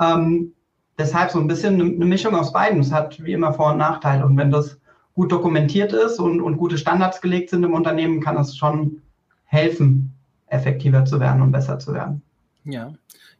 Ähm, 0.00 0.52
deshalb 0.98 1.30
so 1.30 1.38
ein 1.38 1.46
bisschen 1.46 1.74
eine, 1.74 1.84
eine 1.84 2.04
Mischung 2.04 2.34
aus 2.34 2.52
beiden. 2.52 2.80
Es 2.80 2.92
hat 2.92 3.22
wie 3.24 3.32
immer 3.32 3.52
Vor- 3.52 3.72
und 3.72 3.78
Nachteile. 3.78 4.26
Und 4.26 4.36
wenn 4.36 4.50
das 4.50 4.78
gut 5.14 5.30
dokumentiert 5.30 5.92
ist 5.92 6.18
und, 6.18 6.40
und 6.40 6.56
gute 6.56 6.78
Standards 6.78 7.20
gelegt 7.20 7.50
sind 7.50 7.62
im 7.62 7.74
Unternehmen, 7.74 8.20
kann 8.20 8.36
das 8.36 8.56
schon 8.56 9.02
helfen, 9.44 10.12
effektiver 10.46 11.04
zu 11.04 11.20
werden 11.20 11.42
und 11.42 11.52
besser 11.52 11.78
zu 11.78 11.94
werden. 11.94 12.22
Ja. 12.64 12.92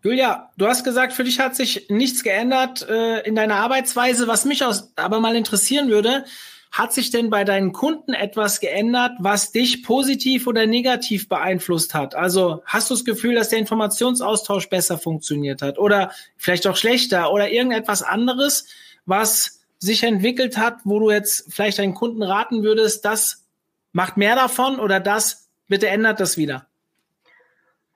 Julia, 0.02 0.50
du 0.56 0.66
hast 0.66 0.82
gesagt, 0.82 1.12
für 1.12 1.22
dich 1.22 1.38
hat 1.38 1.54
sich 1.54 1.86
nichts 1.88 2.24
geändert 2.24 2.86
äh, 2.88 3.20
in 3.20 3.36
deiner 3.36 3.56
Arbeitsweise. 3.56 4.26
Was 4.26 4.44
mich 4.44 4.64
aus, 4.64 4.92
aber 4.96 5.20
mal 5.20 5.36
interessieren 5.36 5.90
würde, 5.90 6.24
hat 6.72 6.92
sich 6.92 7.10
denn 7.10 7.30
bei 7.30 7.44
deinen 7.44 7.72
Kunden 7.72 8.12
etwas 8.12 8.58
geändert, 8.58 9.12
was 9.20 9.52
dich 9.52 9.84
positiv 9.84 10.46
oder 10.46 10.66
negativ 10.66 11.28
beeinflusst 11.28 11.94
hat? 11.94 12.16
Also 12.16 12.62
hast 12.64 12.90
du 12.90 12.94
das 12.94 13.04
Gefühl, 13.04 13.34
dass 13.36 13.50
der 13.50 13.60
Informationsaustausch 13.60 14.68
besser 14.70 14.98
funktioniert 14.98 15.62
hat 15.62 15.78
oder 15.78 16.10
vielleicht 16.36 16.66
auch 16.66 16.76
schlechter 16.76 17.30
oder 17.30 17.50
irgendetwas 17.50 18.02
anderes, 18.02 18.66
was 19.06 19.60
sich 19.78 20.02
entwickelt 20.02 20.56
hat, 20.56 20.78
wo 20.84 20.98
du 20.98 21.10
jetzt 21.10 21.52
vielleicht 21.52 21.78
deinen 21.78 21.94
Kunden 21.94 22.22
raten 22.22 22.62
würdest, 22.62 23.04
das 23.04 23.44
macht 23.92 24.16
mehr 24.16 24.34
davon 24.34 24.80
oder 24.80 24.98
das 24.98 25.50
bitte 25.68 25.88
ändert 25.88 26.20
das 26.20 26.36
wieder? 26.36 26.66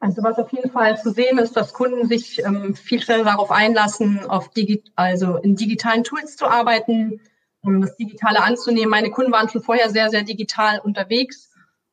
Also 0.06 0.22
was 0.22 0.38
auf 0.38 0.52
jeden 0.52 0.70
Fall 0.70 0.96
zu 1.02 1.10
sehen 1.10 1.36
ist, 1.38 1.56
dass 1.56 1.72
Kunden 1.72 2.06
sich 2.06 2.38
ähm, 2.44 2.76
viel 2.76 3.02
schneller 3.02 3.24
darauf 3.24 3.50
einlassen, 3.50 4.24
auf 4.24 4.50
Digi 4.50 4.84
also 4.94 5.36
in 5.36 5.56
digitalen 5.56 6.04
Tools 6.04 6.36
zu 6.36 6.46
arbeiten, 6.46 7.20
um 7.60 7.80
das 7.80 7.96
Digitale 7.96 8.40
anzunehmen. 8.40 8.88
Meine 8.88 9.10
Kunden 9.10 9.32
waren 9.32 9.48
schon 9.48 9.64
vorher 9.64 9.90
sehr, 9.90 10.08
sehr 10.10 10.22
digital 10.22 10.78
unterwegs. 10.78 11.50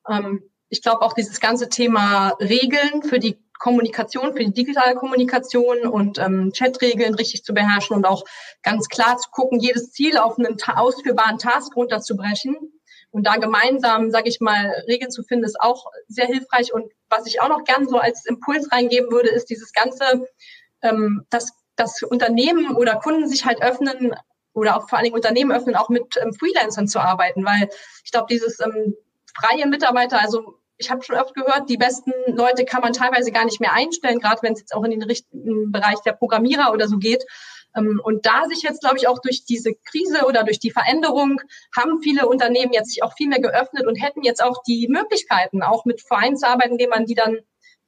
Ähm, 0.08 0.44
ich 0.68 0.80
glaube 0.80 1.02
auch 1.02 1.12
dieses 1.12 1.40
ganze 1.40 1.68
Thema 1.68 2.36
Regeln 2.38 3.02
für 3.02 3.18
die 3.18 3.36
Kommunikation, 3.58 4.32
für 4.32 4.44
die 4.44 4.52
digitale 4.52 4.94
Kommunikation 4.94 5.84
und 5.84 6.20
ähm, 6.20 6.52
Chatregeln 6.56 7.16
richtig 7.16 7.42
zu 7.42 7.52
beherrschen 7.52 7.96
und 7.96 8.06
auch 8.06 8.24
ganz 8.62 8.88
klar 8.88 9.18
zu 9.18 9.28
gucken, 9.30 9.58
jedes 9.58 9.90
Ziel 9.90 10.18
auf 10.18 10.38
einen 10.38 10.56
ausführbaren 10.64 11.38
Task 11.38 11.74
runterzubrechen. 11.74 12.54
Und 13.14 13.28
da 13.28 13.36
gemeinsam, 13.36 14.10
sage 14.10 14.28
ich 14.28 14.40
mal, 14.40 14.74
Regeln 14.88 15.12
zu 15.12 15.22
finden, 15.22 15.44
ist 15.44 15.60
auch 15.60 15.86
sehr 16.08 16.26
hilfreich. 16.26 16.74
Und 16.74 16.90
was 17.08 17.26
ich 17.26 17.40
auch 17.40 17.48
noch 17.48 17.62
gern 17.62 17.86
so 17.86 17.98
als 17.98 18.26
Impuls 18.26 18.72
reingeben 18.72 19.12
würde, 19.12 19.28
ist 19.28 19.50
dieses 19.50 19.72
ganze, 19.72 20.26
ähm, 20.82 21.24
dass, 21.30 21.52
dass 21.76 22.02
Unternehmen 22.02 22.74
oder 22.74 22.96
Kunden 22.96 23.28
sich 23.28 23.44
halt 23.44 23.62
öffnen 23.62 24.16
oder 24.52 24.76
auch 24.76 24.88
vor 24.88 24.98
allen 24.98 25.04
Dingen 25.04 25.14
Unternehmen 25.14 25.52
öffnen, 25.52 25.76
auch 25.76 25.90
mit 25.90 26.16
ähm, 26.20 26.34
Freelancern 26.34 26.88
zu 26.88 26.98
arbeiten. 26.98 27.44
Weil 27.44 27.68
ich 28.04 28.10
glaube, 28.10 28.26
dieses 28.28 28.58
ähm, 28.58 28.96
freie 29.32 29.68
Mitarbeiter, 29.68 30.20
also 30.20 30.58
ich 30.76 30.90
habe 30.90 31.04
schon 31.04 31.14
oft 31.14 31.34
gehört, 31.34 31.70
die 31.70 31.76
besten 31.76 32.12
Leute 32.26 32.64
kann 32.64 32.80
man 32.80 32.92
teilweise 32.92 33.30
gar 33.30 33.44
nicht 33.44 33.60
mehr 33.60 33.74
einstellen, 33.74 34.18
gerade 34.18 34.42
wenn 34.42 34.54
es 34.54 34.60
jetzt 34.60 34.74
auch 34.74 34.82
in 34.82 34.90
den 34.90 35.04
richtigen 35.04 35.70
Bereich 35.70 36.00
der 36.04 36.14
Programmierer 36.14 36.72
oder 36.72 36.88
so 36.88 36.98
geht. 36.98 37.24
Ähm, 37.76 38.00
und 38.02 38.26
da 38.26 38.44
sich 38.48 38.62
jetzt, 38.62 38.80
glaube 38.80 38.96
ich, 38.96 39.08
auch 39.08 39.18
durch 39.20 39.44
diese 39.44 39.74
Krise 39.74 40.26
oder 40.26 40.44
durch 40.44 40.58
die 40.58 40.70
Veränderung 40.70 41.40
haben 41.76 42.00
viele 42.02 42.26
Unternehmen 42.26 42.72
jetzt 42.72 42.90
sich 42.90 43.02
auch 43.02 43.14
viel 43.14 43.28
mehr 43.28 43.40
geöffnet 43.40 43.86
und 43.86 43.96
hätten 43.96 44.22
jetzt 44.22 44.42
auch 44.42 44.62
die 44.66 44.88
Möglichkeiten, 44.88 45.62
auch 45.62 45.84
mit 45.84 46.00
Vereinen 46.00 46.36
zu 46.36 46.48
arbeiten, 46.48 46.72
indem 46.72 46.90
man 46.90 47.06
die 47.06 47.14
dann 47.14 47.38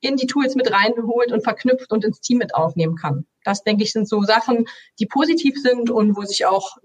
in 0.00 0.16
die 0.16 0.26
Tools 0.26 0.54
mit 0.54 0.70
reinholt 0.70 1.32
und 1.32 1.42
verknüpft 1.42 1.90
und 1.90 2.04
ins 2.04 2.20
Team 2.20 2.38
mit 2.38 2.54
aufnehmen 2.54 2.96
kann. 2.96 3.26
Das, 3.44 3.64
denke 3.64 3.82
ich, 3.82 3.92
sind 3.92 4.08
so 4.08 4.22
Sachen, 4.22 4.66
die 4.98 5.06
positiv 5.06 5.60
sind 5.60 5.90
und 5.90 6.16
wo 6.16 6.22
sich 6.22 6.46
auch 6.46 6.76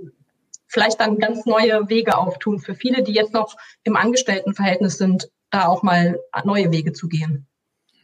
vielleicht 0.68 1.02
dann 1.02 1.18
ganz 1.18 1.46
neue 1.46 1.90
Wege 1.90 2.18
auftun 2.18 2.60
für 2.60 2.76
viele, 2.76 3.04
die 3.04 3.12
jetzt 3.12 3.34
noch 3.34 3.56
im 3.84 3.98
Angestelltenverhältnis 3.98 4.98
sind, 4.98 5.30
da 5.50 5.68
auch 5.68 5.84
mal 5.84 6.20
neue 6.46 6.72
Wege 6.72 6.94
zu 6.94 7.10
gehen. 7.10 7.48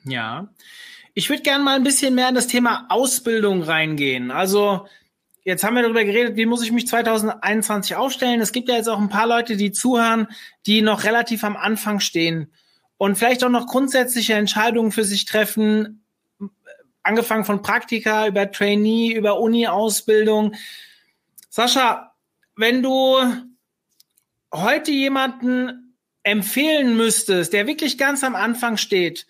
Ja. 0.03 0.49
Ich 1.17 1.32
würde 1.32 1.41
gerne 1.41 1.63
mal 1.63 1.75
ein 1.75 1.84
bisschen 1.84 2.13
mehr 2.13 2.30
in 2.30 2.36
das 2.36 2.45
Thema 2.45 2.86
Ausbildung 2.89 3.63
reingehen. 3.63 4.30
Also 4.30 4.88
jetzt 5.43 5.63
haben 5.63 5.73
wir 5.75 5.82
darüber 5.82 6.03
geredet, 6.03 6.36
wie 6.36 6.45
muss 6.45 6.62
ich 6.62 6.71
mich 6.71 6.88
2021 6.88 7.95
aufstellen. 7.95 8.39
Es 8.39 8.51
gibt 8.51 8.69
ja 8.69 8.75
jetzt 8.75 8.88
auch 8.88 8.99
ein 8.99 9.10
paar 9.10 9.25
Leute, 9.25 9.58
die 9.58 9.71
zuhören, 9.71 10.27
die 10.67 10.84
noch 10.84 11.06
relativ 11.06 11.43
am 11.43 11.58
Anfang 11.58 12.01
stehen 12.01 12.53
und 12.97 13.17
vielleicht 13.17 13.43
auch 13.43 13.49
noch 13.49 13.65
grundsätzliche 13.65 14.36
Entscheidungen 14.36 14.91
für 14.91 15.06
sich 15.06 15.25
treffen, 15.25 16.03
angefangen 17.01 17.45
von 17.45 17.63
Praktika 17.63 18.27
über 18.27 18.51
Trainee, 18.51 19.12
über 19.13 19.39
Uni-Ausbildung. 19.39 20.53
Sascha, 21.49 22.13
wenn 22.56 22.84
du 22.84 23.17
heute 24.53 24.91
jemanden 24.91 25.95
empfehlen 26.21 26.95
müsstest, 26.95 27.53
der 27.53 27.65
wirklich 27.65 27.97
ganz 27.97 28.23
am 28.23 28.36
Anfang 28.36 28.77
steht, 28.77 29.25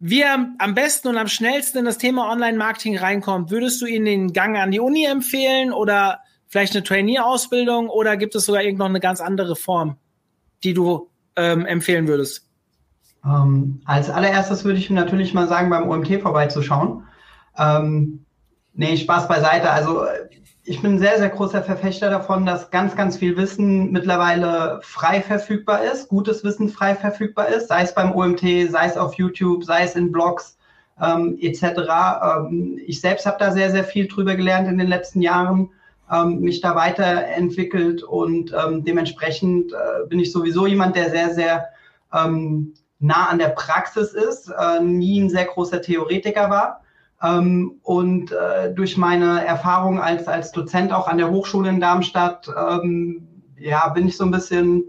wie 0.00 0.22
er 0.22 0.48
am 0.58 0.74
besten 0.74 1.08
und 1.08 1.18
am 1.18 1.28
schnellsten 1.28 1.78
in 1.78 1.84
das 1.84 1.98
Thema 1.98 2.30
Online-Marketing 2.32 2.96
reinkommt, 2.96 3.50
würdest 3.50 3.82
du 3.82 3.86
ihn 3.86 4.06
den 4.06 4.32
Gang 4.32 4.56
an 4.56 4.70
die 4.70 4.80
Uni 4.80 5.04
empfehlen 5.04 5.72
oder 5.72 6.20
vielleicht 6.48 6.74
eine 6.74 6.82
Trainee-Ausbildung 6.82 7.90
oder 7.90 8.16
gibt 8.16 8.34
es 8.34 8.46
sogar 8.46 8.62
irgendeine 8.62 8.98
ganz 8.98 9.20
andere 9.20 9.56
Form, 9.56 9.98
die 10.64 10.72
du 10.72 11.10
ähm, 11.36 11.66
empfehlen 11.66 12.08
würdest? 12.08 12.48
Ähm, 13.24 13.82
als 13.84 14.08
allererstes 14.08 14.64
würde 14.64 14.78
ich 14.78 14.88
natürlich 14.88 15.34
mal 15.34 15.46
sagen, 15.46 15.68
beim 15.68 15.88
OMT 15.88 16.22
vorbeizuschauen. 16.22 17.04
Ähm, 17.58 18.24
nee, 18.72 18.96
Spaß 18.96 19.28
beiseite. 19.28 19.70
Also 19.70 20.06
ich 20.70 20.80
bin 20.80 21.00
sehr, 21.00 21.18
sehr 21.18 21.30
großer 21.30 21.64
Verfechter 21.64 22.10
davon, 22.10 22.46
dass 22.46 22.70
ganz, 22.70 22.94
ganz 22.94 23.16
viel 23.16 23.36
Wissen 23.36 23.90
mittlerweile 23.90 24.78
frei 24.84 25.20
verfügbar 25.20 25.82
ist, 25.82 26.08
gutes 26.08 26.44
Wissen 26.44 26.68
frei 26.68 26.94
verfügbar 26.94 27.48
ist, 27.48 27.66
sei 27.66 27.82
es 27.82 27.92
beim 27.92 28.14
OMT, 28.14 28.70
sei 28.70 28.86
es 28.86 28.96
auf 28.96 29.14
YouTube, 29.14 29.64
sei 29.64 29.82
es 29.82 29.96
in 29.96 30.12
Blogs 30.12 30.56
ähm, 31.02 31.36
etc. 31.40 31.64
Ähm, 32.22 32.80
ich 32.86 33.00
selbst 33.00 33.26
habe 33.26 33.36
da 33.40 33.50
sehr, 33.50 33.72
sehr 33.72 33.82
viel 33.82 34.06
drüber 34.06 34.36
gelernt 34.36 34.68
in 34.68 34.78
den 34.78 34.86
letzten 34.86 35.22
Jahren, 35.22 35.70
ähm, 36.08 36.38
mich 36.38 36.60
da 36.60 36.76
weiterentwickelt 36.76 38.04
und 38.04 38.54
ähm, 38.54 38.84
dementsprechend 38.84 39.72
äh, 39.72 40.06
bin 40.06 40.20
ich 40.20 40.30
sowieso 40.30 40.68
jemand, 40.68 40.94
der 40.94 41.10
sehr, 41.10 41.34
sehr 41.34 41.66
ähm, 42.14 42.74
nah 43.00 43.28
an 43.28 43.40
der 43.40 43.48
Praxis 43.48 44.12
ist, 44.12 44.50
äh, 44.56 44.80
nie 44.80 45.20
ein 45.20 45.30
sehr 45.30 45.46
großer 45.46 45.82
Theoretiker 45.82 46.48
war 46.48 46.80
ähm, 47.22 47.80
und 47.82 48.32
äh, 48.32 48.72
durch 48.74 48.96
meine 48.96 49.44
Erfahrung 49.44 50.00
als, 50.00 50.26
als 50.26 50.52
Dozent 50.52 50.92
auch 50.92 51.06
an 51.06 51.18
der 51.18 51.30
Hochschule 51.30 51.68
in 51.68 51.80
Darmstadt, 51.80 52.48
ähm, 52.48 53.26
ja, 53.58 53.88
bin 53.88 54.08
ich 54.08 54.16
so 54.16 54.24
ein 54.24 54.30
bisschen 54.30 54.84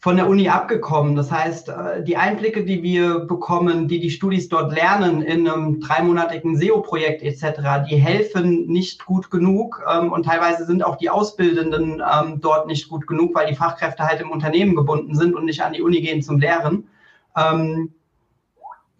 von 0.00 0.16
der 0.16 0.28
Uni 0.28 0.48
abgekommen. 0.48 1.16
Das 1.16 1.30
heißt, 1.30 1.68
äh, 1.68 2.04
die 2.04 2.16
Einblicke, 2.16 2.64
die 2.64 2.82
wir 2.82 3.20
bekommen, 3.20 3.88
die 3.88 3.98
die 4.00 4.10
Studis 4.10 4.48
dort 4.48 4.72
lernen 4.72 5.22
in 5.22 5.48
einem 5.48 5.80
dreimonatigen 5.80 6.56
SEO-Projekt 6.56 7.22
etc., 7.22 7.88
die 7.88 7.96
helfen 7.96 8.66
nicht 8.66 9.04
gut 9.06 9.30
genug 9.30 9.84
ähm, 9.92 10.12
und 10.12 10.24
teilweise 10.24 10.66
sind 10.66 10.84
auch 10.84 10.96
die 10.96 11.10
Auszubildenden 11.10 12.00
ähm, 12.00 12.40
dort 12.40 12.66
nicht 12.68 12.88
gut 12.88 13.06
genug, 13.06 13.34
weil 13.34 13.48
die 13.48 13.56
Fachkräfte 13.56 14.04
halt 14.04 14.20
im 14.20 14.30
Unternehmen 14.30 14.76
gebunden 14.76 15.16
sind 15.16 15.34
und 15.34 15.44
nicht 15.44 15.62
an 15.62 15.72
die 15.72 15.82
Uni 15.82 16.00
gehen 16.00 16.22
zum 16.22 16.38
Lehren. 16.38 16.88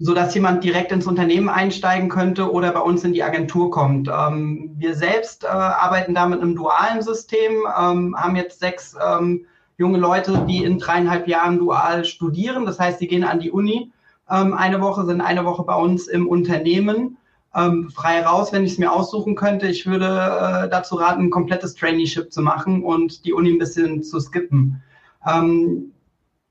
So 0.00 0.14
dass 0.14 0.34
jemand 0.34 0.62
direkt 0.62 0.92
ins 0.92 1.06
Unternehmen 1.06 1.48
einsteigen 1.48 2.08
könnte 2.08 2.52
oder 2.52 2.70
bei 2.70 2.80
uns 2.80 3.02
in 3.02 3.12
die 3.12 3.24
Agentur 3.24 3.70
kommt. 3.70 4.08
Ähm, 4.08 4.70
wir 4.76 4.94
selbst 4.94 5.44
äh, 5.44 5.48
arbeiten 5.48 6.14
da 6.14 6.26
mit 6.26 6.40
einem 6.40 6.54
dualen 6.54 7.02
System, 7.02 7.64
ähm, 7.76 8.16
haben 8.16 8.36
jetzt 8.36 8.60
sechs 8.60 8.94
ähm, 9.04 9.46
junge 9.76 9.98
Leute, 9.98 10.44
die 10.48 10.62
in 10.62 10.78
dreieinhalb 10.78 11.26
Jahren 11.26 11.58
dual 11.58 12.04
studieren. 12.04 12.64
Das 12.64 12.78
heißt, 12.78 13.00
sie 13.00 13.08
gehen 13.08 13.24
an 13.24 13.40
die 13.40 13.50
Uni 13.50 13.92
ähm, 14.30 14.54
eine 14.54 14.80
Woche, 14.80 15.04
sind 15.06 15.20
eine 15.20 15.44
Woche 15.44 15.64
bei 15.64 15.74
uns 15.74 16.06
im 16.06 16.28
Unternehmen. 16.28 17.16
Ähm, 17.54 17.90
frei 17.90 18.22
raus, 18.22 18.52
wenn 18.52 18.64
ich 18.64 18.72
es 18.72 18.78
mir 18.78 18.92
aussuchen 18.92 19.34
könnte. 19.34 19.66
Ich 19.68 19.86
würde 19.86 20.06
äh, 20.06 20.68
dazu 20.68 20.96
raten, 20.96 21.24
ein 21.24 21.30
komplettes 21.30 21.74
Traineeship 21.74 22.32
zu 22.32 22.42
machen 22.42 22.84
und 22.84 23.24
die 23.24 23.32
Uni 23.32 23.50
ein 23.50 23.58
bisschen 23.58 24.02
zu 24.02 24.20
skippen. 24.20 24.82
Ähm, 25.26 25.92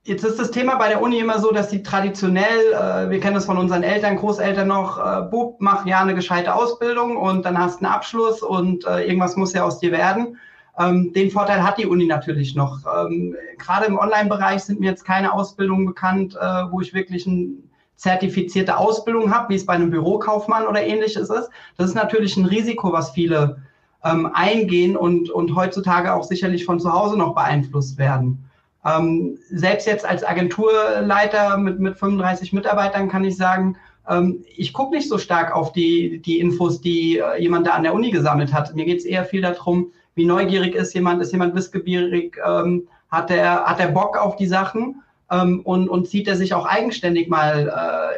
Jetzt 0.07 0.23
ist 0.23 0.39
das 0.39 0.51
Thema 0.51 0.75
bei 0.75 0.87
der 0.87 1.01
Uni 1.01 1.19
immer 1.19 1.37
so, 1.37 1.51
dass 1.51 1.69
sie 1.69 1.83
traditionell, 1.83 2.71
äh, 2.71 3.09
wir 3.09 3.19
kennen 3.19 3.33
das 3.35 3.43
von 3.43 3.57
unseren 3.57 3.83
Eltern, 3.83 4.15
Großeltern 4.15 4.65
noch, 4.65 4.97
äh, 4.97 5.23
Bub, 5.23 5.57
mach 5.59 5.85
ja 5.85 5.99
eine 5.99 6.15
gescheite 6.15 6.55
Ausbildung 6.55 7.17
und 7.17 7.43
dann 7.43 7.59
hast 7.59 7.81
du 7.81 7.85
einen 7.85 7.93
Abschluss 7.93 8.41
und 8.41 8.85
äh, 8.85 9.05
irgendwas 9.05 9.35
muss 9.35 9.51
ja 9.51 9.65
aus 9.65 9.79
dir 9.79 9.91
werden. 9.91 10.37
Ähm, 10.79 11.11
den 11.11 11.29
Vorteil 11.29 11.61
hat 11.61 11.77
die 11.77 11.87
Uni 11.87 12.05
natürlich 12.05 12.55
noch. 12.55 12.79
Ähm, 12.85 13.35
Gerade 13.57 13.87
im 13.87 13.99
Online-Bereich 13.99 14.63
sind 14.63 14.79
mir 14.79 14.91
jetzt 14.91 15.03
keine 15.03 15.33
Ausbildungen 15.33 15.85
bekannt, 15.85 16.37
äh, 16.39 16.71
wo 16.71 16.79
ich 16.79 16.93
wirklich 16.93 17.27
eine 17.27 17.49
zertifizierte 17.97 18.77
Ausbildung 18.77 19.35
habe, 19.35 19.49
wie 19.49 19.55
es 19.55 19.65
bei 19.65 19.73
einem 19.73 19.89
Bürokaufmann 19.89 20.67
oder 20.67 20.81
ähnliches 20.83 21.29
ist. 21.29 21.49
Das 21.75 21.89
ist 21.89 21.95
natürlich 21.95 22.37
ein 22.37 22.45
Risiko, 22.45 22.93
was 22.93 23.11
viele 23.11 23.61
ähm, 24.05 24.29
eingehen 24.33 24.95
und, 24.95 25.29
und 25.29 25.53
heutzutage 25.53 26.13
auch 26.13 26.23
sicherlich 26.23 26.63
von 26.63 26.79
zu 26.79 26.93
Hause 26.93 27.17
noch 27.17 27.35
beeinflusst 27.35 27.97
werden. 27.97 28.46
Ähm, 28.87 29.37
selbst 29.49 29.85
jetzt 29.87 30.05
als 30.05 30.23
Agenturleiter 30.23 31.57
mit, 31.57 31.79
mit 31.79 31.97
35 31.97 32.53
Mitarbeitern 32.53 33.09
kann 33.09 33.25
ich 33.25 33.35
sagen, 33.35 33.75
ähm, 34.07 34.45
ich 34.55 34.71
gucke 34.71 34.95
nicht 34.95 35.09
so 35.09 35.17
stark 35.17 35.53
auf 35.53 35.73
die, 35.73 36.21
die 36.21 36.39
Infos, 36.39 36.79
die 36.79 37.17
äh, 37.17 37.41
jemand 37.41 37.67
da 37.67 37.71
an 37.71 37.83
der 37.83 37.93
Uni 37.93 38.11
gesammelt 38.11 38.53
hat. 38.53 38.75
Mir 38.75 38.85
geht 38.85 38.99
es 38.99 39.05
eher 39.05 39.25
viel 39.25 39.41
darum, 39.41 39.91
wie 40.15 40.25
neugierig 40.25 40.75
ist 40.75 40.93
jemand, 40.93 41.21
ist 41.21 41.31
jemand 41.31 41.55
wissbegierig, 41.55 42.37
ähm, 42.45 42.87
hat, 43.09 43.29
er, 43.29 43.65
hat 43.65 43.79
er 43.79 43.89
Bock 43.89 44.17
auf 44.17 44.35
die 44.37 44.47
Sachen 44.47 45.03
ähm, 45.31 45.61
und, 45.63 45.89
und 45.89 46.07
zieht 46.07 46.27
er 46.27 46.35
sich 46.35 46.53
auch 46.53 46.65
eigenständig 46.65 47.27
mal 47.27 47.71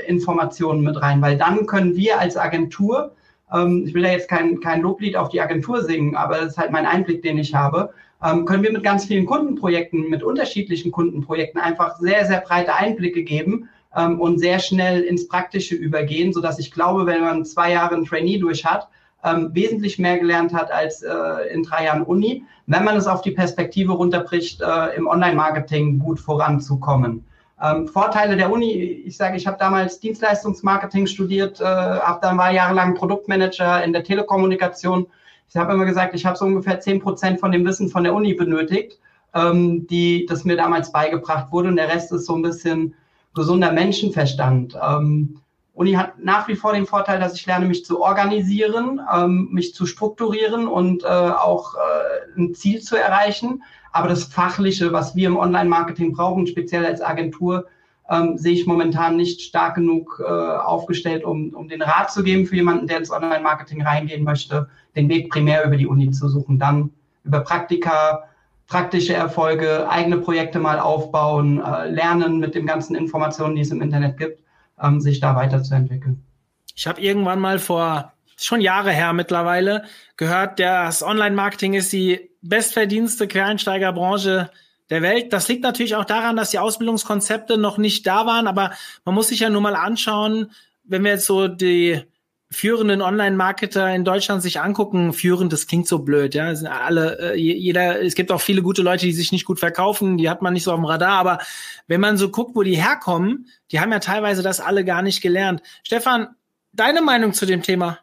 äh, 0.03 0.08
Informationen 0.08 0.82
mit 0.82 1.01
rein, 1.01 1.21
weil 1.21 1.38
dann 1.38 1.65
können 1.65 1.95
wir 1.95 2.19
als 2.19 2.38
Agentur, 2.38 3.15
ähm, 3.53 3.84
ich 3.88 3.93
will 3.93 4.03
ja 4.03 4.12
jetzt 4.12 4.29
kein, 4.29 4.60
kein 4.60 4.82
Loblied 4.82 5.15
auf 5.15 5.29
die 5.29 5.41
Agentur 5.41 5.82
singen, 5.84 6.15
aber 6.15 6.38
das 6.38 6.51
ist 6.51 6.58
halt 6.58 6.71
mein 6.71 6.86
Einblick, 6.86 7.23
den 7.23 7.38
ich 7.38 7.55
habe, 7.55 7.91
ähm, 8.23 8.45
können 8.45 8.63
wir 8.63 8.71
mit 8.71 8.84
ganz 8.84 9.05
vielen 9.05 9.25
Kundenprojekten, 9.25 10.10
mit 10.10 10.23
unterschiedlichen 10.23 10.91
Kundenprojekten 10.91 11.60
einfach 11.60 11.97
sehr, 11.99 12.25
sehr 12.25 12.41
breite 12.41 12.75
Einblicke 12.75 13.23
geben 13.23 13.69
ähm, 13.95 14.19
und 14.19 14.39
sehr 14.39 14.60
schnell 14.60 15.01
ins 15.01 15.27
Praktische 15.27 15.75
übergehen, 15.75 16.34
sodass 16.34 16.60
ich 16.60 16.71
glaube, 16.71 17.05
wenn 17.05 17.21
man 17.21 17.45
zwei 17.45 17.71
Jahre 17.71 17.95
ein 17.95 18.05
Trainee 18.05 18.38
durch 18.38 18.65
hat, 18.65 18.89
ähm, 19.23 19.49
wesentlich 19.53 19.99
mehr 19.99 20.17
gelernt 20.17 20.53
hat 20.53 20.71
als 20.71 21.01
äh, 21.01 21.13
in 21.53 21.63
drei 21.63 21.86
Jahren 21.86 22.03
Uni, 22.03 22.43
wenn 22.67 22.84
man 22.84 22.95
es 22.95 23.08
auf 23.08 23.21
die 23.21 23.32
Perspektive 23.32 23.93
runterbricht, 23.93 24.62
äh, 24.62 24.95
im 24.95 25.08
Online-Marketing 25.08 25.99
gut 25.99 26.19
voranzukommen. 26.19 27.25
Ähm, 27.62 27.88
Vorteile 27.88 28.38
der 28.38 28.51
Uni, 28.51 28.71
ich 28.71 29.17
sage, 29.17 29.36
ich 29.36 29.45
habe 29.45 29.58
damals 29.60 29.99
Dienstleistungsmarketing 29.99 31.08
studiert, 31.08 31.60
äh, 31.60 31.65
habe 31.65 32.19
dann 32.21 32.38
mal 32.38 32.53
jahrelang 32.55 32.95
Produktmanager 32.95 33.84
in 33.84 33.91
der 33.91 34.03
Telekommunikation 34.03 35.08
ich 35.49 35.57
habe 35.57 35.73
immer 35.73 35.85
gesagt, 35.85 36.13
ich 36.13 36.25
habe 36.25 36.38
so 36.38 36.45
ungefähr 36.45 36.79
zehn 36.79 36.99
Prozent 36.99 37.39
von 37.39 37.51
dem 37.51 37.65
Wissen 37.65 37.89
von 37.89 38.03
der 38.03 38.13
Uni 38.13 38.33
benötigt, 38.33 38.99
ähm, 39.33 39.88
die 39.88 40.25
das 40.27 40.45
mir 40.45 40.55
damals 40.55 40.91
beigebracht 40.91 41.51
wurde. 41.51 41.69
Und 41.69 41.75
der 41.75 41.89
Rest 41.89 42.12
ist 42.12 42.25
so 42.25 42.35
ein 42.35 42.43
bisschen 42.43 42.93
gesunder 43.33 43.71
Menschenverstand. 43.71 44.77
Ähm, 44.81 45.39
Uni 45.73 45.93
hat 45.93 46.19
nach 46.19 46.47
wie 46.47 46.55
vor 46.55 46.73
den 46.73 46.85
Vorteil, 46.85 47.19
dass 47.19 47.35
ich 47.35 47.45
lerne, 47.45 47.65
mich 47.65 47.85
zu 47.85 48.01
organisieren, 48.01 48.99
ähm, 49.13 49.47
mich 49.51 49.73
zu 49.73 49.85
strukturieren 49.85 50.67
und 50.67 51.03
äh, 51.03 51.07
auch 51.07 51.75
äh, 51.75 52.39
ein 52.39 52.53
Ziel 52.53 52.81
zu 52.81 52.97
erreichen. 52.97 53.63
Aber 53.91 54.07
das 54.07 54.25
Fachliche, 54.25 54.93
was 54.93 55.15
wir 55.15 55.27
im 55.27 55.38
Online-Marketing 55.38 56.13
brauchen, 56.13 56.45
speziell 56.45 56.85
als 56.85 57.01
Agentur, 57.01 57.65
ähm, 58.09 58.37
sehe 58.37 58.53
ich 58.53 58.65
momentan 58.65 59.15
nicht 59.15 59.41
stark 59.41 59.75
genug 59.75 60.21
äh, 60.23 60.27
aufgestellt, 60.27 61.23
um, 61.23 61.53
um 61.53 61.67
den 61.67 61.81
Rat 61.81 62.11
zu 62.11 62.23
geben 62.23 62.45
für 62.45 62.55
jemanden, 62.55 62.87
der 62.87 62.97
ins 62.97 63.11
Online-Marketing 63.11 63.83
reingehen 63.83 64.23
möchte, 64.23 64.69
den 64.95 65.09
Weg 65.09 65.29
primär 65.29 65.63
über 65.65 65.77
die 65.77 65.87
Uni 65.87 66.09
zu 66.11 66.27
suchen, 66.27 66.57
dann 66.57 66.91
über 67.23 67.41
Praktika, 67.41 68.23
praktische 68.67 69.13
Erfolge, 69.13 69.89
eigene 69.89 70.17
Projekte 70.17 70.59
mal 70.59 70.79
aufbauen, 70.79 71.61
äh, 71.63 71.89
lernen 71.89 72.39
mit 72.39 72.55
den 72.55 72.65
ganzen 72.65 72.95
Informationen, 72.95 73.55
die 73.55 73.61
es 73.61 73.71
im 73.71 73.81
Internet 73.81 74.17
gibt, 74.17 74.41
ähm, 74.81 74.99
sich 74.99 75.19
da 75.19 75.35
weiterzuentwickeln. 75.35 76.23
Ich 76.75 76.87
habe 76.87 77.01
irgendwann 77.01 77.39
mal 77.39 77.59
vor 77.59 78.13
schon 78.37 78.61
Jahre 78.61 78.91
her 78.91 79.13
mittlerweile 79.13 79.83
gehört, 80.17 80.59
das 80.59 81.03
Online-Marketing 81.03 81.73
ist 81.73 81.91
die 81.91 82.29
bestverdienste 82.41 83.27
Quereinsteigerbranche 83.27 84.49
der 84.89 85.02
Welt. 85.02 85.34
Das 85.34 85.47
liegt 85.47 85.63
natürlich 85.63 85.95
auch 85.95 86.06
daran, 86.06 86.36
dass 86.36 86.52
die 86.52 86.60
Ausbildungskonzepte 86.60 87.58
noch 87.58 87.78
nicht 87.78 88.08
da 88.08 88.25
waren, 88.25 88.47
aber 88.47 88.71
man 89.06 89.15
muss 89.15 89.30
sich 89.30 89.41
ja 89.41 89.49
nur 89.49 89.62
mal 89.62 89.75
anschauen, 89.75 90.52
wenn 90.84 91.04
wir 91.04 91.12
jetzt 91.12 91.25
so 91.25 91.47
die 91.47 92.02
führenden 92.52 93.04
Online-Marketer 93.04 93.93
in 93.93 94.04
Deutschland 94.04 94.41
sich 94.41 94.60
angucken, 94.60 95.13
führend, 95.13 95.54
das 95.54 95.67
klingt 95.67 95.88
so 95.88 95.99
blöd, 95.99 96.34
ja, 96.34 96.54
sind 96.56 96.67
alle, 96.67 97.34
äh, 97.34 97.36
jeder, 97.36 98.02
es 98.02 98.15
gibt 98.15 98.32
auch 98.32 98.41
viele 98.41 98.63
gute 98.63 98.82
Leute, 98.82 99.06
die 99.06 99.12
sich 99.12 99.32
nicht 99.32 99.45
gut 99.45 99.60
verkaufen, 99.60 100.17
die 100.17 100.30
hat 100.32 100.41
man 100.41 100.54
nicht 100.54 100.63
so 100.63 100.71
auf 100.71 100.80
dem 100.80 100.86
Radar, 100.86 101.19
aber 101.19 101.39
wenn 101.86 102.02
man 102.02 102.17
so 102.17 102.30
guckt, 102.30 102.56
wo 102.56 102.63
die 102.63 102.75
herkommen, 102.75 103.47
die 103.71 103.80
haben 103.80 103.91
ja 103.91 103.99
teilweise 103.99 104.41
das 104.41 104.60
alle 104.60 104.84
gar 104.84 105.04
nicht 105.04 105.21
gelernt. 105.21 105.62
Stefan, 105.84 106.30
deine 106.73 107.04
Meinung 107.04 107.34
zu 107.34 107.45
dem 107.45 107.62
Thema? 107.62 107.99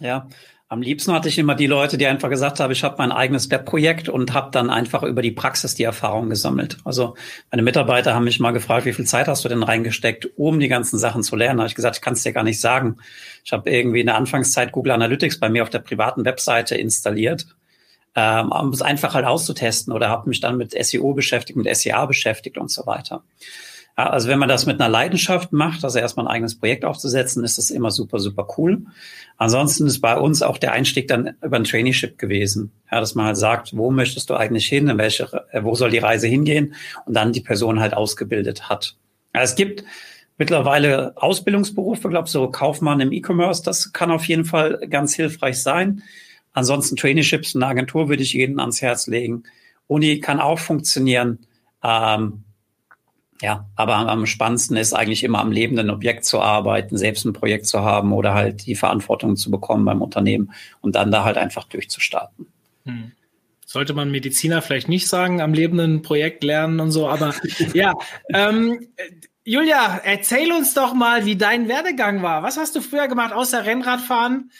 Ja, 0.00 0.26
am 0.68 0.82
liebsten 0.82 1.12
hatte 1.12 1.28
ich 1.28 1.38
immer 1.38 1.54
die 1.54 1.68
Leute, 1.68 1.96
die 1.96 2.06
einfach 2.06 2.28
gesagt 2.28 2.58
haben, 2.58 2.72
ich 2.72 2.82
habe 2.82 2.96
mein 2.98 3.12
eigenes 3.12 3.50
Webprojekt 3.50 4.08
und 4.08 4.34
habe 4.34 4.50
dann 4.50 4.68
einfach 4.68 5.04
über 5.04 5.22
die 5.22 5.30
Praxis 5.30 5.76
die 5.76 5.84
Erfahrung 5.84 6.28
gesammelt. 6.28 6.78
Also 6.84 7.14
meine 7.52 7.62
Mitarbeiter 7.62 8.14
haben 8.14 8.24
mich 8.24 8.40
mal 8.40 8.50
gefragt, 8.50 8.84
wie 8.84 8.92
viel 8.92 9.04
Zeit 9.04 9.28
hast 9.28 9.44
du 9.44 9.48
denn 9.48 9.62
reingesteckt, 9.62 10.28
um 10.36 10.58
die 10.58 10.66
ganzen 10.66 10.98
Sachen 10.98 11.22
zu 11.22 11.36
lernen? 11.36 11.58
Da 11.58 11.62
habe 11.62 11.68
ich 11.68 11.76
gesagt, 11.76 11.96
ich 11.96 12.02
kann 12.02 12.14
es 12.14 12.24
dir 12.24 12.32
gar 12.32 12.42
nicht 12.42 12.60
sagen. 12.60 12.96
Ich 13.44 13.52
habe 13.52 13.70
irgendwie 13.70 14.00
in 14.00 14.06
der 14.06 14.16
Anfangszeit 14.16 14.72
Google 14.72 14.92
Analytics 14.92 15.38
bei 15.38 15.48
mir 15.48 15.62
auf 15.62 15.70
der 15.70 15.78
privaten 15.78 16.24
Webseite 16.24 16.74
installiert, 16.74 17.46
ähm, 18.16 18.50
um 18.50 18.70
es 18.70 18.82
einfach 18.82 19.14
halt 19.14 19.24
auszutesten 19.24 19.92
oder 19.92 20.08
habe 20.08 20.28
mich 20.28 20.40
dann 20.40 20.56
mit 20.56 20.72
SEO 20.84 21.14
beschäftigt, 21.14 21.56
mit 21.56 21.74
SEA 21.76 22.06
beschäftigt 22.06 22.58
und 22.58 22.72
so 22.72 22.86
weiter. 22.86 23.22
Also 23.96 24.28
wenn 24.28 24.38
man 24.38 24.50
das 24.50 24.66
mit 24.66 24.78
einer 24.78 24.90
Leidenschaft 24.90 25.54
macht, 25.54 25.82
also 25.82 25.98
erstmal 25.98 26.26
ein 26.26 26.32
eigenes 26.32 26.58
Projekt 26.58 26.84
aufzusetzen, 26.84 27.42
ist 27.44 27.56
das 27.56 27.70
immer 27.70 27.90
super, 27.90 28.18
super 28.18 28.46
cool. 28.58 28.82
Ansonsten 29.38 29.86
ist 29.86 30.00
bei 30.00 30.18
uns 30.18 30.42
auch 30.42 30.58
der 30.58 30.72
Einstieg 30.72 31.08
dann 31.08 31.34
über 31.42 31.56
ein 31.56 31.64
Traineeship 31.64 32.18
gewesen. 32.18 32.72
Ja, 32.92 33.00
dass 33.00 33.14
man 33.14 33.24
halt 33.24 33.38
sagt, 33.38 33.74
wo 33.74 33.90
möchtest 33.90 34.28
du 34.28 34.34
eigentlich 34.34 34.66
hin, 34.66 34.88
in 34.88 34.98
welche, 34.98 35.46
äh, 35.50 35.64
wo 35.64 35.74
soll 35.74 35.90
die 35.90 35.98
Reise 35.98 36.26
hingehen 36.26 36.74
und 37.06 37.14
dann 37.14 37.32
die 37.32 37.40
Person 37.40 37.80
halt 37.80 37.94
ausgebildet 37.94 38.68
hat. 38.68 38.96
Ja, 39.34 39.40
es 39.40 39.54
gibt 39.54 39.82
mittlerweile 40.36 41.14
Ausbildungsberufe, 41.16 42.10
glaube 42.10 42.28
so 42.28 42.50
Kaufmann 42.50 43.00
im 43.00 43.12
E-Commerce, 43.12 43.62
das 43.62 43.94
kann 43.94 44.10
auf 44.10 44.26
jeden 44.26 44.44
Fall 44.44 44.78
ganz 44.90 45.14
hilfreich 45.14 45.62
sein. 45.62 46.02
Ansonsten 46.52 46.96
Traineeships, 46.96 47.56
eine 47.56 47.66
Agentur 47.66 48.10
würde 48.10 48.22
ich 48.22 48.34
jedem 48.34 48.58
ans 48.60 48.82
Herz 48.82 49.06
legen. 49.06 49.44
Uni 49.86 50.20
kann 50.20 50.38
auch 50.38 50.58
funktionieren. 50.58 51.38
Ähm, 51.82 52.44
ja, 53.42 53.66
aber 53.76 53.96
am 53.96 54.26
spannendsten 54.26 54.76
ist 54.76 54.94
eigentlich 54.94 55.22
immer 55.22 55.40
am 55.40 55.52
lebenden 55.52 55.90
Objekt 55.90 56.24
zu 56.24 56.40
arbeiten, 56.40 56.96
selbst 56.96 57.24
ein 57.24 57.32
Projekt 57.32 57.66
zu 57.66 57.80
haben 57.80 58.12
oder 58.12 58.34
halt 58.34 58.66
die 58.66 58.74
Verantwortung 58.74 59.36
zu 59.36 59.50
bekommen 59.50 59.84
beim 59.84 60.02
Unternehmen 60.02 60.52
und 60.80 60.96
dann 60.96 61.10
da 61.10 61.24
halt 61.24 61.36
einfach 61.36 61.64
durchzustarten. 61.64 62.46
Hm. 62.84 63.12
Sollte 63.66 63.94
man 63.94 64.10
Mediziner 64.10 64.62
vielleicht 64.62 64.88
nicht 64.88 65.08
sagen, 65.08 65.40
am 65.40 65.52
lebenden 65.52 66.02
Projekt 66.02 66.44
lernen 66.44 66.80
und 66.80 66.92
so, 66.92 67.08
aber 67.08 67.34
ja. 67.74 67.94
Ähm, 68.32 68.88
Julia, 69.44 70.00
erzähl 70.02 70.50
uns 70.52 70.74
doch 70.74 70.94
mal, 70.94 71.24
wie 71.24 71.36
dein 71.36 71.68
Werdegang 71.68 72.22
war. 72.22 72.42
Was 72.42 72.56
hast 72.56 72.74
du 72.74 72.80
früher 72.80 73.06
gemacht, 73.06 73.32
außer 73.32 73.64
Rennradfahren? 73.64 74.50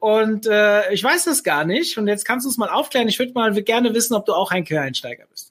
Und 0.00 0.46
äh, 0.46 0.92
ich 0.92 1.02
weiß 1.02 1.24
das 1.24 1.44
gar 1.44 1.64
nicht. 1.64 1.96
Und 1.96 2.08
jetzt 2.08 2.26
kannst 2.26 2.44
du 2.44 2.50
es 2.50 2.58
mal 2.58 2.68
aufklären. 2.68 3.08
Ich 3.08 3.18
würde 3.18 3.32
mal 3.32 3.54
gerne 3.62 3.94
wissen, 3.94 4.14
ob 4.14 4.26
du 4.26 4.34
auch 4.34 4.50
ein 4.50 4.64
Quereinsteiger 4.64 5.24
bist 5.30 5.43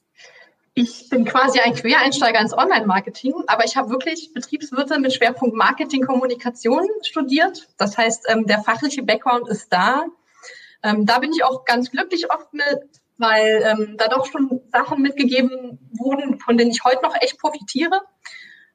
ich 0.74 1.08
bin 1.08 1.24
quasi 1.24 1.60
ein 1.60 1.74
Quereinsteiger 1.74 2.40
ins 2.40 2.52
Online-Marketing, 2.52 3.32
aber 3.46 3.64
ich 3.64 3.76
habe 3.76 3.90
wirklich 3.90 4.32
Betriebswirte 4.32 4.98
mit 4.98 5.14
Schwerpunkt 5.14 5.54
Marketing, 5.54 6.04
Kommunikation 6.04 6.88
studiert. 7.02 7.68
Das 7.78 7.96
heißt, 7.96 8.24
ähm, 8.28 8.46
der 8.46 8.62
fachliche 8.62 9.04
Background 9.04 9.48
ist 9.48 9.72
da. 9.72 10.04
Ähm, 10.82 11.06
da 11.06 11.20
bin 11.20 11.32
ich 11.32 11.44
auch 11.44 11.64
ganz 11.64 11.92
glücklich 11.92 12.30
oft 12.32 12.52
mit, 12.52 12.80
weil 13.18 13.62
ähm, 13.64 13.96
da 13.96 14.08
doch 14.08 14.26
schon 14.26 14.60
Sachen 14.72 15.00
mitgegeben 15.00 15.78
wurden, 15.92 16.40
von 16.40 16.58
denen 16.58 16.72
ich 16.72 16.82
heute 16.82 17.02
noch 17.02 17.14
echt 17.20 17.38
profitiere. 17.38 18.02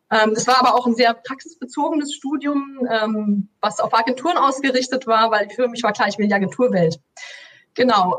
Ähm, 0.10 0.34
das 0.34 0.48
war 0.48 0.58
aber 0.60 0.76
auch 0.76 0.88
ein 0.88 0.96
sehr 0.96 1.14
praxisbezogenes 1.14 2.14
Studium, 2.14 2.88
ähm, 2.90 3.50
was 3.60 3.82
auf 3.82 3.94
Agenturen 3.94 4.38
ausgerichtet 4.38 5.06
war, 5.06 5.32
weil 5.32 5.50
für 5.50 5.68
mich 5.68 5.84
war 5.84 5.92
klar, 5.92 6.08
ich 6.08 6.18
will 6.18 6.28
die 6.28 6.34
Agenturwelt. 6.34 7.00
Genau. 7.76 8.18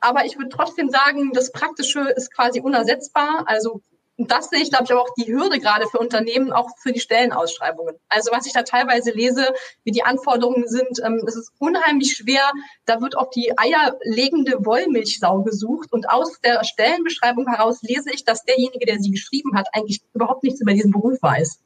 Aber 0.00 0.24
ich 0.24 0.36
würde 0.36 0.48
trotzdem 0.48 0.88
sagen, 0.88 1.32
das 1.32 1.52
Praktische 1.52 2.00
ist 2.00 2.34
quasi 2.34 2.60
unersetzbar. 2.60 3.44
Also 3.46 3.82
das 4.28 4.50
sehe 4.50 4.60
ich, 4.60 4.70
glaube 4.70 4.84
ich, 4.84 4.92
auch 4.92 5.08
die 5.16 5.32
Hürde 5.32 5.58
gerade 5.60 5.86
für 5.86 5.98
Unternehmen, 5.98 6.52
auch 6.52 6.68
für 6.78 6.92
die 6.92 7.00
Stellenausschreibungen. 7.00 7.96
Also 8.08 8.30
was 8.32 8.46
ich 8.46 8.52
da 8.52 8.62
teilweise 8.62 9.12
lese, 9.12 9.46
wie 9.84 9.92
die 9.92 10.02
Anforderungen 10.02 10.68
sind, 10.68 11.00
ähm, 11.04 11.24
es 11.26 11.36
ist 11.36 11.52
unheimlich 11.58 12.16
schwer. 12.16 12.50
Da 12.84 13.00
wird 13.00 13.16
auch 13.16 13.30
die 13.30 13.52
eierlegende 13.56 14.64
Wollmilchsau 14.64 15.42
gesucht. 15.42 15.92
Und 15.92 16.10
aus 16.10 16.40
der 16.40 16.64
Stellenbeschreibung 16.64 17.48
heraus 17.48 17.80
lese 17.82 18.10
ich, 18.12 18.24
dass 18.24 18.44
derjenige, 18.44 18.84
der 18.84 18.98
sie 18.98 19.10
geschrieben 19.10 19.56
hat, 19.56 19.68
eigentlich 19.72 20.02
überhaupt 20.12 20.42
nichts 20.42 20.60
über 20.60 20.72
diesen 20.72 20.92
Beruf 20.92 21.20
weiß. 21.22 21.60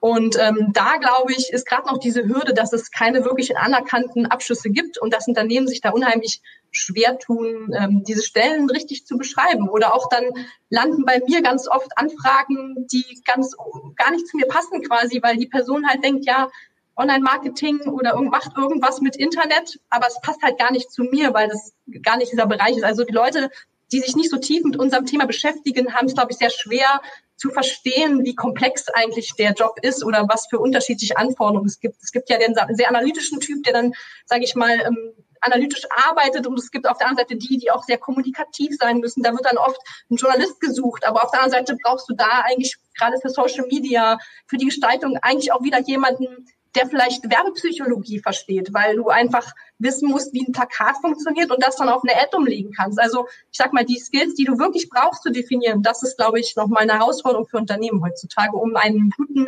Und 0.00 0.38
ähm, 0.38 0.70
da, 0.72 0.98
glaube 0.98 1.32
ich, 1.32 1.52
ist 1.52 1.66
gerade 1.66 1.86
noch 1.86 1.98
diese 1.98 2.24
Hürde, 2.28 2.52
dass 2.52 2.72
es 2.72 2.90
keine 2.90 3.24
wirklich 3.24 3.56
anerkannten 3.56 4.26
Abschlüsse 4.26 4.70
gibt 4.70 4.98
und 4.98 5.12
dass 5.12 5.26
Unternehmen 5.26 5.68
sich 5.68 5.80
da 5.80 5.90
unheimlich 5.90 6.42
schwer 6.76 7.18
tun, 7.18 7.74
ähm, 7.78 8.04
diese 8.06 8.22
Stellen 8.22 8.68
richtig 8.70 9.06
zu 9.06 9.16
beschreiben. 9.16 9.68
Oder 9.68 9.94
auch 9.94 10.08
dann 10.08 10.24
landen 10.70 11.04
bei 11.04 11.20
mir 11.26 11.42
ganz 11.42 11.68
oft 11.68 11.90
Anfragen, 11.96 12.86
die 12.92 13.22
ganz 13.24 13.56
gar 13.96 14.10
nicht 14.10 14.26
zu 14.26 14.36
mir 14.36 14.46
passen 14.46 14.82
quasi, 14.82 15.20
weil 15.22 15.36
die 15.36 15.46
Person 15.46 15.88
halt 15.88 16.04
denkt, 16.04 16.26
ja, 16.26 16.48
Online-Marketing 16.96 17.80
oder 17.88 18.20
macht 18.22 18.56
irgendwas 18.56 19.00
mit 19.00 19.16
Internet, 19.16 19.78
aber 19.90 20.06
es 20.06 20.20
passt 20.22 20.42
halt 20.42 20.58
gar 20.58 20.72
nicht 20.72 20.90
zu 20.90 21.04
mir, 21.04 21.34
weil 21.34 21.48
das 21.48 21.74
gar 22.02 22.16
nicht 22.16 22.32
dieser 22.32 22.46
Bereich 22.46 22.76
ist. 22.76 22.84
Also 22.84 23.04
die 23.04 23.12
Leute, 23.12 23.50
die 23.92 24.00
sich 24.00 24.16
nicht 24.16 24.30
so 24.30 24.38
tief 24.38 24.64
mit 24.64 24.78
unserem 24.78 25.06
Thema 25.06 25.26
beschäftigen, 25.26 25.94
haben 25.94 26.06
es, 26.06 26.14
glaube 26.14 26.32
ich, 26.32 26.38
sehr 26.38 26.50
schwer 26.50 27.02
zu 27.36 27.50
verstehen, 27.50 28.24
wie 28.24 28.34
komplex 28.34 28.88
eigentlich 28.88 29.34
der 29.38 29.52
Job 29.52 29.78
ist 29.82 30.02
oder 30.02 30.26
was 30.28 30.46
für 30.48 30.58
unterschiedliche 30.58 31.18
Anforderungen 31.18 31.68
es 31.68 31.80
gibt. 31.80 32.02
Es 32.02 32.12
gibt 32.12 32.30
ja 32.30 32.38
den 32.38 32.54
sehr 32.70 32.88
analytischen 32.88 33.40
Typ, 33.40 33.62
der 33.64 33.74
dann, 33.74 33.92
sage 34.24 34.44
ich 34.44 34.54
mal, 34.54 34.80
ähm, 34.80 35.12
analytisch 35.46 35.86
arbeitet 36.08 36.46
und 36.46 36.58
es 36.58 36.70
gibt 36.70 36.88
auf 36.88 36.98
der 36.98 37.08
anderen 37.08 37.28
Seite 37.28 37.36
die, 37.38 37.58
die 37.58 37.70
auch 37.70 37.84
sehr 37.84 37.98
kommunikativ 37.98 38.76
sein 38.78 38.98
müssen. 38.98 39.22
Da 39.22 39.32
wird 39.32 39.44
dann 39.44 39.58
oft 39.58 39.80
ein 40.10 40.16
Journalist 40.16 40.60
gesucht, 40.60 41.06
aber 41.06 41.24
auf 41.24 41.30
der 41.30 41.42
anderen 41.42 41.66
Seite 41.66 41.78
brauchst 41.82 42.08
du 42.08 42.14
da 42.14 42.42
eigentlich 42.44 42.76
gerade 42.98 43.18
für 43.20 43.30
Social 43.30 43.66
Media, 43.66 44.18
für 44.46 44.56
die 44.56 44.66
Gestaltung 44.66 45.18
eigentlich 45.22 45.52
auch 45.52 45.62
wieder 45.62 45.80
jemanden, 45.80 46.46
der 46.76 46.86
vielleicht 46.86 47.28
Werbepsychologie 47.28 48.20
versteht, 48.20 48.72
weil 48.72 48.96
du 48.96 49.08
einfach 49.08 49.52
wissen 49.78 50.10
musst, 50.10 50.32
wie 50.34 50.44
ein 50.46 50.52
Plakat 50.52 50.96
funktioniert 51.00 51.50
und 51.50 51.62
das 51.62 51.76
dann 51.76 51.88
auf 51.88 52.02
eine 52.04 52.20
Ad 52.20 52.36
umlegen 52.36 52.72
kannst. 52.72 53.00
Also 53.00 53.26
ich 53.50 53.56
sag 53.56 53.72
mal, 53.72 53.84
die 53.84 53.98
Skills, 53.98 54.34
die 54.34 54.44
du 54.44 54.58
wirklich 54.58 54.90
brauchst 54.90 55.22
zu 55.22 55.30
definieren, 55.30 55.82
das 55.82 56.02
ist, 56.02 56.18
glaube 56.18 56.38
ich, 56.38 56.54
nochmal 56.54 56.82
eine 56.82 56.98
Herausforderung 56.98 57.46
für 57.46 57.56
Unternehmen 57.56 58.02
heutzutage, 58.02 58.56
um 58.56 58.76
einen 58.76 59.10
guten 59.16 59.46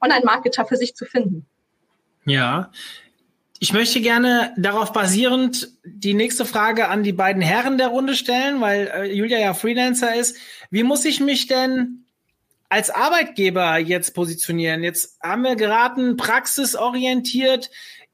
Online-Marketer 0.00 0.66
für 0.66 0.76
sich 0.76 0.94
zu 0.94 1.06
finden. 1.06 1.46
Ja, 2.26 2.70
ich 3.60 3.72
möchte 3.72 4.00
gerne 4.00 4.52
darauf 4.56 4.92
basierend 4.92 5.68
die 5.84 6.14
nächste 6.14 6.44
Frage 6.44 6.88
an 6.88 7.02
die 7.02 7.12
beiden 7.12 7.42
Herren 7.42 7.78
der 7.78 7.88
Runde 7.88 8.14
stellen, 8.14 8.60
weil 8.60 8.90
äh, 8.94 9.12
Julia 9.12 9.38
ja 9.38 9.54
Freelancer 9.54 10.14
ist. 10.14 10.36
Wie 10.70 10.82
muss 10.82 11.04
ich 11.04 11.20
mich 11.20 11.46
denn 11.46 12.04
als 12.68 12.90
Arbeitgeber 12.90 13.78
jetzt 13.78 14.14
positionieren? 14.14 14.82
Jetzt 14.82 15.18
haben 15.22 15.42
wir 15.42 15.56
geraten, 15.56 16.16
praxisorientiert. 16.16 17.70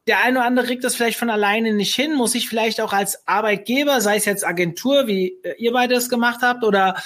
Der 0.07 0.23
eine 0.23 0.39
oder 0.39 0.47
andere 0.47 0.67
kriegt 0.67 0.85
das 0.85 0.95
vielleicht 0.95 1.19
von 1.19 1.31
alleine 1.31 1.73
nicht 1.73 1.95
hin. 1.95 2.15
Muss 2.15 2.35
ich 2.35 2.49
vielleicht 2.49 2.81
auch 2.81 2.93
als 2.93 3.27
Arbeitgeber, 3.27 4.01
sei 4.01 4.17
es 4.17 4.25
jetzt 4.25 4.47
Agentur, 4.47 5.07
wie 5.07 5.39
äh, 5.43 5.55
ihr 5.59 5.73
beide 5.73 5.95
es 5.95 6.09
gemacht 6.09 6.41
habt, 6.43 6.65
oder 6.65 7.03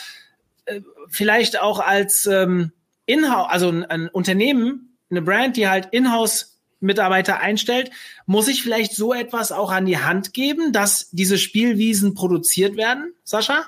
äh, 0.67 0.81
vielleicht 1.09 1.61
auch 1.61 1.81
als 1.81 2.27
ähm, 2.27 2.73
Inhouse, 3.07 3.51
also 3.51 3.69
ein, 3.69 3.85
ein 3.85 4.09
Unternehmen, 4.09 4.99
eine 5.11 5.23
Brand, 5.23 5.57
die 5.57 5.69
halt 5.69 5.89
Inhouse 5.93 6.56
Mitarbeiter 6.81 7.41
einstellt, 7.41 7.91
muss 8.27 8.49
ich 8.49 8.63
vielleicht 8.63 8.95
so 8.95 9.15
etwas 9.15 9.53
auch 9.53 9.71
an 9.73 9.87
die 9.87 9.99
Hand 9.99 10.35
geben, 10.35 10.73
dass 10.73 11.09
diese 11.11 11.39
Spielwiesen 11.39 12.15
produziert 12.15 12.77
werden, 12.77 13.13
Sascha? 13.25 13.65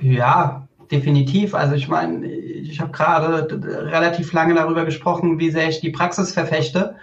Ja, 0.00 0.68
definitiv. 0.90 1.54
Also 1.54 1.74
ich 1.74 1.88
meine, 1.88 2.26
ich 2.26 2.80
habe 2.80 2.92
gerade 2.92 3.60
relativ 3.90 4.32
lange 4.32 4.54
darüber 4.54 4.84
gesprochen, 4.84 5.38
wie 5.38 5.50
sehr 5.50 5.68
ich 5.68 5.80
die 5.80 5.90
Praxis 5.90 6.32
verfechte 6.32 6.96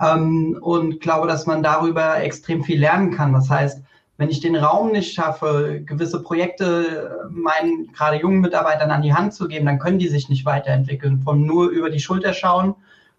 ähm, 0.00 0.58
und 0.60 1.00
glaube, 1.00 1.26
dass 1.26 1.46
man 1.46 1.62
darüber 1.62 2.22
extrem 2.22 2.64
viel 2.64 2.80
lernen 2.80 3.12
kann. 3.14 3.32
Das 3.32 3.48
heißt, 3.48 3.82
wenn 4.18 4.30
ich 4.30 4.40
den 4.40 4.56
Raum 4.56 4.92
nicht 4.92 5.14
schaffe, 5.14 5.82
gewisse 5.84 6.22
Projekte 6.22 7.28
meinen 7.30 7.92
gerade 7.92 8.18
jungen 8.18 8.40
Mitarbeitern 8.40 8.90
an 8.90 9.02
die 9.02 9.14
Hand 9.14 9.34
zu 9.34 9.48
geben, 9.48 9.66
dann 9.66 9.78
können 9.78 9.98
die 9.98 10.08
sich 10.08 10.28
nicht 10.28 10.44
weiterentwickeln. 10.44 11.22
Von 11.22 11.44
nur 11.46 11.68
über 11.68 11.90
die 11.90 12.00
Schulter 12.00 12.34
schauen, 12.34 12.74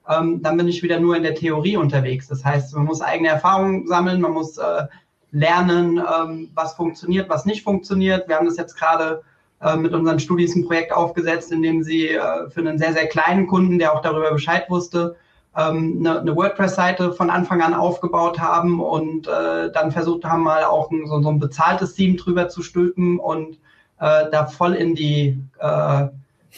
ähm, 0.10 0.41
dann 0.41 0.58
bin 0.58 0.67
ich 0.67 0.84
wieder 0.84 0.99
nur 0.99 1.15
in 1.15 1.23
der 1.23 1.36
Theorie 1.36 1.77
unterwegs. 1.77 2.27
Das 2.27 2.43
heißt, 2.45 2.75
man 2.75 2.86
muss 2.86 3.01
eigene 3.01 3.29
Erfahrungen 3.29 3.88
sammeln, 3.88 4.21
man 4.21 4.32
muss 4.32 4.58
äh, 4.58 4.84
lernen, 5.32 5.97
ähm, 5.97 6.49
was 6.53 6.75
funktioniert, 6.75 7.29
was 7.29 7.45
nicht 7.45 7.63
funktioniert. 7.63 8.27
Wir 8.27 8.36
haben 8.36 8.45
das 8.45 8.58
jetzt 8.58 8.77
gerade 8.77 9.23
äh, 9.62 9.75
mit 9.75 9.93
unseren 9.93 10.19
Studis 10.19 10.56
ein 10.56 10.65
Projekt 10.65 10.93
aufgesetzt, 10.93 11.51
in 11.51 11.62
dem 11.62 11.84
sie 11.84 12.10
äh, 12.10 12.49
für 12.49 12.60
einen 12.60 12.77
sehr, 12.77 12.93
sehr 12.93 13.08
kleinen 13.08 13.47
Kunden, 13.47 13.79
der 13.79 13.93
auch 13.93 14.01
darüber 14.01 14.32
Bescheid 14.32 14.69
wusste, 14.69 15.15
ähm, 15.55 15.97
eine, 15.99 16.21
eine 16.21 16.35
WordPress-Seite 16.35 17.13
von 17.13 17.29
Anfang 17.29 17.61
an 17.61 17.73
aufgebaut 17.73 18.39
haben 18.39 18.79
und 18.79 19.27
äh, 19.27 19.71
dann 19.71 19.91
versucht 19.91 20.25
haben, 20.25 20.43
mal 20.43 20.63
auch 20.63 20.89
ein, 20.91 21.07
so, 21.07 21.21
so 21.21 21.29
ein 21.29 21.39
bezahltes 21.39 21.93
Theme 21.93 22.15
drüber 22.15 22.49
zu 22.49 22.61
stülpen 22.63 23.19
und 23.19 23.59
äh, 23.99 24.29
da 24.31 24.45
voll 24.47 24.73
in 24.73 24.95
die 24.95 25.39
äh, 25.59 26.07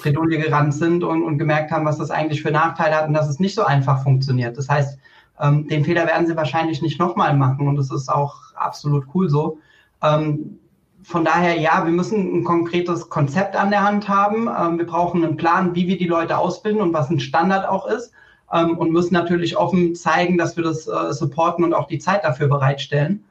Bredouille 0.02 0.38
gerannt 0.40 0.74
sind 0.74 1.04
und, 1.04 1.24
und 1.24 1.38
gemerkt 1.38 1.72
haben, 1.72 1.86
was 1.86 1.98
das 1.98 2.12
eigentlich 2.12 2.42
für 2.42 2.52
Nachteile 2.52 2.96
hat 2.96 3.08
und 3.08 3.14
dass 3.14 3.30
es 3.30 3.40
nicht 3.40 3.56
so 3.56 3.64
einfach 3.64 4.04
funktioniert. 4.04 4.58
Das 4.58 4.70
heißt, 4.70 4.98
ähm, 5.40 5.68
den 5.68 5.84
Fehler 5.84 6.06
werden 6.08 6.28
sie 6.28 6.36
wahrscheinlich 6.36 6.82
nicht 6.82 7.00
nochmal 7.00 7.36
machen 7.36 7.68
und 7.68 7.76
das 7.76 7.92
ist 7.92 8.10
auch 8.10 8.36
absolut 8.56 9.06
cool 9.14 9.30
so. 9.30 9.60
Ähm, 10.02 10.60
von 11.04 11.24
daher, 11.24 11.60
ja, 11.60 11.86
wir 11.86 11.92
müssen 11.92 12.40
ein 12.40 12.44
konkretes 12.44 13.10
Konzept 13.10 13.56
an 13.56 13.70
der 13.70 13.84
Hand 13.84 14.10
haben. 14.10 14.48
Ähm, 14.48 14.80
wir 14.80 14.88
brauchen 14.88 15.24
einen 15.24 15.38
Plan, 15.38 15.76
wie 15.76 15.88
wir 15.88 15.98
die 15.98 16.08
Leute 16.08 16.38
ausbilden 16.38 16.82
und 16.82 16.94
was 16.94 17.10
ein 17.10 17.20
Standard 17.20 17.68
auch 17.68 17.86
ist. 17.86 18.12
Ähm, 18.56 18.78
und 18.78 18.92
müssen 18.92 19.14
natürlich 19.14 19.58
offen 19.58 19.96
zeigen, 19.96 20.38
dass 20.38 20.56
wir 20.56 20.64
das 20.64 20.88
äh, 20.88 21.12
supporten 21.12 21.66
und 21.66 21.74
auch 21.74 21.88
die 21.88 22.00
Zeit 22.00 22.24
dafür 22.24 22.48
bereitstellen. 22.48 23.26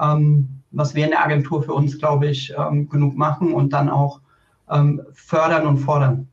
Ähm, 0.00 0.48
was 0.70 0.94
wir 0.94 1.04
in 1.04 1.10
der 1.10 1.22
Agentur 1.24 1.62
für 1.62 1.74
uns, 1.74 1.98
glaube 1.98 2.28
ich, 2.28 2.54
ähm, 2.56 2.88
genug 2.88 3.16
machen 3.16 3.52
und 3.52 3.72
dann 3.72 3.90
auch 3.90 4.20
ähm, 4.70 5.02
fördern 5.12 5.66
und 5.66 5.78
fordern. 5.78 6.28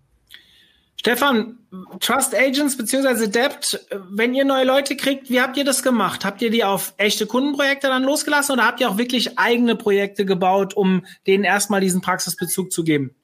Stefan, 0.95 1.57
Trust 1.99 2.35
Agents 2.35 2.77
bzw. 2.77 3.27
Debt, 3.27 3.85
wenn 4.09 4.33
ihr 4.33 4.45
neue 4.45 4.65
Leute 4.65 4.95
kriegt, 4.95 5.29
wie 5.29 5.41
habt 5.41 5.57
ihr 5.57 5.65
das 5.65 5.83
gemacht? 5.83 6.23
Habt 6.23 6.41
ihr 6.41 6.49
die 6.49 6.63
auf 6.63 6.93
echte 6.97 7.25
Kundenprojekte 7.25 7.87
dann 7.87 8.03
losgelassen 8.03 8.53
oder 8.53 8.65
habt 8.65 8.79
ihr 8.79 8.89
auch 8.89 8.97
wirklich 8.97 9.37
eigene 9.37 9.75
Projekte 9.75 10.25
gebaut, 10.25 10.75
um 10.75 11.05
denen 11.25 11.43
erstmal 11.43 11.81
diesen 11.81 12.01
Praxisbezug 12.01 12.71
zu 12.71 12.83
geben? 12.83 13.15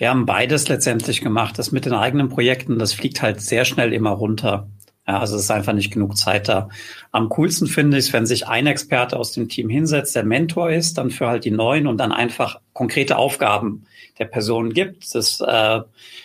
Wir 0.00 0.08
haben 0.08 0.24
beides 0.24 0.66
letztendlich 0.68 1.20
gemacht. 1.20 1.58
Das 1.58 1.72
mit 1.72 1.84
den 1.84 1.92
eigenen 1.92 2.30
Projekten, 2.30 2.78
das 2.78 2.94
fliegt 2.94 3.20
halt 3.20 3.42
sehr 3.42 3.66
schnell 3.66 3.92
immer 3.92 4.12
runter. 4.12 4.66
Ja, 5.06 5.18
also 5.18 5.36
es 5.36 5.42
ist 5.42 5.50
einfach 5.50 5.74
nicht 5.74 5.92
genug 5.92 6.16
Zeit 6.16 6.48
da. 6.48 6.70
Am 7.12 7.28
coolsten 7.28 7.66
finde 7.66 7.98
ich 7.98 8.06
es, 8.06 8.12
wenn 8.14 8.24
sich 8.24 8.48
ein 8.48 8.66
Experte 8.66 9.18
aus 9.18 9.32
dem 9.32 9.50
Team 9.50 9.68
hinsetzt, 9.68 10.16
der 10.16 10.24
Mentor 10.24 10.70
ist, 10.70 10.96
dann 10.96 11.10
für 11.10 11.28
halt 11.28 11.44
die 11.44 11.50
Neuen 11.50 11.86
und 11.86 11.98
dann 11.98 12.12
einfach 12.12 12.60
konkrete 12.72 13.18
Aufgaben 13.18 13.84
der 14.18 14.24
Person 14.24 14.72
gibt, 14.72 15.14
das 15.14 15.42
äh, 15.42 15.80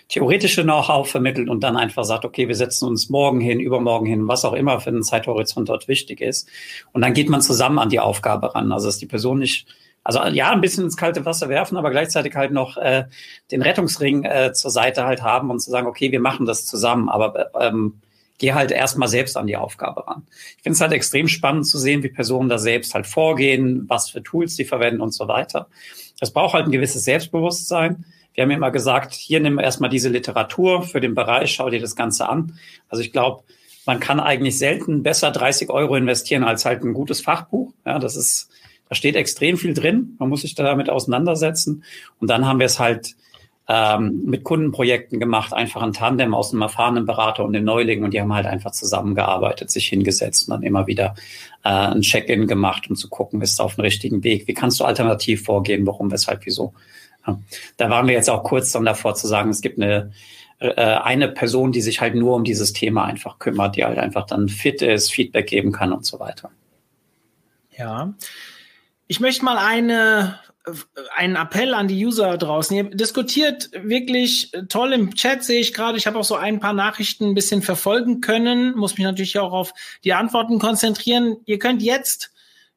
theoretische 0.08 0.64
Know-how 0.64 1.06
vermittelt 1.10 1.50
und 1.50 1.62
dann 1.62 1.76
einfach 1.76 2.06
sagt, 2.06 2.24
okay, 2.24 2.48
wir 2.48 2.56
setzen 2.56 2.88
uns 2.88 3.10
morgen 3.10 3.42
hin, 3.42 3.60
übermorgen 3.60 4.06
hin, 4.06 4.30
was 4.30 4.46
auch 4.46 4.54
immer 4.54 4.80
für 4.80 4.92
einen 4.92 5.04
Zeithorizont 5.04 5.68
dort 5.68 5.90
wichtig 5.90 6.22
ist. 6.22 6.48
Und 6.94 7.02
dann 7.02 7.14
geht 7.14 7.28
man 7.28 7.42
zusammen 7.42 7.80
an 7.80 7.90
die 7.90 8.00
Aufgabe 8.00 8.56
ran. 8.56 8.72
Also 8.72 8.86
dass 8.86 9.00
die 9.00 9.06
Person 9.06 9.40
nicht 9.40 9.68
also 10.06 10.24
ja, 10.24 10.52
ein 10.52 10.62
bisschen 10.62 10.84
ins 10.84 10.98
kalte 10.98 11.26
Wasser 11.26 11.50
werfen, 11.50 11.78
aber 11.78 11.90
gleichzeitig 11.90 12.36
halt 12.36 12.52
noch 12.52 12.78
äh, 12.78 13.06
den 13.52 13.64
Rettungsring 13.64 14.24
äh, 14.24 14.54
zur 14.54 14.70
Seite 14.70 15.04
halt 15.04 15.24
haben 15.24 15.50
und 15.50 15.60
zu 15.60 15.72
sagen, 15.72 15.88
okay, 15.88 16.12
wir 16.12 16.20
machen 16.20 16.46
das 16.46 16.68
zusammen. 16.68 17.10
Aber 17.10 17.50
ähm, 17.60 18.02
geh 18.38 18.54
halt 18.54 18.70
erstmal 18.70 19.08
selbst 19.08 19.36
an 19.36 19.48
die 19.48 19.58
Aufgabe 19.58 20.08
ran. 20.08 20.28
Ich 20.58 20.64
finde 20.64 20.76
es 20.76 20.82
halt 20.82 20.94
extrem 20.94 21.28
spannend 21.28 21.66
zu 21.66 21.80
sehen, 21.80 22.04
wie 22.04 22.10
Personen 22.10 22.50
da 22.50 22.60
selbst 22.60 22.94
halt 22.94 23.08
vorgehen, 23.08 23.86
was 23.88 24.12
für 24.12 24.22
Tools 24.22 24.56
sie 24.56 24.66
verwenden 24.66 25.02
und 25.02 25.12
so 25.12 25.28
weiter. 25.28 25.68
Das 26.20 26.32
braucht 26.32 26.54
halt 26.54 26.68
ein 26.68 26.72
gewisses 26.72 27.04
Selbstbewusstsein. 27.04 28.06
Wir 28.36 28.44
haben 28.44 28.52
immer 28.52 28.70
gesagt, 28.70 29.16
hier 29.16 29.40
nimm 29.40 29.58
erstmal 29.58 29.90
diese 29.90 30.10
Literatur 30.10 30.84
für 30.84 31.02
den 31.02 31.16
Bereich, 31.16 31.52
schau 31.54 31.72
dir 31.72 31.82
das 31.82 31.96
Ganze 31.96 32.30
an. 32.30 32.60
Also 32.90 33.02
ich 33.02 33.12
glaube, 33.12 33.44
man 33.88 34.00
kann 34.00 34.20
eigentlich 34.20 34.60
selten 34.60 35.02
besser 35.02 35.32
30 35.32 35.72
Euro 35.72 35.96
investieren 35.96 36.44
als 36.44 36.66
halt 36.66 36.84
ein 36.84 36.94
gutes 36.94 37.22
Fachbuch. 37.22 37.74
Ja, 37.86 37.98
das 37.98 38.16
ist, 38.16 38.50
da 38.90 38.96
steht 38.96 39.16
extrem 39.16 39.58
viel 39.58 39.74
drin. 39.74 40.16
Man 40.20 40.30
muss 40.30 40.42
sich 40.42 40.56
damit 40.56 40.90
auseinandersetzen. 40.90 41.84
Und 42.20 42.30
dann 42.30 42.46
haben 42.46 42.60
wir 42.60 42.68
es 42.68 42.80
halt 42.80 43.16
ähm, 43.68 44.22
mit 44.26 44.44
Kundenprojekten 44.44 45.20
gemacht, 45.20 45.54
einfach 45.54 45.82
ein 45.82 45.94
Tandem 45.94 46.36
aus 46.36 46.52
einem 46.52 46.62
erfahrenen 46.62 47.06
Berater 47.06 47.44
und 47.44 47.54
dem 47.54 47.64
Neuling 47.64 48.04
und 48.04 48.14
die 48.14 48.22
haben 48.22 48.34
halt 48.34 48.46
einfach 48.46 48.72
zusammengearbeitet, 48.72 49.72
sich 49.72 49.88
hingesetzt 49.88 50.48
und 50.48 50.54
dann 50.54 50.64
immer 50.64 50.86
wieder 50.86 51.16
äh, 51.64 51.70
ein 51.70 52.02
Check-in 52.02 52.46
gemacht, 52.46 52.88
um 52.90 52.96
zu 52.96 53.10
gucken, 53.10 53.42
ist 53.42 53.58
du 53.58 53.64
auf 53.64 53.76
dem 53.76 53.82
richtigen 53.82 54.24
Weg, 54.24 54.48
wie 54.48 54.54
kannst 54.54 54.80
du 54.80 54.84
alternativ 54.84 55.46
vorgehen, 55.46 55.88
warum, 55.88 56.12
weshalb, 56.12 56.46
wieso. 56.46 56.74
Ja. 57.26 57.40
Da 57.78 57.90
waren 57.90 58.06
wir 58.06 58.14
jetzt 58.14 58.30
auch 58.30 58.44
kurz 58.44 58.72
dann 58.72 58.86
davor 58.86 59.16
zu 59.16 59.28
sagen, 59.28 59.50
es 59.50 59.62
gibt 59.62 59.82
eine 59.82 60.12
äh, 60.60 60.74
eine 60.76 61.28
Person, 61.28 61.72
die 61.72 61.82
sich 61.82 62.02
halt 62.02 62.16
nur 62.16 62.36
um 62.36 62.44
dieses 62.44 62.72
Thema 62.72 63.06
einfach 63.06 63.40
kümmert, 63.40 63.76
die 63.76 63.84
halt 63.84 63.98
einfach 63.98 64.26
dann 64.26 64.48
fit 64.48 64.82
ist, 64.82 65.12
Feedback 65.12 65.48
geben 65.48 65.72
kann 65.72 65.92
und 65.92 66.06
so 66.06 66.20
weiter. 66.20 66.50
Ja. 67.78 68.14
Ich 69.08 69.20
möchte 69.20 69.46
mal 69.46 69.58
eine 69.58 70.40
einen 71.16 71.36
Appell 71.36 71.74
an 71.74 71.88
die 71.88 72.06
User 72.06 72.38
draußen. 72.38 72.76
Ihr 72.76 72.84
diskutiert 72.86 73.70
wirklich 73.74 74.52
toll 74.70 74.94
im 74.94 75.14
Chat, 75.14 75.44
sehe 75.44 75.60
ich 75.60 75.74
gerade. 75.74 75.98
Ich 75.98 76.08
habe 76.08 76.18
auch 76.18 76.24
so 76.24 76.36
ein 76.36 76.60
paar 76.60 76.74
Nachrichten 76.74 77.26
ein 77.26 77.36
bisschen 77.36 77.62
verfolgen 77.62 78.22
können, 78.22 78.76
muss 78.76 78.98
mich 78.98 79.06
natürlich 79.06 79.38
auch 79.38 79.54
auf 79.54 79.74
die 80.04 80.14
Antworten 80.14 80.60
konzentrieren. 80.60 81.38
Ihr 81.46 81.60
könnt 81.60 81.82
jetzt 81.82 82.32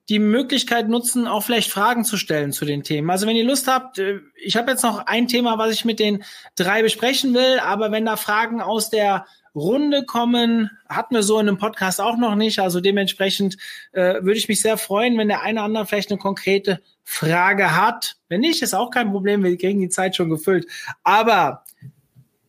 die 0.08 0.18
Möglichkeit 0.18 0.88
nutzen, 0.88 1.26
auch 1.26 1.42
vielleicht 1.42 1.70
Fragen 1.70 2.04
zu 2.04 2.16
stellen 2.16 2.52
zu 2.52 2.64
den 2.64 2.82
Themen. 2.82 3.10
Also 3.10 3.26
wenn 3.26 3.36
ihr 3.36 3.44
Lust 3.44 3.68
habt, 3.68 3.98
äh, 3.98 4.20
ich 4.36 4.56
habe 4.56 4.70
jetzt 4.70 4.82
noch 4.82 5.06
ein 5.06 5.28
Thema, 5.28 5.58
was 5.58 5.72
ich 5.72 5.84
mit 5.84 6.00
den 6.00 6.24
drei 6.56 6.82
besprechen 6.82 7.34
will, 7.34 7.58
aber 7.58 7.92
wenn 7.92 8.06
da 8.06 8.16
Fragen 8.16 8.62
aus 8.62 8.88
der 8.88 9.26
Runde 9.58 10.04
kommen, 10.04 10.70
hatten 10.88 11.14
wir 11.14 11.22
so 11.22 11.38
in 11.38 11.48
einem 11.48 11.58
Podcast 11.58 12.00
auch 12.00 12.16
noch 12.16 12.34
nicht. 12.34 12.58
Also 12.58 12.80
dementsprechend 12.80 13.56
äh, 13.92 14.14
würde 14.22 14.38
ich 14.38 14.48
mich 14.48 14.60
sehr 14.60 14.78
freuen, 14.78 15.18
wenn 15.18 15.28
der 15.28 15.42
eine 15.42 15.60
oder 15.60 15.64
andere 15.66 15.86
vielleicht 15.86 16.10
eine 16.10 16.18
konkrete 16.18 16.80
Frage 17.04 17.76
hat. 17.76 18.16
Wenn 18.28 18.40
nicht, 18.40 18.62
ist 18.62 18.74
auch 18.74 18.90
kein 18.90 19.10
Problem, 19.10 19.42
wir 19.42 19.56
kriegen 19.56 19.80
die 19.80 19.88
Zeit 19.88 20.16
schon 20.16 20.30
gefüllt. 20.30 20.66
Aber 21.02 21.64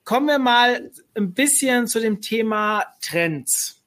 kommen 0.04 0.28
wir 0.28 0.40
mal 0.40 0.92
ein 1.16 1.34
bisschen 1.34 1.88
zu 1.88 2.00
dem 2.00 2.22
Thema 2.22 2.84
Trends. 3.02 3.80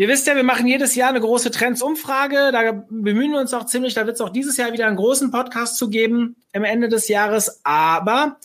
Ihr 0.00 0.08
wisst 0.08 0.26
ja, 0.26 0.34
wir 0.34 0.44
machen 0.44 0.66
jedes 0.66 0.94
Jahr 0.94 1.10
eine 1.10 1.20
große 1.20 1.50
Trends-Umfrage. 1.50 2.52
Da 2.52 2.84
bemühen 2.88 3.32
wir 3.32 3.40
uns 3.40 3.52
auch 3.52 3.66
ziemlich. 3.66 3.92
Da 3.92 4.06
wird 4.06 4.14
es 4.14 4.22
auch 4.22 4.30
dieses 4.30 4.56
Jahr 4.56 4.72
wieder 4.72 4.86
einen 4.86 4.96
großen 4.96 5.30
Podcast 5.30 5.76
zu 5.76 5.90
geben 5.90 6.36
am 6.54 6.64
Ende 6.64 6.88
des 6.88 7.08
Jahres. 7.08 7.60
Aber 7.64 8.38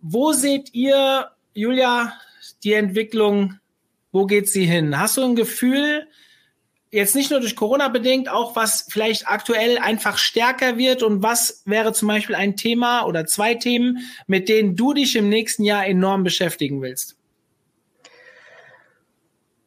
wo 0.00 0.32
seht 0.32 0.72
ihr, 0.72 1.28
Julia, 1.52 2.14
die 2.60 2.74
Entwicklung? 2.74 3.58
Wo 4.10 4.26
geht 4.26 4.48
sie 4.48 4.64
hin? 4.64 4.98
Hast 4.98 5.16
du 5.16 5.22
ein 5.22 5.36
Gefühl, 5.36 6.06
jetzt 6.90 7.16
nicht 7.16 7.30
nur 7.30 7.40
durch 7.40 7.56
Corona 7.56 7.88
bedingt, 7.88 8.28
auch 8.28 8.54
was 8.54 8.86
vielleicht 8.90 9.26
aktuell 9.26 9.78
einfach 9.78 10.18
stärker 10.18 10.76
wird 10.76 11.02
und 11.02 11.22
was 11.22 11.62
wäre 11.64 11.92
zum 11.92 12.08
Beispiel 12.08 12.36
ein 12.36 12.56
Thema 12.56 13.06
oder 13.06 13.26
zwei 13.26 13.54
Themen, 13.54 13.98
mit 14.26 14.48
denen 14.48 14.76
du 14.76 14.92
dich 14.92 15.16
im 15.16 15.28
nächsten 15.28 15.64
Jahr 15.64 15.86
enorm 15.86 16.22
beschäftigen 16.22 16.82
willst? 16.82 17.16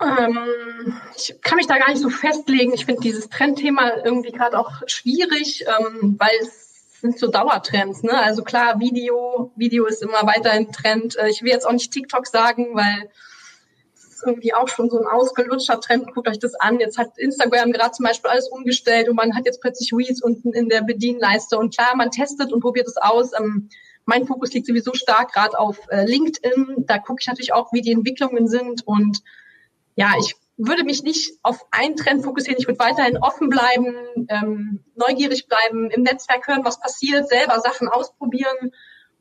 Ähm, 0.01 0.93
ich 1.17 1.35
kann 1.41 1.55
mich 1.55 1.67
da 1.67 1.77
gar 1.77 1.89
nicht 1.89 2.01
so 2.01 2.09
festlegen. 2.09 2.73
Ich 2.73 2.85
finde 2.85 3.01
dieses 3.01 3.29
Trendthema 3.29 4.03
irgendwie 4.03 4.31
gerade 4.31 4.59
auch 4.59 4.71
schwierig, 4.87 5.65
ähm, 5.67 6.15
weil 6.19 6.35
es 6.41 6.64
sind 7.05 7.19
so 7.19 7.27
Dauertrends. 7.27 8.03
Ne? 8.03 8.17
Also 8.17 8.43
klar, 8.43 8.79
Video, 8.79 9.51
Video 9.55 9.85
ist 9.85 10.01
immer 10.01 10.23
weiterhin 10.23 10.71
Trend. 10.71 11.17
Äh, 11.17 11.29
ich 11.29 11.41
will 11.41 11.51
jetzt 11.51 11.65
auch 11.65 11.71
nicht 11.71 11.91
TikTok 11.91 12.27
sagen, 12.27 12.69
weil 12.73 13.09
irgendwie 14.25 14.53
auch 14.53 14.67
schon 14.67 14.89
so 14.89 14.99
ein 14.99 15.05
ausgelutschter 15.05 15.79
Trend. 15.79 16.13
Guckt 16.13 16.27
euch 16.27 16.39
das 16.39 16.55
an. 16.55 16.79
Jetzt 16.79 16.97
hat 16.97 17.17
Instagram 17.17 17.71
gerade 17.71 17.91
zum 17.91 18.05
Beispiel 18.05 18.31
alles 18.31 18.47
umgestellt 18.47 19.07
und 19.07 19.15
man 19.15 19.35
hat 19.35 19.45
jetzt 19.45 19.61
plötzlich 19.61 19.91
Reels 19.93 20.21
unten 20.21 20.53
in 20.53 20.69
der 20.69 20.81
Bedienleiste. 20.81 21.57
Und 21.57 21.75
klar, 21.75 21.95
man 21.95 22.11
testet 22.11 22.51
und 22.51 22.61
probiert 22.61 22.87
es 22.87 22.97
aus. 22.97 23.31
Ähm, 23.37 23.69
mein 24.05 24.25
Fokus 24.25 24.53
liegt 24.53 24.67
sowieso 24.67 24.93
stark 24.93 25.33
gerade 25.33 25.57
auf 25.59 25.79
äh, 25.89 26.05
LinkedIn. 26.05 26.85
Da 26.87 26.97
gucke 26.97 27.19
ich 27.21 27.27
natürlich 27.27 27.53
auch, 27.53 27.71
wie 27.71 27.81
die 27.81 27.91
Entwicklungen 27.91 28.47
sind. 28.47 28.85
Und 28.87 29.21
ja, 29.95 30.13
ich 30.19 30.35
würde 30.57 30.83
mich 30.83 31.03
nicht 31.03 31.33
auf 31.43 31.65
einen 31.71 31.95
Trend 31.95 32.23
fokussieren. 32.23 32.57
Ich 32.59 32.67
würde 32.67 32.79
weiterhin 32.79 33.17
offen 33.17 33.49
bleiben, 33.49 34.27
ähm, 34.29 34.83
neugierig 34.95 35.47
bleiben, 35.47 35.89
im 35.91 36.03
Netzwerk 36.03 36.47
hören, 36.47 36.63
was 36.63 36.79
passiert, 36.79 37.27
selber 37.27 37.59
Sachen 37.59 37.89
ausprobieren 37.89 38.71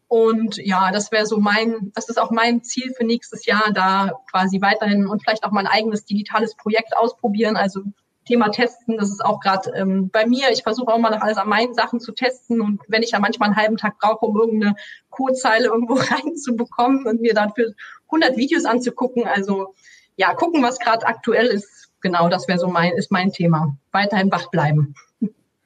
und 0.08 0.58
ja, 0.58 0.92
das 0.92 1.10
wäre 1.10 1.26
so 1.26 1.38
mein, 1.38 1.90
das 1.94 2.08
ist 2.08 2.20
auch 2.20 2.30
mein 2.30 2.62
Ziel 2.62 2.92
für 2.96 3.04
nächstes 3.04 3.46
Jahr, 3.46 3.72
da 3.72 4.12
quasi 4.30 4.60
weiterhin 4.60 5.08
und 5.08 5.22
vielleicht 5.22 5.44
auch 5.44 5.50
mal 5.50 5.66
ein 5.66 5.72
eigenes 5.72 6.04
digitales 6.04 6.54
Projekt 6.54 6.96
ausprobieren. 6.96 7.56
Also 7.56 7.80
Thema 8.24 8.50
Testen, 8.50 8.96
das 8.96 9.10
ist 9.10 9.24
auch 9.24 9.40
gerade 9.40 9.72
ähm, 9.74 10.10
bei 10.10 10.24
mir. 10.26 10.50
Ich 10.50 10.62
versuche 10.62 10.92
auch 10.92 10.98
mal 10.98 11.10
nach 11.10 11.22
alles 11.22 11.36
an 11.36 11.48
meinen 11.48 11.74
Sachen 11.74 12.00
zu 12.00 12.12
testen 12.12 12.60
und 12.60 12.80
wenn 12.86 13.02
ich 13.02 13.10
ja 13.10 13.18
manchmal 13.18 13.48
einen 13.48 13.56
halben 13.56 13.76
Tag 13.76 13.98
brauche, 13.98 14.24
um 14.24 14.36
irgendeine 14.36 14.76
Codezeile 15.10 15.66
irgendwo 15.66 15.94
reinzubekommen 16.14 17.06
und 17.06 17.20
mir 17.20 17.34
dafür 17.34 17.72
100 18.06 18.36
Videos 18.36 18.66
anzugucken, 18.66 19.26
also 19.26 19.74
ja, 20.16 20.34
gucken, 20.34 20.62
was 20.62 20.78
gerade 20.78 21.06
aktuell 21.06 21.46
ist. 21.46 21.90
Genau, 22.00 22.28
das 22.28 22.48
wäre 22.48 22.58
so 22.58 22.68
mein, 22.68 22.92
ist 22.92 23.10
mein 23.10 23.32
Thema. 23.32 23.76
Weiterhin 23.92 24.30
wach 24.30 24.50
bleiben. 24.50 24.94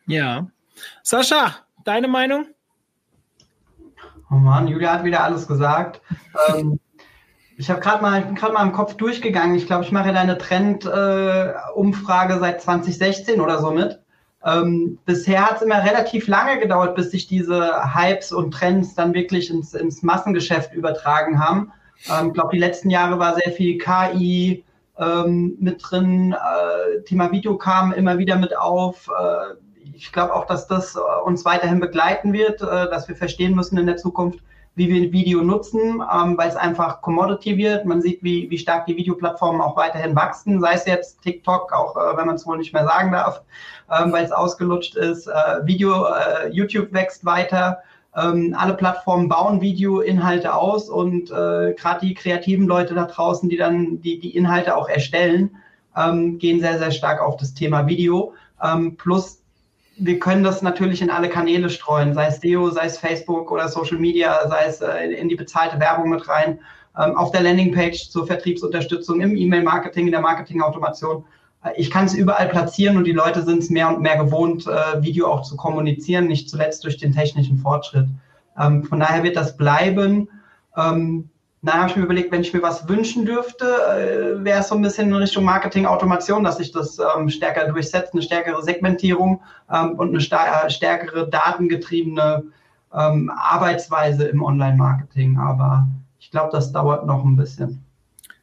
Ja. 0.07 0.46
Sascha, 1.03 1.57
deine 1.84 2.09
Meinung? 2.09 2.46
Oh 4.30 4.36
Mann, 4.36 4.68
Julia 4.68 4.92
hat 4.92 5.05
wieder 5.05 5.24
alles 5.24 5.46
gesagt. 5.46 6.01
ähm, 6.49 6.78
ich 7.57 7.68
habe 7.70 7.80
gerade 7.80 8.03
mal, 8.03 8.34
gerade 8.34 8.53
mal 8.53 8.62
im 8.62 8.72
Kopf 8.72 8.94
durchgegangen. 8.94 9.57
Ich 9.57 9.66
glaube, 9.66 9.84
ich 9.84 9.90
mache 9.90 10.12
deine 10.12 10.38
Trend-Umfrage 10.38 12.34
äh, 12.34 12.38
seit 12.38 12.62
2016 12.62 13.40
oder 13.40 13.59
so 13.59 13.72
mit. 13.72 14.01
Ähm, 14.44 14.99
bisher 15.05 15.44
hat 15.44 15.57
es 15.57 15.62
immer 15.62 15.82
relativ 15.84 16.28
lange 16.28 16.61
gedauert, 16.61 16.94
bis 16.94 17.11
sich 17.11 17.26
diese 17.26 17.94
Hypes 17.94 18.32
und 18.32 18.53
Trends 18.53 18.94
dann 18.94 19.12
wirklich 19.12 19.51
ins, 19.51 19.74
ins 19.74 20.03
Massengeschäft 20.03 20.72
übertragen 20.72 21.40
haben. 21.40 21.72
Ähm, 22.11 22.28
ich 22.28 22.34
glaube, 22.34 22.51
die 22.53 22.59
letzten 22.59 22.90
Jahre 22.90 23.18
war 23.18 23.34
sehr 23.34 23.53
viel 23.53 23.78
KI 23.78 24.64
ähm, 24.99 25.57
mit 25.61 25.82
drin. 25.82 26.32
Äh, 26.32 27.03
Thema 27.03 27.30
Video 27.30 27.57
kam 27.57 27.92
immer 27.92 28.18
wieder 28.18 28.36
mit 28.36 28.57
auf. 28.57 29.09
Äh, 29.09 29.55
ich 29.94 30.12
glaube 30.12 30.34
auch, 30.34 30.46
dass 30.46 30.66
das 30.66 30.96
äh, 30.96 30.99
uns 31.24 31.44
weiterhin 31.44 31.80
begleiten 31.80 32.32
wird, 32.32 32.62
äh, 32.62 32.88
dass 32.90 33.09
wir 33.09 33.16
verstehen 33.16 33.55
müssen 33.55 33.78
in 33.78 33.86
der 33.86 33.96
Zukunft, 33.96 34.40
wie 34.74 34.88
wir 34.88 35.12
Video 35.12 35.42
nutzen, 35.42 36.03
ähm, 36.12 36.38
weil 36.38 36.49
es 36.49 36.57
einfach 36.57 37.01
Commodity 37.01 37.57
wird. 37.57 37.84
Man 37.84 38.01
sieht, 38.01 38.22
wie, 38.22 38.49
wie 38.49 38.59
stark 38.59 38.86
die 38.86 38.96
Videoplattformen 38.96 39.61
auch 39.61 39.76
weiterhin 39.76 40.14
wachsen, 40.14 40.61
sei 40.61 40.74
es 40.74 40.86
jetzt 40.86 41.20
TikTok, 41.22 41.72
auch 41.72 41.96
äh, 41.96 42.16
wenn 42.16 42.26
man 42.26 42.36
es 42.36 42.46
wohl 42.46 42.59
nicht 42.59 42.72
mehr 42.72 42.84
sagen 42.84 43.11
darf, 43.11 43.42
ähm, 43.90 44.12
weil 44.12 44.24
es 44.24 44.30
ausgelutscht 44.32 44.96
ist. 44.96 45.28
Video, 45.64 46.07
YouTube 46.51 46.92
wächst 46.92 47.24
weiter. 47.24 47.82
Ähm, 48.16 48.54
alle 48.56 48.74
Plattformen 48.74 49.28
bauen 49.28 49.61
Videoinhalte 49.61 50.54
aus 50.54 50.88
und 50.88 51.30
äh, 51.30 51.74
gerade 51.74 52.00
die 52.02 52.14
kreativen 52.14 52.66
Leute 52.66 52.94
da 52.94 53.04
draußen, 53.04 53.48
die 53.48 53.56
dann 53.56 54.00
die, 54.00 54.18
die 54.18 54.36
Inhalte 54.36 54.76
auch 54.76 54.88
erstellen, 54.88 55.56
ähm, 55.96 56.38
gehen 56.38 56.61
sehr, 56.61 56.78
sehr 56.78 56.90
stark 56.90 57.20
auf 57.20 57.36
das 57.36 57.54
Thema 57.54 57.86
Video. 57.86 58.34
Ähm, 58.62 58.96
plus 58.96 59.42
wir 59.98 60.18
können 60.18 60.44
das 60.44 60.62
natürlich 60.62 61.02
in 61.02 61.11
alle 61.11 61.28
Kanäle 61.28 61.68
streuen, 61.70 62.14
sei 62.14 62.26
es 62.26 62.40
SEO, 62.40 62.70
sei 62.70 62.86
es 62.86 62.98
Facebook 62.98 63.50
oder 63.50 63.68
Social 63.68 63.98
Media, 63.98 64.48
sei 64.48 64.64
es 64.66 64.80
äh, 64.80 65.12
in 65.12 65.28
die 65.28 65.34
bezahlte 65.34 65.80
Werbung 65.80 66.11
mit 66.11 66.28
rein, 66.28 66.61
ähm, 66.96 67.16
auf 67.16 67.32
der 67.32 67.42
Landingpage 67.42 68.09
zur 68.09 68.26
Vertriebsunterstützung, 68.26 69.20
im 69.20 69.36
E-Mail-Marketing, 69.36 70.06
in 70.06 70.12
der 70.12 70.20
Marketing-Automation. 70.20 71.18
Äh, 71.18 71.24
ich 71.76 71.90
kann 71.90 72.06
es 72.06 72.14
überall 72.14 72.48
platzieren 72.48 72.96
und 72.96 73.04
die 73.04 73.12
Leute 73.12 73.42
sind 73.42 73.62
es 73.62 73.70
mehr 73.70 73.88
und 73.88 74.00
mehr 74.00 74.16
gewohnt, 74.16 74.66
äh, 74.66 75.02
Video 75.02 75.26
auch 75.28 75.42
zu 75.42 75.56
kommunizieren, 75.56 76.26
nicht 76.26 76.48
zuletzt 76.48 76.84
durch 76.84 76.98
den 76.98 77.12
technischen 77.12 77.59
Fortschritt. 77.59 78.06
Ähm, 78.59 78.84
von 78.84 79.00
daher 79.00 79.22
wird 79.22 79.36
das 79.36 79.56
bleiben. 79.56 80.28
Ähm, 80.76 81.30
dann 81.62 81.74
habe 81.74 81.90
ich 81.90 81.96
mir 81.96 82.04
überlegt, 82.04 82.30
wenn 82.30 82.42
ich 82.42 82.54
mir 82.54 82.62
was 82.62 82.88
wünschen 82.88 83.26
dürfte, 83.26 83.64
äh, 83.64 84.44
wäre 84.44 84.61
es 84.61 84.68
so 84.68 84.76
ein 84.76 84.82
bisschen 84.82 85.09
in 85.09 85.14
Richtung 85.14 85.42
Marketing-Automation, 85.44 86.44
dass 86.44 86.59
sich 86.59 86.70
das 86.70 86.98
ähm, 86.98 87.28
stärker 87.28 87.66
durchsetzt, 87.66 88.12
eine 88.12 88.22
stärkere 88.22 88.62
Segmentierung 88.62 89.40
ähm, 89.72 89.98
und 89.98 90.11
eine 90.11 90.20
stärkere 90.20 91.28
datengetriebene 91.28 92.44
ähm, 92.94 93.32
Arbeitsweise 93.36 94.28
im 94.28 94.42
Online-Marketing. 94.42 95.38
Aber 95.38 95.88
ich 96.20 96.30
glaube, 96.30 96.50
das 96.52 96.70
dauert 96.70 97.06
noch 97.06 97.24
ein 97.24 97.34
bisschen. 97.34 97.84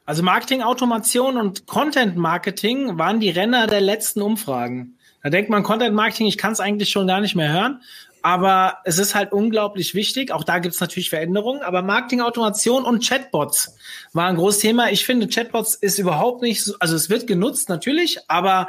Also 0.06 0.22
Marketing-Automation 0.24 1.38
und 1.38 1.66
Content-Marketing 1.66 2.98
waren 2.98 3.20
die 3.20 3.32
Renner 3.32 3.68
der 3.68 3.82
letzten 3.82 4.22
Umfragen. 4.22 4.98
Da 5.24 5.30
denkt 5.30 5.50
man, 5.50 5.64
Content-Marketing, 5.64 6.28
ich 6.28 6.38
kann 6.38 6.52
es 6.52 6.60
eigentlich 6.60 6.90
schon 6.90 7.08
gar 7.08 7.22
nicht 7.22 7.36
mehr 7.36 7.52
hören. 7.52 7.82
Aber 8.22 8.78
es 8.86 8.98
ist 8.98 9.14
halt 9.14 9.34
unglaublich 9.34 9.94
wichtig. 9.94 10.32
Auch 10.32 10.44
da 10.44 10.60
gibt 10.60 10.74
es 10.76 10.82
natürlich 10.82 11.10
Veränderungen. 11.10 11.62
Aber 11.62 11.82
Marketing-Automation 11.82 12.84
und 12.84 13.08
Chatbots 13.08 13.76
war 14.14 14.28
ein 14.28 14.36
großes 14.36 14.62
Thema. 14.62 14.92
Ich 14.92 15.06
finde, 15.06 15.28
Chatbots 15.28 15.76
ist 15.76 16.00
überhaupt 16.00 16.42
nicht 16.42 16.64
so, 16.64 16.74
also 16.80 16.96
es 16.96 17.10
wird 17.10 17.28
genutzt 17.28 17.70
natürlich, 17.70 18.20
aber 18.28 18.68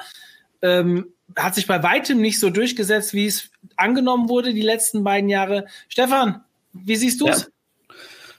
ähm, 0.63 1.07
hat 1.37 1.55
sich 1.55 1.67
bei 1.67 1.83
weitem 1.83 2.21
nicht 2.21 2.39
so 2.39 2.51
durchgesetzt, 2.51 3.13
wie 3.15 3.27
es 3.27 3.51
angenommen 3.77 4.29
wurde 4.29 4.55
die 4.55 4.63
letzten 4.63 5.05
beiden 5.05 5.29
Jahre. 5.29 5.67
Stefan, 5.89 6.45
wie 6.73 6.97
siehst 6.97 7.21
du 7.21 7.29
es? 7.29 7.43
Ja. 7.43 7.47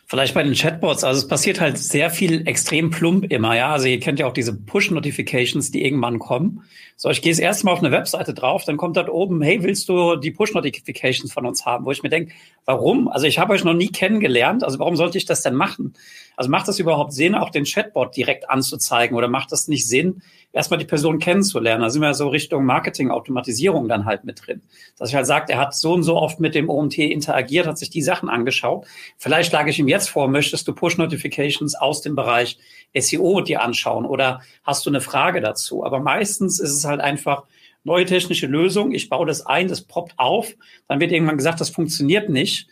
Vielleicht 0.10 0.34
bei 0.34 0.42
den 0.42 0.54
Chatbots, 0.54 1.04
also 1.04 1.20
es 1.20 1.28
passiert 1.28 1.60
halt 1.60 1.78
sehr 1.78 2.10
viel 2.10 2.48
extrem 2.48 2.92
plump 2.92 3.30
immer, 3.30 3.58
ja. 3.58 3.74
Also 3.74 3.88
ihr 3.88 4.00
kennt 4.00 4.20
ja 4.20 4.26
auch 4.26 4.32
diese 4.32 4.54
Push-Notifications, 4.54 5.70
die 5.72 5.84
irgendwann 5.84 6.18
kommen. 6.18 6.64
So, 6.96 7.10
ich 7.10 7.22
gehe 7.22 7.30
jetzt 7.30 7.42
erstmal 7.42 7.74
auf 7.74 7.80
eine 7.82 7.92
Webseite 7.92 8.34
drauf, 8.34 8.64
dann 8.64 8.78
kommt 8.78 8.96
dort 8.96 9.10
oben, 9.10 9.42
hey, 9.42 9.62
willst 9.64 9.90
du 9.90 10.16
die 10.16 10.32
Push-Notifications 10.32 11.34
von 11.34 11.46
uns 11.46 11.66
haben? 11.66 11.84
Wo 11.84 11.92
ich 11.92 12.04
mir 12.04 12.10
denke, 12.10 12.32
warum? 12.64 13.10
Also 13.10 13.28
ich 13.28 13.38
habe 13.38 13.52
euch 13.52 13.66
noch 13.66 13.74
nie 13.74 13.90
kennengelernt, 13.90 14.64
also 14.64 14.80
warum 14.80 14.96
sollte 14.96 15.18
ich 15.18 15.26
das 15.26 15.42
denn 15.42 15.56
machen? 15.56 15.94
Also 16.38 16.52
macht 16.52 16.68
das 16.68 16.78
überhaupt 16.78 17.14
Sinn, 17.14 17.34
auch 17.34 17.50
den 17.50 17.66
Chatbot 17.66 18.16
direkt 18.16 18.50
anzuzeigen 18.50 19.18
oder 19.18 19.28
macht 19.28 19.52
das 19.52 19.68
nicht 19.68 19.88
Sinn, 19.88 20.22
erstmal 20.54 20.78
die 20.78 20.86
Person 20.86 21.18
kennenzulernen? 21.18 21.82
Da 21.82 21.90
sind 21.90 22.04
wir 22.04 22.14
so 22.14 22.30
Richtung 22.30 22.64
Marketing-Automatisierung 22.64 23.88
dann 23.88 24.06
halt 24.06 24.24
mit 24.24 24.46
drin. 24.46 24.62
Dass 24.98 25.10
ich 25.10 25.16
halt 25.16 25.26
sage, 25.26 25.52
er 25.52 25.58
hat 25.58 25.74
so 25.74 25.94
und 25.94 26.04
so 26.04 26.16
oft 26.16 26.40
mit 26.40 26.54
dem 26.54 26.70
OMT 26.70 27.00
interagiert, 27.00 27.66
hat 27.66 27.80
sich 27.80 27.90
die 27.90 28.04
Sachen 28.04 28.30
angeschaut. 28.30 28.86
Vielleicht 29.18 29.50
schlage 29.50 29.72
ich 29.72 29.80
ihm 29.80 29.88
jetzt 29.88 30.12
vor, 30.12 30.28
möchtest 30.28 30.68
du 30.68 30.76
Push-Notifications 30.76 31.74
aus 31.74 32.02
dem 32.02 32.16
Bereich 32.16 32.60
SEO 32.96 33.42
dir 33.42 33.64
anschauen 33.64 34.06
oder 34.06 34.42
hast 34.64 34.86
du 34.86 34.92
eine 34.92 35.02
Frage 35.02 35.42
dazu? 35.42 35.84
Aber 35.84 36.00
meistens 36.00 36.60
ist 36.60 36.72
es 36.72 36.86
halt 36.86 37.02
einfach, 37.02 37.46
neue 37.84 38.06
technische 38.06 38.48
Lösung, 38.48 38.92
ich 38.92 39.10
baue 39.10 39.26
das 39.26 39.46
ein, 39.46 39.70
das 39.70 39.82
poppt 39.82 40.14
auf, 40.18 40.54
dann 40.88 41.00
wird 41.00 41.12
irgendwann 41.12 41.38
gesagt, 41.38 41.62
das 41.62 41.70
funktioniert 41.70 42.30
nicht. 42.30 42.68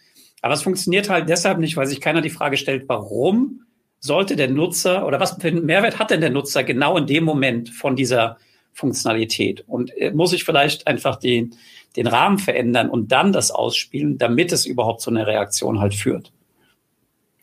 Aber 0.46 0.54
es 0.54 0.62
funktioniert 0.62 1.10
halt 1.10 1.28
deshalb 1.28 1.58
nicht, 1.58 1.76
weil 1.76 1.88
sich 1.88 2.00
keiner 2.00 2.22
die 2.22 2.30
Frage 2.30 2.56
stellt, 2.56 2.88
warum 2.88 3.62
sollte 4.00 4.36
der 4.36 4.48
Nutzer 4.48 5.08
oder 5.08 5.20
was 5.20 5.42
für 5.42 5.48
einen 5.48 5.66
Mehrwert 5.66 5.98
hat 5.98 6.12
denn 6.12 6.22
der 6.22 6.30
Nutzer 6.30 6.64
genau 6.64 6.98
in 6.98 7.08
dem 7.08 7.24
Moment 7.24 7.72
von 7.72 7.96
dieser 7.96 8.38
Funktionalität? 8.72 9.64
Und 9.66 9.90
äh, 9.98 10.12
muss 10.12 10.34
ich 10.34 10.44
vielleicht 10.44 10.86
einfach 10.86 11.16
den, 11.16 11.56
den 11.96 12.06
Rahmen 12.06 12.38
verändern 12.38 12.92
und 12.92 13.12
dann 13.12 13.32
das 13.32 13.50
ausspielen, 13.50 14.20
damit 14.20 14.52
es 14.52 14.68
überhaupt 14.68 15.02
zu 15.02 15.10
einer 15.10 15.26
Reaktion 15.26 15.80
halt 15.80 15.96
führt? 15.96 16.32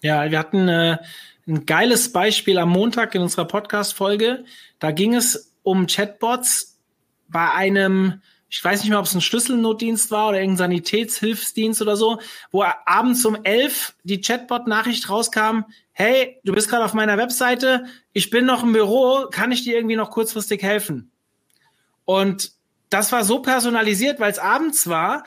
Ja, 0.00 0.30
wir 0.30 0.38
hatten 0.38 0.68
äh, 0.68 0.98
ein 1.48 1.66
geiles 1.66 2.12
Beispiel 2.12 2.56
am 2.56 2.70
Montag 2.70 3.16
in 3.16 3.22
unserer 3.22 3.46
Podcast-Folge. 3.46 4.44
Da 4.78 4.92
ging 4.92 5.16
es 5.16 5.52
um 5.64 5.88
Chatbots 5.88 6.78
bei 7.26 7.50
einem 7.50 8.22
ich 8.52 8.62
weiß 8.62 8.80
nicht 8.80 8.90
mehr, 8.90 8.98
ob 8.98 9.06
es 9.06 9.14
ein 9.14 9.22
Schlüsselnotdienst 9.22 10.10
war 10.10 10.28
oder 10.28 10.38
irgendein 10.38 10.58
Sanitätshilfsdienst 10.58 11.80
oder 11.80 11.96
so, 11.96 12.20
wo 12.50 12.62
abends 12.84 13.24
um 13.24 13.38
elf 13.44 13.94
die 14.04 14.20
Chatbot-Nachricht 14.20 15.08
rauskam, 15.08 15.60
hey, 15.92 16.38
du 16.44 16.52
bist 16.52 16.68
gerade 16.68 16.84
auf 16.84 16.92
meiner 16.92 17.16
Webseite, 17.16 17.86
ich 18.12 18.28
bin 18.28 18.44
noch 18.44 18.62
im 18.62 18.74
Büro, 18.74 19.26
kann 19.30 19.52
ich 19.52 19.64
dir 19.64 19.74
irgendwie 19.76 19.96
noch 19.96 20.10
kurzfristig 20.10 20.62
helfen? 20.62 21.10
Und 22.04 22.52
das 22.90 23.10
war 23.10 23.24
so 23.24 23.40
personalisiert, 23.40 24.20
weil 24.20 24.30
es 24.30 24.38
abends 24.38 24.86
war, 24.86 25.24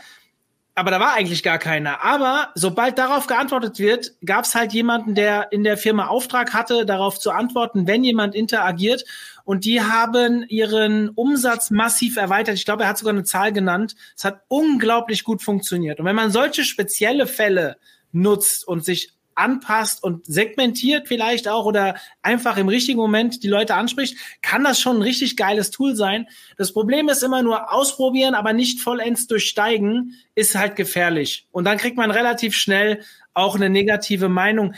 aber 0.75 0.91
da 0.91 0.99
war 0.99 1.13
eigentlich 1.13 1.41
gar 1.41 1.57
keiner. 1.57 2.03
Aber 2.03 2.49
sobald 2.53 2.99
darauf 2.99 3.25
geantwortet 3.25 3.79
wird, 3.79 4.11
gab 4.23 4.45
es 4.45 4.53
halt 4.53 4.71
jemanden, 4.73 5.15
der 5.15 5.51
in 5.51 5.63
der 5.63 5.77
Firma 5.77 6.07
Auftrag 6.07 6.53
hatte, 6.53 6.85
darauf 6.85 7.17
zu 7.17 7.31
antworten, 7.31 7.87
wenn 7.87 8.03
jemand 8.03 8.35
interagiert. 8.35 9.05
Und 9.45 9.63
die 9.63 9.81
haben 9.81 10.43
ihren 10.49 11.09
Umsatz 11.09 11.71
massiv 11.71 12.17
erweitert. 12.17 12.55
Ich 12.55 12.65
glaube, 12.65 12.83
er 12.83 12.89
hat 12.89 12.97
sogar 12.97 13.13
eine 13.13 13.23
Zahl 13.23 13.53
genannt. 13.53 13.95
Es 14.17 14.25
hat 14.25 14.41
unglaublich 14.47 15.23
gut 15.23 15.41
funktioniert. 15.41 15.99
Und 15.99 16.05
wenn 16.05 16.15
man 16.15 16.31
solche 16.31 16.65
spezielle 16.65 17.27
Fälle 17.27 17.77
nutzt 18.11 18.67
und 18.67 18.83
sich 18.83 19.13
anpasst 19.35 20.01
und 20.01 20.25
segmentiert 20.25 21.07
vielleicht 21.07 21.47
auch 21.47 21.65
oder 21.65 21.95
einfach 22.21 22.57
im 22.57 22.69
richtigen 22.69 22.97
Moment 22.97 23.43
die 23.43 23.49
Leute 23.49 23.75
anspricht, 23.75 24.17
kann 24.41 24.63
das 24.63 24.79
schon 24.79 24.97
ein 24.97 25.01
richtig 25.01 25.35
geiles 25.35 25.71
Tool 25.71 25.95
sein. 25.95 26.27
Das 26.57 26.71
Problem 26.71 27.09
ist 27.09 27.21
immer 27.21 27.43
nur 27.43 27.71
ausprobieren, 27.71 28.33
aber 28.33 28.53
nicht 28.53 28.79
vollends 28.79 29.27
durchsteigen, 29.27 30.15
ist 30.35 30.55
halt 30.55 30.75
gefährlich. 30.75 31.47
Und 31.51 31.65
dann 31.65 31.77
kriegt 31.77 31.97
man 31.97 32.11
relativ 32.11 32.55
schnell 32.55 33.01
auch 33.33 33.55
eine 33.55 33.69
negative 33.69 34.29
Meinung. 34.29 34.73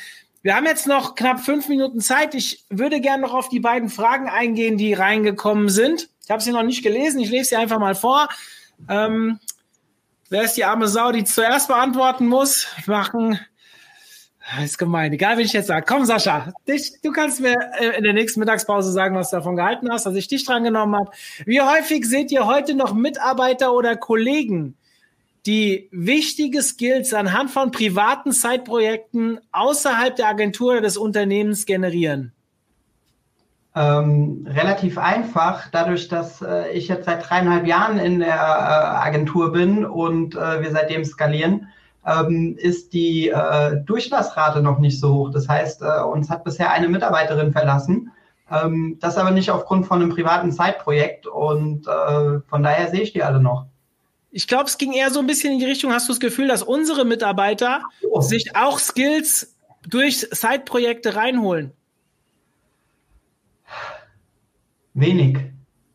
Wir 0.48 0.56
haben 0.56 0.66
jetzt 0.66 0.88
noch 0.88 1.16
knapp 1.16 1.42
fünf 1.42 1.68
Minuten 1.68 2.00
Zeit. 2.00 2.34
Ich 2.34 2.64
würde 2.70 3.02
gerne 3.02 3.24
noch 3.24 3.34
auf 3.34 3.50
die 3.50 3.60
beiden 3.60 3.90
Fragen 3.90 4.30
eingehen, 4.30 4.78
die 4.78 4.94
reingekommen 4.94 5.68
sind. 5.68 6.08
Ich 6.24 6.30
habe 6.30 6.42
sie 6.42 6.54
noch 6.54 6.64
nicht 6.64 6.84
gelesen. 6.84 7.20
Ich 7.20 7.30
lese 7.30 7.50
sie 7.50 7.56
einfach 7.58 7.80
mal 7.80 7.96
vor. 7.96 8.30
Ähm, 8.88 9.42
wer 10.30 10.44
ist 10.44 10.54
die 10.54 10.64
arme 10.64 10.88
Sau, 10.88 11.12
die 11.12 11.26
zuerst 11.26 11.68
beantworten 11.68 12.28
muss? 12.28 12.66
Machen 12.86 13.38
das 14.56 14.64
ist 14.64 14.78
gemein. 14.78 15.12
Egal, 15.12 15.38
wie 15.38 15.42
ich 15.42 15.52
jetzt 15.52 15.68
sage. 15.68 15.86
Komm, 15.86 16.06
Sascha, 16.06 16.54
dich, 16.66 16.94
du 17.04 17.12
kannst 17.12 17.42
mir 17.42 17.58
äh, 17.78 17.98
in 17.98 18.06
der 18.06 18.14
nächsten 18.14 18.40
Mittagspause 18.40 18.94
sagen, 18.94 19.18
was 19.18 19.32
du 19.32 19.36
davon 19.36 19.58
gehalten 19.58 19.92
hast, 19.92 20.06
dass 20.06 20.16
ich 20.16 20.30
dich 20.30 20.46
dran 20.46 20.64
genommen 20.64 20.96
habe. 20.96 21.12
Wie 21.46 21.60
häufig 21.60 22.06
seht 22.06 22.32
ihr 22.32 22.46
heute 22.46 22.74
noch 22.74 22.94
Mitarbeiter 22.94 23.74
oder 23.74 23.98
Kollegen, 23.98 24.78
die 25.48 25.90
wichtige 25.92 26.62
Skills 26.62 27.14
anhand 27.14 27.50
von 27.50 27.72
privaten 27.72 28.32
Zeitprojekten 28.32 29.40
außerhalb 29.52 30.16
der 30.16 30.28
Agentur 30.28 30.74
oder 30.74 30.82
des 30.82 30.98
Unternehmens 30.98 31.66
generieren? 31.66 32.34
Ähm, 33.76 34.48
relativ 34.50 34.98
einfach, 34.98 35.70
dadurch, 35.72 36.08
dass 36.08 36.42
äh, 36.42 36.72
ich 36.72 36.88
jetzt 36.88 37.06
seit 37.06 37.30
dreieinhalb 37.30 37.66
Jahren 37.66 38.00
in 38.00 38.20
der 38.20 38.30
äh, 38.30 39.08
Agentur 39.08 39.52
bin 39.52 39.86
und 39.86 40.36
äh, 40.36 40.62
wir 40.62 40.72
seitdem 40.72 41.06
skalieren 41.06 41.68
ähm, 42.08 42.56
ist 42.58 42.94
die 42.94 43.30
äh, 43.30 43.78
Durchlassrate 43.86 44.62
noch 44.62 44.80
nicht 44.80 45.00
so 45.00 45.14
hoch. 45.14 45.32
Das 45.32 45.48
heißt, 45.48 45.82
äh, 45.82 46.02
uns 46.04 46.30
hat 46.30 46.44
bisher 46.44 46.72
eine 46.72 46.88
Mitarbeiterin 46.88 47.52
verlassen. 47.52 48.12
Ähm, 48.50 48.98
das 49.02 49.18
aber 49.18 49.32
nicht 49.32 49.52
aufgrund 49.52 49.86
von 49.86 50.02
einem 50.02 50.10
privaten 50.10 50.52
Zeitprojekt 50.52 51.28
und 51.28 51.88
äh, 51.88 52.40
von 52.48 52.64
daher 52.64 52.88
sehe 52.90 53.02
ich 53.02 53.14
die 53.14 53.24
alle 53.24 53.42
noch. 53.42 53.66
Ich 54.32 54.48
glaube, 54.48 54.66
es 54.66 54.78
ging 54.78 54.94
eher 54.94 55.10
so 55.12 55.20
ein 55.20 55.28
bisschen 55.28 55.54
in 55.54 55.60
die 55.60 55.66
Richtung, 55.66 55.94
hast 55.94 56.08
du 56.08 56.14
das 56.14 56.20
Gefühl, 56.20 56.48
dass 56.48 56.64
unsere 56.64 57.06
Mitarbeiter 57.06 57.84
oh. 58.10 58.22
sich 58.22 58.56
auch 58.56 58.80
Skills 58.80 59.56
durch 59.88 60.20
Side-Projekte 60.20 61.16
reinholen? 61.16 61.72
Wenig. 64.94 65.38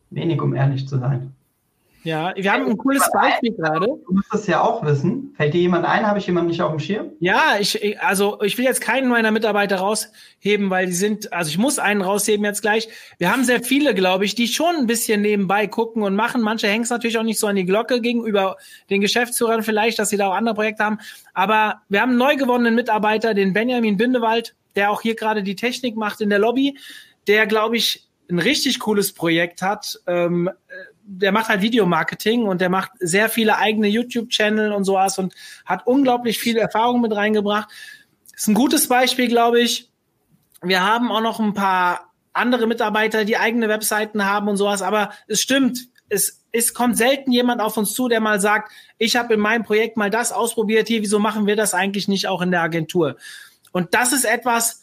Wenig, 0.09 0.41
um 0.41 0.55
ehrlich 0.55 0.87
zu 0.87 0.97
sein. 0.97 1.35
Ja, 2.03 2.33
wir 2.35 2.51
haben 2.51 2.67
ein 2.67 2.77
cooles 2.77 3.09
Beispiel 3.13 3.53
gerade. 3.53 3.87
Du 3.87 4.13
musst 4.13 4.27
das 4.33 4.45
ja 4.47 4.61
auch 4.61 4.85
wissen. 4.85 5.33
Fällt 5.37 5.53
dir 5.53 5.61
jemand 5.61 5.85
ein? 5.85 6.05
Habe 6.05 6.19
ich 6.19 6.27
jemanden 6.27 6.49
nicht 6.49 6.61
auf 6.61 6.71
dem 6.71 6.79
Schirm? 6.79 7.11
Ja, 7.19 7.55
ich, 7.59 8.01
also 8.01 8.41
ich 8.41 8.57
will 8.57 8.65
jetzt 8.65 8.81
keinen 8.81 9.07
meiner 9.07 9.31
Mitarbeiter 9.31 9.77
rausheben, 9.77 10.69
weil 10.69 10.87
die 10.87 10.93
sind, 10.93 11.31
also 11.31 11.49
ich 11.49 11.57
muss 11.57 11.79
einen 11.79 12.01
rausheben 12.01 12.45
jetzt 12.45 12.61
gleich. 12.61 12.89
Wir 13.19 13.31
haben 13.31 13.45
sehr 13.45 13.63
viele, 13.63 13.93
glaube 13.93 14.25
ich, 14.25 14.35
die 14.35 14.47
schon 14.47 14.75
ein 14.75 14.87
bisschen 14.87 15.21
nebenbei 15.21 15.67
gucken 15.67 16.03
und 16.03 16.15
machen. 16.15 16.41
Manche 16.41 16.67
hängen 16.67 16.83
es 16.83 16.89
natürlich 16.89 17.17
auch 17.17 17.23
nicht 17.23 17.39
so 17.39 17.47
an 17.47 17.55
die 17.55 17.65
Glocke 17.65 18.01
gegenüber 18.01 18.57
den 18.89 18.99
Geschäftsführern 18.99 19.63
vielleicht, 19.63 19.97
dass 19.97 20.09
sie 20.09 20.17
da 20.17 20.27
auch 20.27 20.35
andere 20.35 20.55
Projekte 20.55 20.83
haben. 20.83 20.99
Aber 21.33 21.81
wir 21.87 22.01
haben 22.01 22.09
einen 22.09 22.19
neu 22.19 22.35
gewonnenen 22.35 22.75
Mitarbeiter, 22.75 23.33
den 23.33 23.53
Benjamin 23.53 23.95
Bindewald, 23.95 24.55
der 24.75 24.91
auch 24.91 25.01
hier 25.01 25.15
gerade 25.15 25.41
die 25.41 25.55
Technik 25.55 25.95
macht 25.95 26.19
in 26.19 26.29
der 26.29 26.39
Lobby, 26.39 26.77
der, 27.27 27.47
glaube 27.47 27.77
ich, 27.77 28.07
ein 28.29 28.39
richtig 28.39 28.79
cooles 28.79 29.13
Projekt 29.13 29.61
hat. 29.61 29.99
Ähm, 30.07 30.49
der 31.05 31.31
macht 31.31 31.49
halt 31.49 31.61
Videomarketing 31.61 32.43
und 32.43 32.61
der 32.61 32.69
macht 32.69 32.91
sehr 32.99 33.29
viele 33.29 33.57
eigene 33.57 33.87
YouTube-Channel 33.87 34.71
und 34.71 34.83
sowas 34.85 35.19
und 35.19 35.33
hat 35.65 35.85
unglaublich 35.85 36.39
viel 36.39 36.57
Erfahrung 36.57 37.01
mit 37.01 37.15
reingebracht. 37.15 37.69
Ist 38.35 38.47
ein 38.47 38.53
gutes 38.53 38.87
Beispiel, 38.87 39.27
glaube 39.27 39.59
ich. 39.59 39.89
Wir 40.61 40.81
haben 40.81 41.11
auch 41.11 41.21
noch 41.21 41.39
ein 41.39 41.53
paar 41.53 42.13
andere 42.31 42.67
Mitarbeiter, 42.67 43.25
die 43.25 43.37
eigene 43.37 43.69
Webseiten 43.69 44.25
haben 44.25 44.47
und 44.47 44.57
sowas, 44.57 44.81
aber 44.81 45.11
es 45.27 45.41
stimmt, 45.41 45.87
es, 46.09 46.43
es 46.51 46.73
kommt 46.73 46.97
selten 46.97 47.31
jemand 47.31 47.61
auf 47.61 47.77
uns 47.77 47.93
zu, 47.93 48.07
der 48.07 48.21
mal 48.21 48.39
sagt, 48.39 48.71
ich 48.97 49.15
habe 49.15 49.33
in 49.33 49.39
meinem 49.39 49.63
Projekt 49.63 49.97
mal 49.97 50.09
das 50.09 50.31
ausprobiert, 50.31 50.87
hier, 50.87 51.01
wieso 51.01 51.19
machen 51.19 51.47
wir 51.47 51.55
das 51.55 51.73
eigentlich 51.73 52.07
nicht 52.07 52.27
auch 52.27 52.41
in 52.41 52.51
der 52.51 52.61
Agentur? 52.61 53.17
Und 53.71 53.93
das 53.93 54.13
ist 54.13 54.25
etwas, 54.25 54.82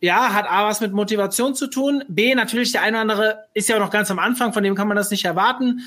ja, 0.00 0.34
hat 0.34 0.46
A 0.46 0.66
was 0.66 0.80
mit 0.80 0.92
Motivation 0.92 1.54
zu 1.54 1.66
tun. 1.66 2.04
B, 2.08 2.34
natürlich 2.34 2.72
der 2.72 2.82
eine 2.82 2.96
oder 2.96 3.00
andere 3.02 3.38
ist 3.54 3.68
ja 3.68 3.76
auch 3.76 3.80
noch 3.80 3.90
ganz 3.90 4.10
am 4.10 4.18
Anfang, 4.18 4.52
von 4.52 4.62
dem 4.62 4.74
kann 4.74 4.88
man 4.88 4.96
das 4.96 5.10
nicht 5.10 5.24
erwarten. 5.24 5.80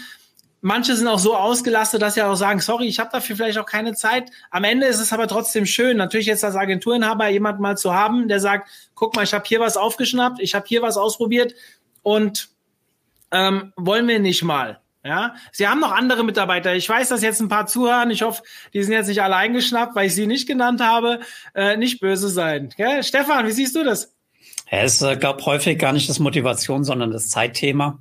Manche 0.62 0.95
sind 0.95 1.08
auch 1.08 1.20
so 1.20 1.36
ausgelastet, 1.36 2.01
dass 2.01 2.16
sie 2.16 2.24
auch 2.24 2.36
sagen, 2.36 2.60
sorry, 2.60 2.88
ich 2.88 2.99
habe 2.99 3.12
dafür 3.12 3.36
vielleicht 3.36 3.60
auch 3.60 3.66
keine 3.66 3.93
Zeit. 3.93 4.32
Am 4.49 4.64
Ende 4.64 4.88
ist 4.88 4.99
es 4.99 5.14
aber 5.14 5.28
trotzdem 5.28 5.68
schön, 5.68 5.97
natürlich 5.97 6.26
jetzt 6.26 6.43
als 6.43 6.55
Agenturinhaber 6.55 7.28
jemand 7.28 7.60
mal 7.60 7.78
zu 7.78 7.93
haben, 7.93 8.28
der 8.28 8.39
sagt, 8.39 8.70
guck 8.95 9.16
mal, 9.16 9.24
ich 9.24 9.34
habe 9.34 9.45
hier 9.47 9.60
was 9.60 9.78
aufgeschnappt, 9.78 10.39
ich 10.39 10.55
habe 10.55 10.66
hier 10.68 10.82
was 10.82 10.97
ausprobiert 10.97 11.53
und 12.01 12.49
ähm, 13.32 13.72
wollen 13.76 14.08
wir 14.08 14.20
nicht 14.20 14.43
mal. 14.43 14.80
Ja, 15.08 15.36
Sie 15.53 15.66
haben 15.66 15.80
noch 15.80 15.93
andere 15.93 16.26
Mitarbeiter. 16.26 16.76
Ich 16.76 16.89
weiß, 16.89 17.08
dass 17.08 17.22
jetzt 17.22 17.39
ein 17.39 17.47
paar 17.47 17.66
zuhören. 17.66 18.12
Ich 18.12 18.24
hoffe, 18.24 18.43
die 18.74 18.84
sind 18.84 18.91
jetzt 18.91 19.08
nicht 19.08 19.22
alle 19.22 19.38
eingeschnappt, 19.38 19.95
weil 19.95 20.08
ich 20.08 20.16
sie 20.16 20.28
nicht 20.28 20.49
genannt 20.49 20.82
habe. 20.82 21.22
Äh, 21.55 21.78
nicht 21.78 22.01
böse 22.01 22.28
sein. 22.28 22.74
Gell? 22.76 23.03
Stefan, 23.03 23.47
wie 23.47 23.51
siehst 23.51 23.74
du 23.78 23.86
das? 23.86 24.14
Ja, 24.70 24.80
es 24.80 25.01
äh, 25.01 25.16
glaube 25.16 25.45
häufig 25.45 25.80
gar 25.80 25.93
nicht 25.93 26.10
das 26.10 26.20
Motivation, 26.20 26.84
sondern 26.84 27.12
das 27.12 27.30
Zeitthema. 27.30 27.99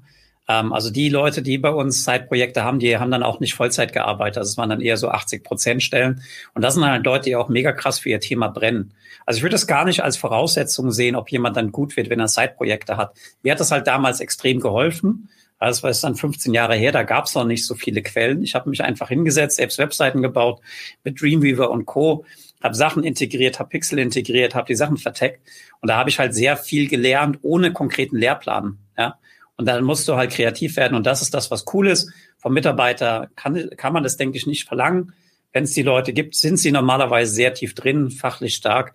Ähm, 0.48 0.72
also 0.72 0.90
die 0.90 1.08
Leute, 1.08 1.42
die 1.42 1.58
bei 1.58 1.70
uns 1.70 2.02
Zeitprojekte 2.02 2.64
haben, 2.64 2.80
die 2.80 2.98
haben 2.98 3.12
dann 3.12 3.22
auch 3.22 3.38
nicht 3.38 3.54
Vollzeit 3.54 3.92
gearbeitet. 3.92 4.38
Also 4.38 4.50
es 4.50 4.56
waren 4.56 4.70
dann 4.70 4.80
eher 4.80 4.96
so 4.96 5.08
80 5.08 5.44
Prozent 5.44 5.84
Stellen. 5.84 6.22
Und 6.54 6.62
das 6.62 6.74
sind 6.74 6.84
halt 6.84 7.06
Leute, 7.06 7.26
die 7.26 7.36
auch 7.36 7.48
mega 7.48 7.70
krass 7.70 8.00
für 8.00 8.08
ihr 8.08 8.18
Thema 8.18 8.48
brennen. 8.48 8.94
Also 9.26 9.38
ich 9.38 9.42
würde 9.44 9.54
das 9.54 9.68
gar 9.68 9.84
nicht 9.84 10.02
als 10.02 10.16
Voraussetzung 10.16 10.90
sehen, 10.90 11.14
ob 11.14 11.30
jemand 11.30 11.56
dann 11.56 11.70
gut 11.70 11.96
wird, 11.96 12.10
wenn 12.10 12.18
er 12.18 12.26
Zeitprojekte 12.26 12.96
hat. 12.96 13.16
Mir 13.44 13.52
hat 13.52 13.60
das 13.60 13.70
halt 13.70 13.86
damals 13.86 14.18
extrem 14.18 14.58
geholfen. 14.58 15.28
Das 15.58 15.82
war 15.82 15.90
jetzt 15.90 16.04
dann 16.04 16.16
15 16.16 16.52
Jahre 16.52 16.74
her, 16.74 16.92
da 16.92 17.02
gab 17.02 17.24
es 17.24 17.34
noch 17.34 17.44
nicht 17.44 17.66
so 17.66 17.74
viele 17.74 18.02
Quellen. 18.02 18.42
Ich 18.42 18.54
habe 18.54 18.68
mich 18.68 18.82
einfach 18.82 19.08
hingesetzt, 19.08 19.56
selbst 19.56 19.78
Webseiten 19.78 20.22
gebaut 20.22 20.60
mit 21.04 21.20
Dreamweaver 21.20 21.70
und 21.70 21.86
Co., 21.86 22.24
habe 22.62 22.74
Sachen 22.74 23.04
integriert, 23.04 23.58
habe 23.58 23.68
Pixel 23.68 23.98
integriert, 23.98 24.54
habe 24.54 24.66
die 24.66 24.74
Sachen 24.74 24.96
verteckt 24.96 25.40
und 25.80 25.88
da 25.88 25.96
habe 25.96 26.10
ich 26.10 26.18
halt 26.18 26.34
sehr 26.34 26.56
viel 26.56 26.88
gelernt 26.88 27.38
ohne 27.42 27.72
konkreten 27.72 28.16
Lehrplan. 28.16 28.78
Ja? 28.96 29.18
Und 29.56 29.66
dann 29.66 29.84
musst 29.84 30.08
du 30.08 30.16
halt 30.16 30.32
kreativ 30.32 30.76
werden 30.76 30.94
und 30.94 31.06
das 31.06 31.22
ist 31.22 31.34
das, 31.34 31.50
was 31.50 31.64
cool 31.72 31.86
ist. 31.88 32.10
Vom 32.38 32.54
Mitarbeiter 32.54 33.30
kann, 33.36 33.70
kann 33.76 33.92
man 33.92 34.02
das, 34.02 34.16
denke 34.16 34.36
ich, 34.36 34.46
nicht 34.46 34.66
verlangen. 34.66 35.12
Wenn 35.52 35.64
es 35.64 35.72
die 35.72 35.82
Leute 35.82 36.12
gibt, 36.12 36.34
sind 36.34 36.58
sie 36.58 36.72
normalerweise 36.72 37.32
sehr 37.32 37.54
tief 37.54 37.74
drin, 37.74 38.10
fachlich 38.10 38.54
stark. 38.54 38.94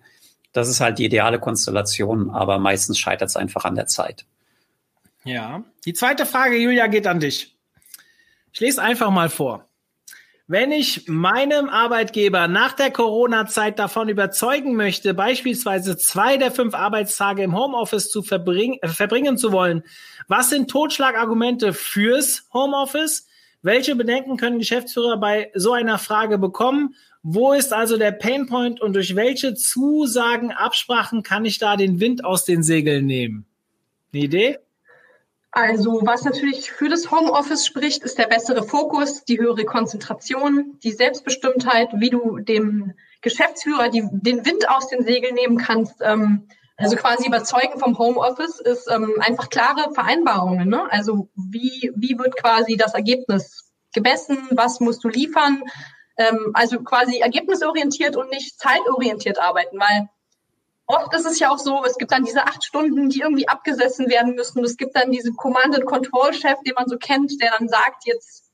Das 0.52 0.68
ist 0.68 0.80
halt 0.80 0.98
die 0.98 1.04
ideale 1.04 1.38
Konstellation, 1.40 2.30
aber 2.30 2.58
meistens 2.58 2.98
scheitert 2.98 3.30
es 3.30 3.36
einfach 3.36 3.64
an 3.64 3.74
der 3.74 3.86
Zeit. 3.86 4.26
Ja. 5.24 5.64
Die 5.84 5.92
zweite 5.92 6.26
Frage, 6.26 6.56
Julia, 6.56 6.86
geht 6.86 7.06
an 7.06 7.20
dich. 7.20 7.56
Ich 8.52 8.60
lese 8.60 8.82
einfach 8.82 9.10
mal 9.10 9.28
vor. 9.28 9.68
Wenn 10.48 10.72
ich 10.72 11.08
meinem 11.08 11.68
Arbeitgeber 11.68 12.48
nach 12.48 12.72
der 12.72 12.90
Corona-Zeit 12.90 13.78
davon 13.78 14.08
überzeugen 14.08 14.74
möchte, 14.74 15.14
beispielsweise 15.14 15.96
zwei 15.96 16.36
der 16.36 16.50
fünf 16.50 16.74
Arbeitstage 16.74 17.42
im 17.42 17.56
Homeoffice 17.56 18.10
zu 18.10 18.22
verbringen, 18.22 18.78
äh, 18.82 18.88
verbringen 18.88 19.38
zu 19.38 19.52
wollen, 19.52 19.82
was 20.28 20.50
sind 20.50 20.68
Totschlagargumente 20.68 21.72
fürs 21.72 22.48
Homeoffice? 22.52 23.26
Welche 23.62 23.94
Bedenken 23.94 24.36
können 24.36 24.58
Geschäftsführer 24.58 25.16
bei 25.16 25.50
so 25.54 25.72
einer 25.72 25.98
Frage 25.98 26.36
bekommen? 26.36 26.96
Wo 27.22 27.52
ist 27.52 27.72
also 27.72 27.96
der 27.96 28.10
Painpoint 28.10 28.80
und 28.80 28.94
durch 28.94 29.14
welche 29.14 29.54
Zusagen, 29.54 30.50
Absprachen 30.50 31.22
kann 31.22 31.44
ich 31.44 31.58
da 31.60 31.76
den 31.76 32.00
Wind 32.00 32.24
aus 32.24 32.44
den 32.44 32.64
Segeln 32.64 33.06
nehmen? 33.06 33.46
Eine 34.12 34.24
Idee? 34.24 34.58
Also 35.54 36.00
was 36.02 36.24
natürlich 36.24 36.72
für 36.72 36.88
das 36.88 37.10
Homeoffice 37.10 37.66
spricht, 37.66 38.02
ist 38.02 38.16
der 38.16 38.26
bessere 38.26 38.62
Fokus, 38.62 39.24
die 39.24 39.38
höhere 39.38 39.66
Konzentration, 39.66 40.78
die 40.82 40.92
Selbstbestimmtheit, 40.92 41.90
wie 41.92 42.08
du 42.08 42.38
dem 42.38 42.94
Geschäftsführer 43.20 43.90
die, 43.90 44.02
den 44.10 44.46
Wind 44.46 44.68
aus 44.70 44.88
den 44.88 45.04
Segeln 45.04 45.34
nehmen 45.34 45.58
kannst. 45.58 45.96
Ähm, 46.00 46.48
also 46.78 46.96
quasi 46.96 47.26
überzeugen 47.26 47.78
vom 47.78 47.98
Homeoffice 47.98 48.60
ist 48.60 48.90
ähm, 48.90 49.14
einfach 49.20 49.50
klare 49.50 49.92
Vereinbarungen. 49.92 50.70
Ne? 50.70 50.90
Also 50.90 51.28
wie, 51.36 51.92
wie 51.94 52.18
wird 52.18 52.34
quasi 52.36 52.78
das 52.78 52.94
Ergebnis 52.94 53.70
gemessen, 53.94 54.38
was 54.52 54.80
musst 54.80 55.04
du 55.04 55.08
liefern? 55.08 55.62
Ähm, 56.16 56.52
also 56.54 56.80
quasi 56.80 57.18
ergebnisorientiert 57.18 58.16
und 58.16 58.30
nicht 58.30 58.58
zeitorientiert 58.58 59.38
arbeiten, 59.38 59.78
weil 59.78 60.08
oft 60.86 61.14
ist 61.14 61.26
es 61.26 61.38
ja 61.38 61.50
auch 61.50 61.58
so, 61.58 61.84
es 61.84 61.96
gibt 61.96 62.12
dann 62.12 62.24
diese 62.24 62.44
acht 62.44 62.64
Stunden, 62.64 63.08
die 63.08 63.20
irgendwie 63.20 63.48
abgesessen 63.48 64.08
werden 64.08 64.34
müssen. 64.34 64.64
Es 64.64 64.76
gibt 64.76 64.96
dann 64.96 65.10
diesen 65.10 65.36
Command-and-Control-Chef, 65.36 66.60
den 66.66 66.74
man 66.74 66.88
so 66.88 66.98
kennt, 66.98 67.40
der 67.40 67.54
dann 67.58 67.68
sagt, 67.68 68.04
jetzt, 68.04 68.50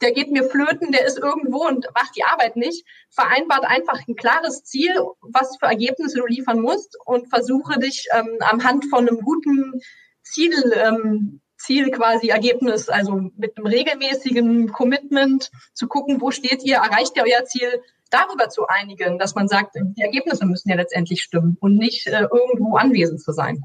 der 0.00 0.12
geht 0.12 0.30
mir 0.30 0.44
flöten, 0.44 0.92
der 0.92 1.06
ist 1.06 1.18
irgendwo 1.18 1.66
und 1.66 1.86
macht 1.94 2.16
die 2.16 2.24
Arbeit 2.24 2.56
nicht. 2.56 2.84
Vereinbart 3.10 3.64
einfach 3.64 4.00
ein 4.06 4.16
klares 4.16 4.64
Ziel, 4.64 4.94
was 5.20 5.56
für 5.58 5.66
Ergebnisse 5.66 6.18
du 6.18 6.26
liefern 6.26 6.60
musst 6.60 6.96
und 7.04 7.28
versuche 7.28 7.78
dich 7.78 8.08
ähm, 8.12 8.38
am 8.40 8.64
Hand 8.64 8.86
von 8.86 9.08
einem 9.08 9.20
guten 9.20 9.80
Ziel, 10.22 10.52
ähm, 10.74 11.40
Ziel 11.56 11.90
quasi 11.90 12.28
Ergebnis, 12.28 12.88
also 12.88 13.30
mit 13.36 13.56
einem 13.56 13.66
regelmäßigen 13.66 14.72
Commitment 14.72 15.50
zu 15.74 15.86
gucken, 15.86 16.20
wo 16.20 16.32
steht 16.32 16.64
ihr, 16.64 16.76
erreicht 16.76 17.16
ihr 17.16 17.24
euer 17.24 17.44
Ziel, 17.44 17.82
darüber 18.12 18.48
zu 18.48 18.66
einigen, 18.68 19.18
dass 19.18 19.34
man 19.34 19.48
sagt, 19.48 19.74
die 19.74 20.02
Ergebnisse 20.02 20.46
müssen 20.46 20.68
ja 20.68 20.76
letztendlich 20.76 21.22
stimmen 21.22 21.56
und 21.60 21.76
nicht 21.76 22.06
äh, 22.06 22.20
irgendwo 22.22 22.76
anwesend 22.76 23.20
zu 23.20 23.32
sein. 23.32 23.64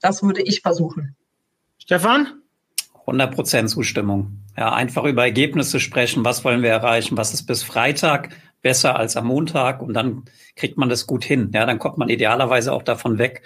Das 0.00 0.22
würde 0.22 0.42
ich 0.42 0.60
versuchen. 0.60 1.14
Stefan? 1.78 2.42
100 3.00 3.34
Prozent 3.34 3.70
Zustimmung. 3.70 4.38
Ja, 4.56 4.72
einfach 4.72 5.04
über 5.04 5.24
Ergebnisse 5.24 5.80
sprechen. 5.80 6.24
Was 6.24 6.44
wollen 6.44 6.62
wir 6.62 6.70
erreichen? 6.70 7.16
Was 7.16 7.34
ist 7.34 7.44
bis 7.44 7.62
Freitag 7.62 8.30
besser 8.62 8.96
als 8.96 9.16
am 9.16 9.26
Montag? 9.26 9.82
Und 9.82 9.94
dann 9.94 10.24
kriegt 10.56 10.78
man 10.78 10.88
das 10.88 11.06
gut 11.06 11.24
hin. 11.24 11.50
Ja, 11.52 11.66
dann 11.66 11.78
kommt 11.78 11.98
man 11.98 12.08
idealerweise 12.08 12.72
auch 12.72 12.82
davon 12.82 13.18
weg, 13.18 13.42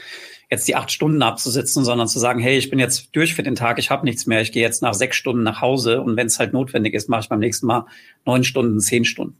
jetzt 0.51 0.68
die 0.68 0.76
acht 0.76 0.90
Stunden 0.92 1.22
abzusitzen, 1.22 1.84
sondern 1.84 2.09
zu 2.09 2.18
sagen, 2.18 2.40
hey, 2.40 2.59
ich 2.59 2.70
bin 2.70 2.78
jetzt 2.78 3.14
durch 3.16 3.34
für 3.34 3.42
den 3.42 3.55
Tag, 3.55 3.78
ich 3.78 3.90
habe 3.90 4.05
nichts 4.05 4.26
mehr, 4.26 4.40
ich 4.40 4.53
gehe 4.53 4.62
jetzt 4.62 4.82
nach 4.82 4.94
sechs 4.94 5.16
Stunden 5.16 5.42
nach 5.42 5.61
Hause 5.61 6.01
und 6.03 6.16
wenn 6.16 6.26
es 6.26 6.38
halt 6.38 6.53
notwendig 6.53 6.94
ist, 6.94 7.09
mache 7.09 7.22
ich 7.22 7.28
beim 7.28 7.40
nächsten 7.40 7.66
Mal 7.66 7.86
neun 8.24 8.44
Stunden, 8.44 8.80
zehn 8.80 9.05
Stunden. 9.05 9.36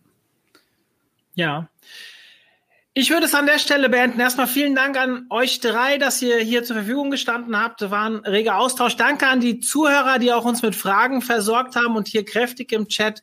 Ja. 1.37 1.68
Ich 2.95 3.11
würde 3.11 3.26
es 3.26 3.34
an 3.34 3.45
der 3.45 3.59
Stelle 3.59 3.91
beenden. 3.91 4.18
Erstmal 4.18 4.47
vielen 4.47 4.74
Dank 4.74 4.97
an 4.97 5.26
euch 5.28 5.61
drei, 5.61 5.99
dass 5.99 6.22
ihr 6.22 6.39
hier 6.39 6.64
zur 6.64 6.76
Verfügung 6.76 7.11
gestanden 7.11 7.55
habt. 7.61 7.82
War 7.82 8.09
ein 8.09 8.16
reger 8.16 8.57
Austausch. 8.57 8.97
Danke 8.97 9.26
an 9.26 9.41
die 9.41 9.61
Zuhörer, 9.61 10.18
die 10.18 10.32
auch 10.32 10.47
uns 10.47 10.62
mit 10.62 10.74
Fragen 10.74 11.20
versorgt 11.20 11.76
haben 11.76 11.95
und 11.95 12.09
hier 12.09 12.24
kräftig 12.24 12.72
im 12.72 12.89
Chat 12.89 13.22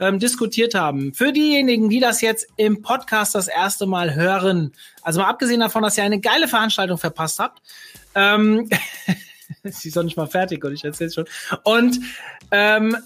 ähm, 0.00 0.18
diskutiert 0.18 0.74
haben. 0.74 1.14
Für 1.14 1.32
diejenigen, 1.32 1.88
die 1.88 2.00
das 2.00 2.22
jetzt 2.22 2.48
im 2.56 2.82
Podcast 2.82 3.36
das 3.36 3.46
erste 3.46 3.86
Mal 3.86 4.16
hören, 4.16 4.72
also 5.02 5.20
mal 5.20 5.28
abgesehen 5.28 5.60
davon, 5.60 5.84
dass 5.84 5.96
ihr 5.96 6.02
eine 6.02 6.20
geile 6.20 6.48
Veranstaltung 6.48 6.98
verpasst 6.98 7.38
habt, 7.38 7.62
ähm, 8.16 8.68
sie 9.62 9.88
ist 9.88 9.96
doch 9.96 10.02
nicht 10.02 10.16
mal 10.16 10.26
fertig 10.26 10.64
und 10.64 10.72
ich 10.72 10.82
erzähle 10.82 11.12
schon. 11.12 11.26
Und 11.62 12.00
ähm, 12.50 12.96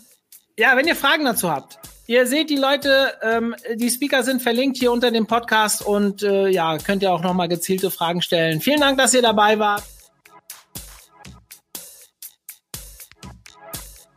ja, 0.57 0.74
wenn 0.74 0.86
ihr 0.86 0.96
Fragen 0.96 1.26
dazu 1.26 1.51
habt, 1.51 1.78
Ihr 2.11 2.26
seht 2.26 2.48
die 2.48 2.56
Leute, 2.56 3.12
ähm, 3.20 3.54
die 3.74 3.90
Speaker 3.90 4.22
sind 4.22 4.40
verlinkt 4.40 4.78
hier 4.78 4.90
unter 4.92 5.11
dem 5.11 5.26
Podcast 5.26 5.84
und 5.84 6.22
äh, 6.22 6.48
ja, 6.48 6.78
könnt 6.78 7.02
ihr 7.02 7.12
auch 7.12 7.20
nochmal 7.20 7.48
gezielte 7.48 7.90
Fragen 7.90 8.22
stellen. 8.22 8.62
Vielen 8.62 8.80
Dank, 8.80 8.96
dass 8.96 9.12
ihr 9.12 9.20
dabei 9.20 9.59
wart. 9.59 9.82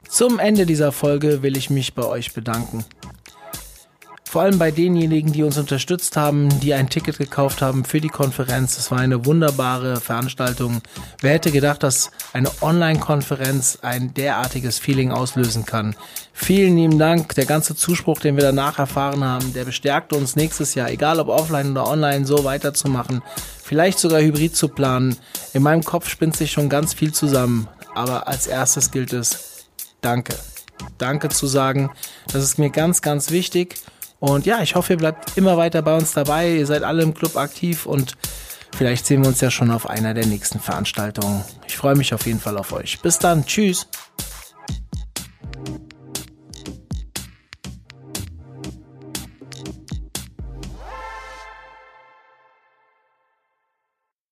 Zum 0.07 0.39
Ende 0.39 0.65
dieser 0.65 0.93
Folge 0.93 1.43
will 1.43 1.57
ich 1.57 1.69
mich 1.69 1.93
bei 1.93 2.05
euch 2.05 2.33
bedanken. 2.33 2.85
Vor 4.31 4.43
allem 4.43 4.59
bei 4.59 4.71
denjenigen, 4.71 5.33
die 5.33 5.43
uns 5.43 5.57
unterstützt 5.57 6.15
haben, 6.15 6.47
die 6.61 6.73
ein 6.73 6.87
Ticket 6.87 7.17
gekauft 7.17 7.61
haben 7.61 7.83
für 7.83 7.99
die 7.99 8.07
Konferenz. 8.07 8.77
Es 8.77 8.89
war 8.89 8.99
eine 8.99 9.25
wunderbare 9.25 9.99
Veranstaltung. 9.99 10.81
Wer 11.19 11.33
hätte 11.33 11.51
gedacht, 11.51 11.83
dass 11.83 12.11
eine 12.31 12.49
Online-Konferenz 12.61 13.79
ein 13.81 14.13
derartiges 14.13 14.79
Feeling 14.79 15.11
auslösen 15.11 15.65
kann? 15.65 15.97
Vielen 16.31 16.77
lieben 16.77 16.97
Dank. 16.97 17.35
Der 17.35 17.43
ganze 17.43 17.75
Zuspruch, 17.75 18.19
den 18.19 18.37
wir 18.37 18.43
danach 18.43 18.79
erfahren 18.79 19.21
haben, 19.21 19.51
der 19.51 19.65
bestärkt 19.65 20.13
uns 20.13 20.37
nächstes 20.37 20.75
Jahr, 20.75 20.89
egal 20.89 21.19
ob 21.19 21.27
offline 21.27 21.71
oder 21.71 21.89
online, 21.89 22.25
so 22.25 22.45
weiterzumachen. 22.45 23.21
Vielleicht 23.61 23.99
sogar 23.99 24.21
hybrid 24.21 24.55
zu 24.55 24.69
planen. 24.69 25.17
In 25.51 25.61
meinem 25.61 25.83
Kopf 25.83 26.07
spinnt 26.07 26.37
sich 26.37 26.53
schon 26.53 26.69
ganz 26.69 26.93
viel 26.93 27.11
zusammen. 27.11 27.67
Aber 27.95 28.29
als 28.29 28.47
erstes 28.47 28.91
gilt 28.91 29.11
es, 29.11 29.65
danke. 29.99 30.35
Danke 30.97 31.27
zu 31.27 31.47
sagen. 31.47 31.91
Das 32.31 32.43
ist 32.43 32.59
mir 32.59 32.69
ganz, 32.69 33.01
ganz 33.01 33.29
wichtig. 33.29 33.75
Und 34.21 34.45
ja, 34.45 34.61
ich 34.61 34.75
hoffe, 34.75 34.93
ihr 34.93 34.97
bleibt 34.97 35.35
immer 35.35 35.57
weiter 35.57 35.81
bei 35.81 35.97
uns 35.97 36.13
dabei. 36.13 36.51
Ihr 36.51 36.67
seid 36.67 36.83
alle 36.83 37.01
im 37.01 37.15
Club 37.15 37.35
aktiv 37.37 37.87
und 37.87 38.15
vielleicht 38.77 39.07
sehen 39.07 39.23
wir 39.23 39.29
uns 39.29 39.41
ja 39.41 39.49
schon 39.49 39.71
auf 39.71 39.89
einer 39.89 40.13
der 40.13 40.27
nächsten 40.27 40.59
Veranstaltungen. 40.59 41.43
Ich 41.67 41.75
freue 41.75 41.95
mich 41.95 42.13
auf 42.13 42.27
jeden 42.27 42.39
Fall 42.39 42.57
auf 42.59 42.71
euch. 42.71 43.01
Bis 43.01 43.17
dann. 43.17 43.43
Tschüss. 43.47 43.87